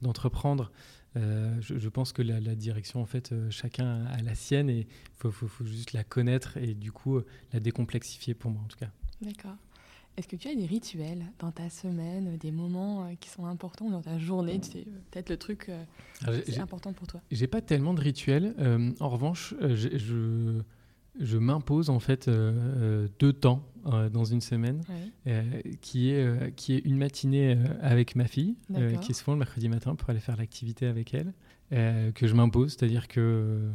d'entreprendre. 0.01 0.71
De, 1.15 1.19
euh, 1.21 1.59
je, 1.59 1.89
pense 1.89 2.13
que 2.13 2.21
la, 2.21 2.55
direction, 2.55 3.01
en 3.01 3.05
fait, 3.05 3.31
euh, 3.31 3.49
chacun 3.49 4.05
a 4.05 4.21
la 4.21 4.35
sienne 4.35 4.69
et 4.69 4.81
il 4.81 4.87
faut, 5.17 5.31
faut, 5.31 5.65
juste 5.65 5.91
la 5.91 6.03
connaître 6.03 6.55
et 6.57 6.73
du 6.73 6.91
coup 6.91 7.19
la 7.51 7.59
décomplexifier 7.59 8.33
pour 8.33 8.51
moi, 8.51 8.61
en 8.63 8.67
tout 8.67 8.77
cas. 8.77 8.91
D'accord. 9.21 9.57
Est-ce 10.17 10.27
que 10.27 10.35
tu 10.35 10.49
as 10.49 10.55
des 10.55 10.65
rituels 10.65 11.23
dans 11.39 11.51
ta 11.51 11.69
semaine, 11.69 12.37
des 12.37 12.51
moments 12.51 13.05
euh, 13.05 13.13
qui 13.19 13.29
sont 13.29 13.45
importants 13.45 13.89
dans 13.89 14.01
ta 14.01 14.17
journée 14.17 14.59
C'est 14.61 14.83
peut-être 15.11 15.29
le 15.29 15.37
truc 15.37 15.69
euh, 15.69 16.41
important 16.59 16.91
pour 16.91 17.07
toi? 17.07 17.21
J'ai 17.31 17.47
pas 17.47 17.61
tellement 17.61 17.93
de 17.93 18.01
rituels. 18.01 18.53
Euh, 18.59 18.91
en 18.99 19.09
revanche, 19.09 19.55
je, 19.61 20.61
je, 21.19 21.37
m'impose 21.37 21.89
en 21.89 21.99
fait 21.99 22.29
deux 22.29 23.33
temps 23.33 23.63
dans 24.11 24.25
une 24.25 24.41
semaine, 24.41 24.81
qui, 25.81 26.09
est, 26.09 26.55
qui 26.55 26.73
est 26.73 26.79
une 26.79 26.97
matinée 26.97 27.57
avec 27.81 28.15
ma 28.15 28.27
fille, 28.27 28.57
qui 29.01 29.13
se 29.13 29.23
font 29.23 29.31
le 29.31 29.39
mercredi 29.39 29.69
matin 29.69 29.95
pour 29.95 30.09
aller 30.09 30.19
faire 30.19 30.35
l'activité 30.35 30.85
avec 30.85 31.13
elle, 31.13 31.33
que 32.13 32.27
je 32.27 32.33
m'impose, 32.33 32.75
c'est-à-dire 32.77 33.07
que 33.07 33.69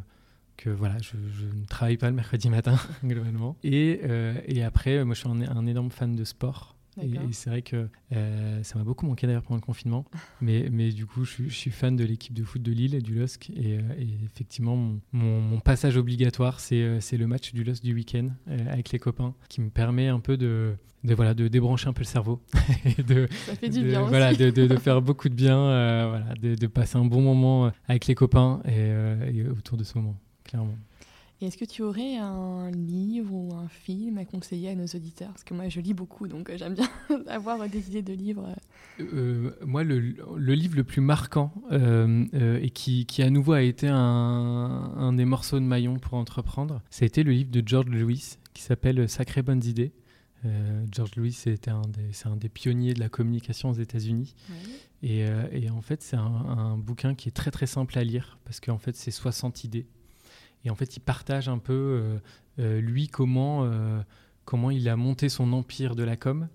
que 0.57 0.71
voilà, 0.71 0.97
je, 0.99 1.17
ne 1.17 1.67
travaille 1.67 1.97
pas 1.97 2.09
le 2.09 2.17
mercredi 2.17 2.49
matin, 2.49 2.77
globalement. 3.05 3.57
Et, 3.63 4.01
euh, 4.05 4.35
et, 4.47 4.63
après, 4.63 5.05
moi, 5.05 5.15
je 5.15 5.21
suis 5.21 5.29
un, 5.29 5.67
énorme 5.67 5.91
fan 5.91 6.15
de 6.15 6.25
sport. 6.25 6.77
Et, 7.03 7.11
c'est 7.33 7.51
vrai 7.51 7.63
que 7.63 7.89
euh, 8.13 8.63
ça 8.63 8.79
m'a 8.79 8.85
beaucoup 8.85 9.05
manqué 9.05 9.27
d'ailleurs 9.27 9.43
pendant 9.43 9.57
le 9.57 9.67
confinement. 9.67 10.05
mais, 10.41 10.69
mais 10.71 10.93
du 10.93 11.07
coup, 11.07 11.25
je, 11.25 11.49
suis 11.49 11.71
fan 11.73 11.97
de 11.97 12.05
l'équipe 12.05 12.33
de 12.33 12.45
foot 12.45 12.63
de 12.63 12.71
Lille, 12.71 13.03
du 13.03 13.17
LOSC. 13.17 13.51
Et, 13.51 13.79
euh, 13.79 13.81
effectivement, 14.25 14.77
mon, 14.77 15.41
mon, 15.41 15.61
passage 15.61 15.97
obligatoire, 15.97 16.61
c'est 16.61 16.79
le 17.13 17.27
match 17.27 17.53
du 17.53 17.65
LOSC 17.65 17.83
du 17.83 17.95
week-end 17.95 18.29
avec 18.69 18.91
les 18.93 18.99
copains, 18.99 19.35
qui 19.49 19.61
me 19.61 19.71
permet 19.71 20.07
un 20.07 20.21
peu 20.21 20.37
de, 20.37 20.77
de, 21.03 21.15
voilà, 21.15 21.35
de 21.35 21.49
débrancher 21.49 21.89
un 21.89 21.93
peu 21.93 22.03
le 22.03 22.07
cerveau. 22.07 22.41
et 22.99 23.03
de, 23.03 23.27
ça 23.47 23.57
fait 23.57 23.69
du 23.71 23.83
bien 23.83 24.03
voilà, 24.03 24.33
de, 24.33 24.51
de, 24.51 24.77
faire 24.77 25.03
beaucoup 25.03 25.29
de 25.29 25.35
bien, 25.35 25.57
voilà, 26.09 26.35
de, 26.41 26.67
passer 26.69 26.97
un 26.97 27.07
bon 27.07 27.23
moment 27.23 27.73
avec 27.89 28.07
les 28.07 28.15
copains 28.15 28.63
et 28.67 29.43
autour 29.49 29.77
de 29.77 29.83
ce 29.83 29.99
moment 29.99 30.17
clairement. 30.55 30.79
Et 31.41 31.47
est-ce 31.47 31.57
que 31.57 31.65
tu 31.65 31.83
aurais 31.83 32.17
un 32.17 32.71
livre 32.71 33.35
ou 33.35 33.53
un 33.55 33.69
film 33.69 34.19
à 34.19 34.25
conseiller 34.25 34.71
à 34.71 34.75
nos 34.77 34.87
auditeurs? 34.87 35.31
Parce 35.31 35.43
que 35.43 35.53
moi, 35.53 35.69
je 35.69 35.81
lis 35.81 35.93
beaucoup, 35.93 36.29
donc 36.29 36.49
euh, 36.49 36.57
j'aime 36.57 36.75
bien 36.75 36.89
avoir 37.27 37.69
des 37.69 37.89
idées 37.89 38.03
de 38.03 38.13
livres. 38.13 38.55
Euh, 39.01 39.51
moi, 39.67 39.83
le, 39.83 39.99
le, 40.01 40.55
livre 40.55 40.77
le 40.77 40.85
plus 40.85 41.01
marquant 41.01 41.53
euh, 41.73 42.61
et 42.63 42.71
qui, 42.71 43.05
qui, 43.07 43.23
à 43.23 43.31
nouveau, 43.31 43.53
a 43.53 43.63
été 43.63 43.89
un, 43.89 43.97
un, 43.97 45.13
des 45.13 45.25
morceaux 45.25 45.59
de 45.59 45.65
maillon 45.65 45.99
pour 45.99 46.15
entreprendre, 46.15 46.83
ça 46.89 47.05
a 47.05 47.07
été 47.07 47.25
le 47.25 47.33
livre 47.33 47.51
de 47.51 47.63
George 47.67 47.89
Lewis 47.89 48.37
qui 48.53 48.63
s'appelle 48.63 49.09
Sacrées 49.09 49.43
bonnes 49.43 49.65
idées. 49.65 49.93
George 50.93 51.13
Lewis, 51.17 51.33
c'est 51.33 51.69
un, 51.69 51.81
des, 51.89 52.11
un 52.27 52.37
des 52.37 52.51
pionniers 52.51 52.93
de 52.93 53.01
la 53.01 53.09
communication 53.09 53.71
aux 53.71 53.75
États-Unis. 53.75 54.35
Et, 55.03 55.25
et, 55.53 55.71
en 55.71 55.81
fait, 55.81 56.03
c'est 56.03 56.17
un, 56.17 56.21
un, 56.23 56.77
bouquin 56.77 57.15
qui 57.15 57.31
est 57.31 57.33
très 57.33 57.51
très 57.51 57.67
simple 57.67 57.99
à 57.99 58.05
lire 58.05 58.39
parce 58.45 58.61
qu'en 58.61 58.77
fait, 58.77 58.95
c'est 58.95 59.11
60 59.11 59.65
idées 59.65 59.87
et 60.65 60.71
en 60.71 60.75
fait, 60.75 60.97
il 60.97 61.01
partage 61.01 61.49
un 61.49 61.59
peu, 61.59 61.73
euh, 61.73 62.19
euh, 62.59 62.81
lui, 62.81 63.09
comment, 63.09 63.65
euh, 63.65 64.01
comment 64.45 64.71
il 64.71 64.89
a 64.89 64.97
monté 64.97 65.29
son 65.29 65.53
empire 65.53 65.95
de 65.95 66.03
la 66.03 66.17
com. 66.17 66.49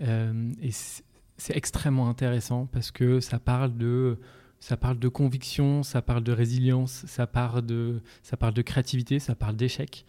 et 0.00 0.70
c'est 0.70 1.56
extrêmement 1.56 2.08
intéressant 2.08 2.66
parce 2.66 2.90
que 2.90 3.20
ça 3.20 3.38
parle 3.38 3.76
de 3.76 4.18
ça 4.62 4.76
parle 4.76 4.98
de 4.98 5.08
conviction, 5.08 5.82
ça 5.82 6.02
parle 6.02 6.22
de 6.22 6.32
résilience, 6.32 7.04
ça 7.06 7.26
parle 7.26 7.64
de, 7.64 8.02
ça 8.22 8.36
parle 8.36 8.52
de 8.52 8.60
créativité, 8.60 9.18
ça 9.18 9.34
parle 9.34 9.56
d'échec. 9.56 10.04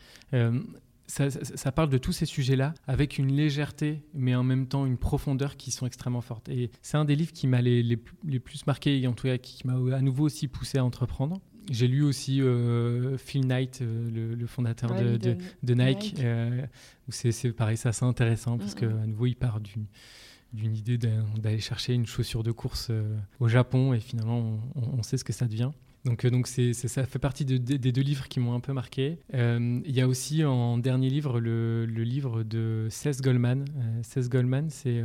ça, 1.08 1.72
parle 1.72 1.89
de 1.89 1.98
tous 1.98 2.12
ces 2.12 2.26
sujets-là 2.26 2.74
avec 2.86 3.18
une 3.18 3.32
légèreté, 3.32 4.04
mais 4.14 4.36
en 4.36 4.44
même 4.44 4.68
temps 4.68 4.86
une 4.86 4.98
profondeur 4.98 5.56
qui 5.56 5.72
sont 5.72 5.86
extrêmement 5.86 6.20
fortes. 6.20 6.50
Et 6.50 6.70
c'est 6.82 6.98
un 6.98 7.06
des 7.06 7.16
livres 7.16 7.32
qui 7.32 7.48
m'a 7.48 7.62
les, 7.62 7.82
les, 7.82 8.39
plus 8.39 8.68
marqué, 8.68 9.00
et 9.00 9.08
en 9.08 9.14
tout 9.14 9.28
cas 9.28 9.38
qui 9.38 9.66
m'a 9.66 9.96
à 9.96 10.02
nouveau 10.02 10.26
aussi 10.26 10.50
poussé 10.50 10.80
à 10.80 10.84
entreprendre. 10.84 11.39
J'ai 11.72 11.88
lu 11.88 12.03
aussi 12.03 12.41
euh, 12.41 13.17
Phil 13.17 13.47
Knight, 13.47 13.80
euh, 13.82 14.36
le, 14.36 14.45
fondateur 14.45 14.93
de, 14.93 15.17
de, 15.17 15.74
Nike. 15.74 16.15
Euh, 16.19 16.65
c'est 17.07 17.53
pareil, 17.53 17.78
c'est 17.78 17.89
assez 17.89 18.03
intéressant 18.03 18.57
parce 18.57 18.76
qu'à 18.76 18.88
nouveau, 18.88 19.26
il 19.26 19.36
part 19.36 19.59
d'une 19.61 20.76
idée 20.76 20.97
d'aller 20.97 21.59
chercher 21.59 21.93
une 21.93 22.05
chaussure 22.05 22.43
de 22.43 22.51
course 22.51 22.91
au 23.39 23.47
Japon 23.47 23.93
et 23.93 24.01
finalement, 24.01 24.59
on, 24.76 25.01
sait 25.01 25.17
ce 25.17 25.24
que 25.24 25.34
ça 25.34 25.47
devient. 25.47 25.72
Donc, 26.03 26.26
donc 26.26 26.47
c'est, 26.47 26.74
ça 26.74 27.05
fait 27.05 27.19
partie 27.19 27.45
des 27.45 27.59
deux 27.59 28.01
livres 28.01 28.28
qui 28.28 28.41
m'ont 28.41 28.53
un 28.53 28.59
peu 28.59 28.74
marqué. 28.74 29.19
il 29.34 29.91
y 29.91 30.01
a 30.01 30.07
aussi 30.07 30.43
en 30.43 30.78
dernier 30.78 31.09
livre 31.09 31.39
le, 31.39 31.86
le 31.86 32.03
livre 32.03 32.43
de 32.43 32.88
Seth 32.89 33.22
Goldman. 33.22 33.63
Seth 34.03 34.28
Goldman, 34.28 34.69
c'est 34.69 35.03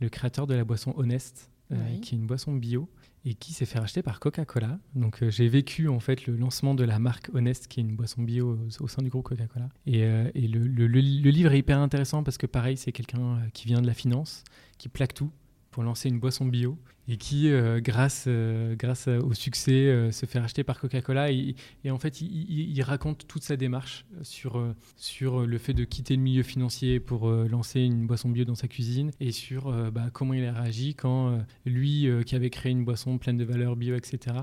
le 0.00 0.08
créateur 0.08 0.48
de 0.48 0.54
la 0.54 0.64
boisson 0.64 0.92
Honest, 0.96 1.52
qui 2.02 2.16
est 2.16 2.18
une 2.18 2.26
boisson 2.26 2.54
bio 2.54 2.88
et 3.28 3.34
qui 3.34 3.52
s'est 3.52 3.66
fait 3.66 3.78
racheter 3.78 4.02
par 4.02 4.20
Coca-Cola. 4.20 4.78
Donc 4.94 5.22
euh, 5.22 5.30
j'ai 5.30 5.48
vécu 5.48 5.88
en 5.88 6.00
fait 6.00 6.26
le 6.26 6.36
lancement 6.36 6.74
de 6.74 6.82
la 6.82 6.98
marque 6.98 7.28
Honest, 7.34 7.68
qui 7.68 7.80
est 7.80 7.82
une 7.82 7.94
boisson 7.94 8.22
bio 8.22 8.58
au, 8.80 8.88
sein 8.88 9.02
du 9.02 9.10
groupe 9.10 9.24
Coca-Cola. 9.24 9.68
Et, 9.86 10.02
euh, 10.04 10.30
le, 10.34 10.86
livre 10.86 11.52
est 11.52 11.58
hyper 11.58 11.78
intéressant 11.78 12.22
parce 12.22 12.38
que 12.38 12.46
pareil, 12.46 12.78
c'est 12.78 12.92
quelqu'un 12.92 13.20
euh, 13.20 13.48
qui 13.52 13.66
vient 13.66 13.82
de 13.82 13.86
la 13.86 13.92
finance, 13.92 14.44
qui 14.78 14.88
plaque 14.88 15.12
tout 15.12 15.30
pour 15.70 15.82
lancer 15.82 16.08
une 16.08 16.18
boisson 16.18 16.46
bio 16.46 16.78
et 17.10 17.16
qui, 17.16 17.48
euh, 17.48 17.80
grâce, 17.80 18.26
euh, 18.28 18.76
grâce 18.76 19.08
au 19.08 19.32
succès, 19.32 19.72
euh, 19.72 20.12
se 20.12 20.26
fait 20.26 20.38
racheter 20.38 20.62
par 20.62 20.78
Coca-Cola. 20.78 21.32
Et, 21.32 21.54
en 21.90 21.98
fait, 21.98 22.20
il, 22.20 22.82
raconte 22.82 23.26
toute 23.26 23.42
sa 23.42 23.56
démarche 23.56 24.04
sur, 24.22 24.62
sur 24.96 25.46
le 25.46 25.58
fait 25.58 25.72
de 25.72 25.84
quitter 25.84 26.16
le 26.16 26.22
milieu 26.22 26.42
financier 26.42 27.00
pour 27.00 27.28
lancer 27.28 27.80
une 27.80 28.06
boisson 28.06 28.28
bio 28.28 28.44
dans 28.44 28.54
sa 28.54 28.68
cuisine 28.68 29.10
et 29.20 29.32
sur 29.32 29.72
bah, 29.90 30.06
comment 30.12 30.32
il 30.32 30.44
a 30.44 30.52
réagi 30.52 30.94
quand 30.94 31.38
lui, 31.66 32.08
qui 32.24 32.36
avait 32.36 32.50
créé 32.50 32.72
une 32.72 32.84
boisson 32.84 33.18
pleine 33.18 33.36
de 33.36 33.44
valeurs 33.44 33.76
bio, 33.76 33.96
etc., 33.96 34.36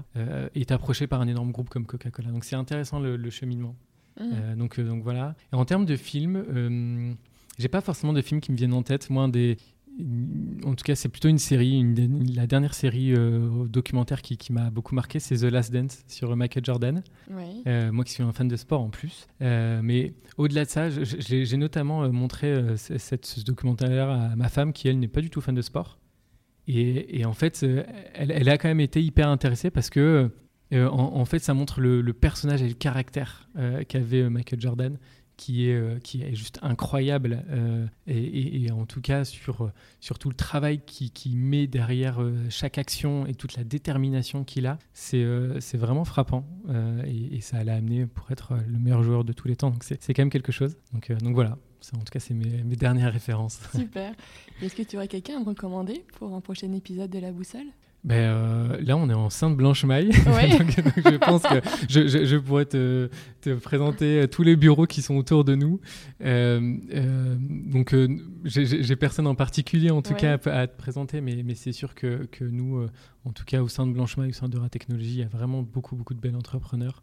est 0.53 0.71
approché 0.71 1.07
par 1.07 1.21
un 1.21 1.28
énorme 1.28 1.51
groupe 1.51 1.69
comme 1.69 1.86
Coca-Cola. 1.86 2.32
Donc 2.32 2.43
c'est 2.43 2.55
intéressant 2.55 2.99
le, 2.99 3.30
cheminement. 3.30 3.76
Mmh. 4.19 4.55
donc, 4.57 4.80
donc 4.80 5.01
voilà. 5.01 5.36
Et 5.53 5.55
en 5.55 5.65
termes 5.65 5.86
de 5.86 5.95
films, 5.95 7.15
j'ai 7.57 7.69
pas 7.69 7.82
forcément 7.82 8.13
de 8.13 8.21
films 8.21 8.41
qui 8.41 8.51
me 8.51 8.57
viennent 8.57 8.73
en 8.73 8.84
tête. 8.84 9.09
Moi, 9.09 9.28
des, 9.30 9.57
en 10.66 10.76
tout 10.76 10.84
cas, 10.84 10.96
c'est 10.96 11.10
plutôt 11.10 11.30
une 11.30 11.38
série, 11.38 11.84
la 12.36 12.48
dernière 12.48 12.74
série 12.74 13.14
euh, 13.14 13.66
documentaire 13.68 14.22
qui, 14.22 14.52
m'a 14.52 14.70
beaucoup 14.70 14.93
marqué, 14.93 15.20
c'est 15.20 15.38
The 15.38 15.43
Last 15.43 15.72
Dance 15.72 16.04
sur 16.08 16.36
Michael 16.36 16.66
Jordan. 16.66 17.04
Euh, 17.68 17.91
moi 17.91 18.04
qui 18.04 18.12
suis 18.12 18.24
un 18.24 18.34
fan 18.34 18.48
de 18.48 18.56
sport 18.56 18.82
en 18.82 18.89
plus. 18.89 19.28
Euh, 19.41 19.80
mais 19.84 20.14
au-delà 20.38 20.66
de 20.66 20.70
ça, 20.70 20.89
j'ai 20.89 21.58
notamment 21.58 22.10
montré 22.12 22.76
cette, 22.78 23.26
ce 23.26 23.41
documentaire 23.41 24.10
à 24.10 24.36
ma 24.36 24.50
femme 24.50 24.74
qui, 24.74 24.88
elle, 24.89 25.00
n'est 25.00 25.08
pas 25.08 25.22
du 25.22 25.30
tout 25.30 25.39
fan 25.39 25.56
de 25.56 25.62
sport. 25.62 25.98
Et, 26.68 27.24
en 27.26 27.34
fait, 27.34 27.66
elle, 28.16 28.50
a 28.50 28.58
quand 28.58 28.68
même 28.68 28.80
été 28.80 29.02
hyper 29.02 29.30
intéressée 29.30 29.70
parce 29.70 29.89
que, 29.89 30.30
en, 30.74 31.26
fait, 31.26 31.39
ça 31.39 31.54
montre 31.54 31.80
le, 31.80 32.02
le 32.02 32.14
personnage 32.14 32.62
et 32.62 32.68
le 32.68 32.74
caractère 32.74 33.50
qu'avait 33.88 34.30
Michael 34.30 34.60
Jordan 34.60 34.98
qui 35.38 35.69
est, 35.69 35.75
euh, 35.75 35.99
qui 35.99 36.21
est 36.21 36.36
juste 36.36 36.59
incroyable. 36.61 37.43
Euh, 37.49 37.86
et, 38.07 38.71
en 38.71 38.86
tout 38.86 39.01
cas, 39.01 39.25
sur, 39.25 39.71
sur 39.99 40.19
tout 40.19 40.29
le 40.29 40.36
travail 40.36 40.79
qu'il 40.86 41.11
qui 41.11 41.36
met 41.36 41.67
derrière 41.67 42.21
euh, 42.21 42.36
chaque 42.49 42.77
action 42.77 43.25
et 43.25 43.33
toute 43.33 43.55
la 43.55 43.63
détermination 43.63 44.43
qu'il 44.43 44.65
a, 44.67 44.77
c'est 44.93 45.25
c'est 45.59 45.77
vraiment 45.77 46.05
frappant. 46.05 46.45
Et, 47.05 47.41
ça 47.41 47.63
l'a 47.63 47.75
amené 47.75 48.07
pour 48.07 48.31
être 48.31 48.53
le 48.67 48.79
meilleur 48.79 49.03
joueur 49.03 49.23
de 49.23 49.33
tous 49.33 49.47
les 49.47 49.55
temps. 49.55 49.69
Donc 49.69 49.83
c'est 49.83 50.13
quand 50.13 50.21
même 50.21 50.29
quelque 50.29 50.51
chose. 50.51 50.77
Donc, 50.93 51.11
donc 51.11 51.36
voilà. 51.36 51.57
En 51.93 51.99
tout 51.99 52.11
cas, 52.11 52.19
c'est 52.19 52.33
mes, 52.33 52.63
mes, 52.63 52.75
dernières 52.75 53.13
références. 53.13 53.59
Super. 53.75 54.15
Est-ce 54.59 54.73
que 54.73 54.81
tu 54.81 54.95
aurais 54.95 55.07
quelqu'un 55.07 55.38
à 55.38 55.39
me 55.39 55.45
recommander 55.45 56.03
pour 56.17 56.33
un 56.33 56.41
prochain 56.41 56.71
épisode 56.73 57.11
de 57.11 57.19
La 57.19 57.31
Boussole? 57.31 57.67
Ben, 58.06 58.16
euh, 58.18 58.82
là, 58.82 58.97
on 58.97 59.10
est 59.10 59.16
en 59.16 59.32
Sainte-Blanche-Maille. 59.32 60.10
donc, 60.60 60.76
je 60.95 61.18
pense 61.18 61.41
que 61.41 61.60
je, 61.89 62.26
je, 62.26 62.38
pourrais 62.38 62.66
te, 62.66 63.10
te, 63.41 63.56
présenter 63.56 64.22
euh, 64.22 64.28
tous 64.28 64.43
les 64.43 64.56
bureaux 64.56 64.86
qui 64.86 65.01
sont 65.01 65.16
autour 65.16 65.43
de 65.43 65.56
nous. 65.56 65.82
Euh, 66.24 66.78
euh 66.93 67.36
donc, 67.39 67.95
euh, 67.95 68.08
j'ai 68.43 68.95
personne 68.95 69.26
en 69.26 69.34
particulier, 69.34 69.89
en 69.89 70.03
tout 70.03 70.14
cas, 70.14 70.34
à, 70.34 70.68
te 70.68 70.78
présenter, 70.78 71.20
mais, 71.20 71.41
mais 71.41 71.56
c'est 71.56 71.72
sûr 71.72 71.95
que, 71.95 72.26
que 72.26 72.45
nous, 72.45 72.86
en 73.26 73.32
tout 73.32 73.43
cas, 73.43 73.64
au 73.64 73.68
sein 73.68 73.88
de 73.88 73.91
Blanche-Maille, 73.91 74.30
au 74.30 74.34
sein 74.34 74.49
de 74.49 74.68
Technologie, 74.68 75.14
il 75.14 75.20
y 75.22 75.24
a 75.24 75.28
vraiment 75.28 75.64
beaucoup, 75.64 75.95
beaucoup 75.95 76.14
de 76.14 76.22
belles 76.22 76.36
entrepreneurs. 76.36 77.01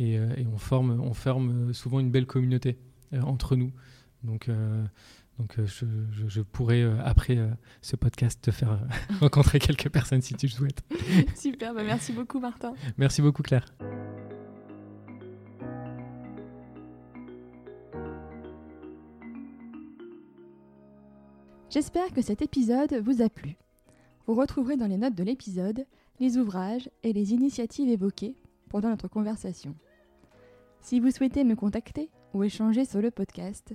Et, 0.00 0.14
et 0.14 0.46
on, 0.52 0.58
forme, 0.58 1.00
on 1.00 1.14
forme 1.14 1.72
souvent 1.72 2.00
une 2.00 2.10
belle 2.10 2.26
communauté 2.26 2.78
entre 3.22 3.54
nous. 3.54 3.70
Donc, 4.24 4.48
donc 5.38 5.58
euh, 5.58 5.66
je, 5.66 6.40
pourrais, 6.40 6.82
euh, 6.82 6.96
après 7.04 7.36
euh, 7.36 7.48
ce 7.80 7.96
podcast, 7.96 8.40
te 8.42 8.50
faire 8.50 8.78
rencontrer 9.20 9.58
quelques 9.58 9.88
personnes 9.88 10.22
si 10.22 10.34
tu 10.34 10.46
le 10.46 10.52
souhaites. 10.52 10.82
Super, 11.36 11.74
bah, 11.74 11.82
merci 11.84 12.12
beaucoup 12.12 12.38
Martin. 12.38 12.74
Merci 12.98 13.22
beaucoup 13.22 13.42
Claire. 13.42 13.66
J'espère 21.70 22.12
que 22.12 22.20
cet 22.20 22.42
épisode 22.42 22.94
vous 23.02 23.22
a 23.22 23.30
plu. 23.30 23.56
Vous 24.26 24.34
retrouverez 24.34 24.76
dans 24.76 24.86
les 24.86 24.98
notes 24.98 25.14
de 25.14 25.24
l'épisode 25.24 25.86
les 26.20 26.36
ouvrages 26.36 26.90
et 27.02 27.14
les 27.14 27.32
initiatives 27.32 27.88
évoquées 27.88 28.36
pendant 28.68 28.90
notre 28.90 29.08
conversation. 29.08 29.74
Si 30.82 31.00
vous 31.00 31.10
souhaitez 31.10 31.44
me 31.44 31.56
contacter 31.56 32.10
ou 32.34 32.44
échanger 32.44 32.84
sur 32.84 33.00
le 33.00 33.10
podcast, 33.10 33.74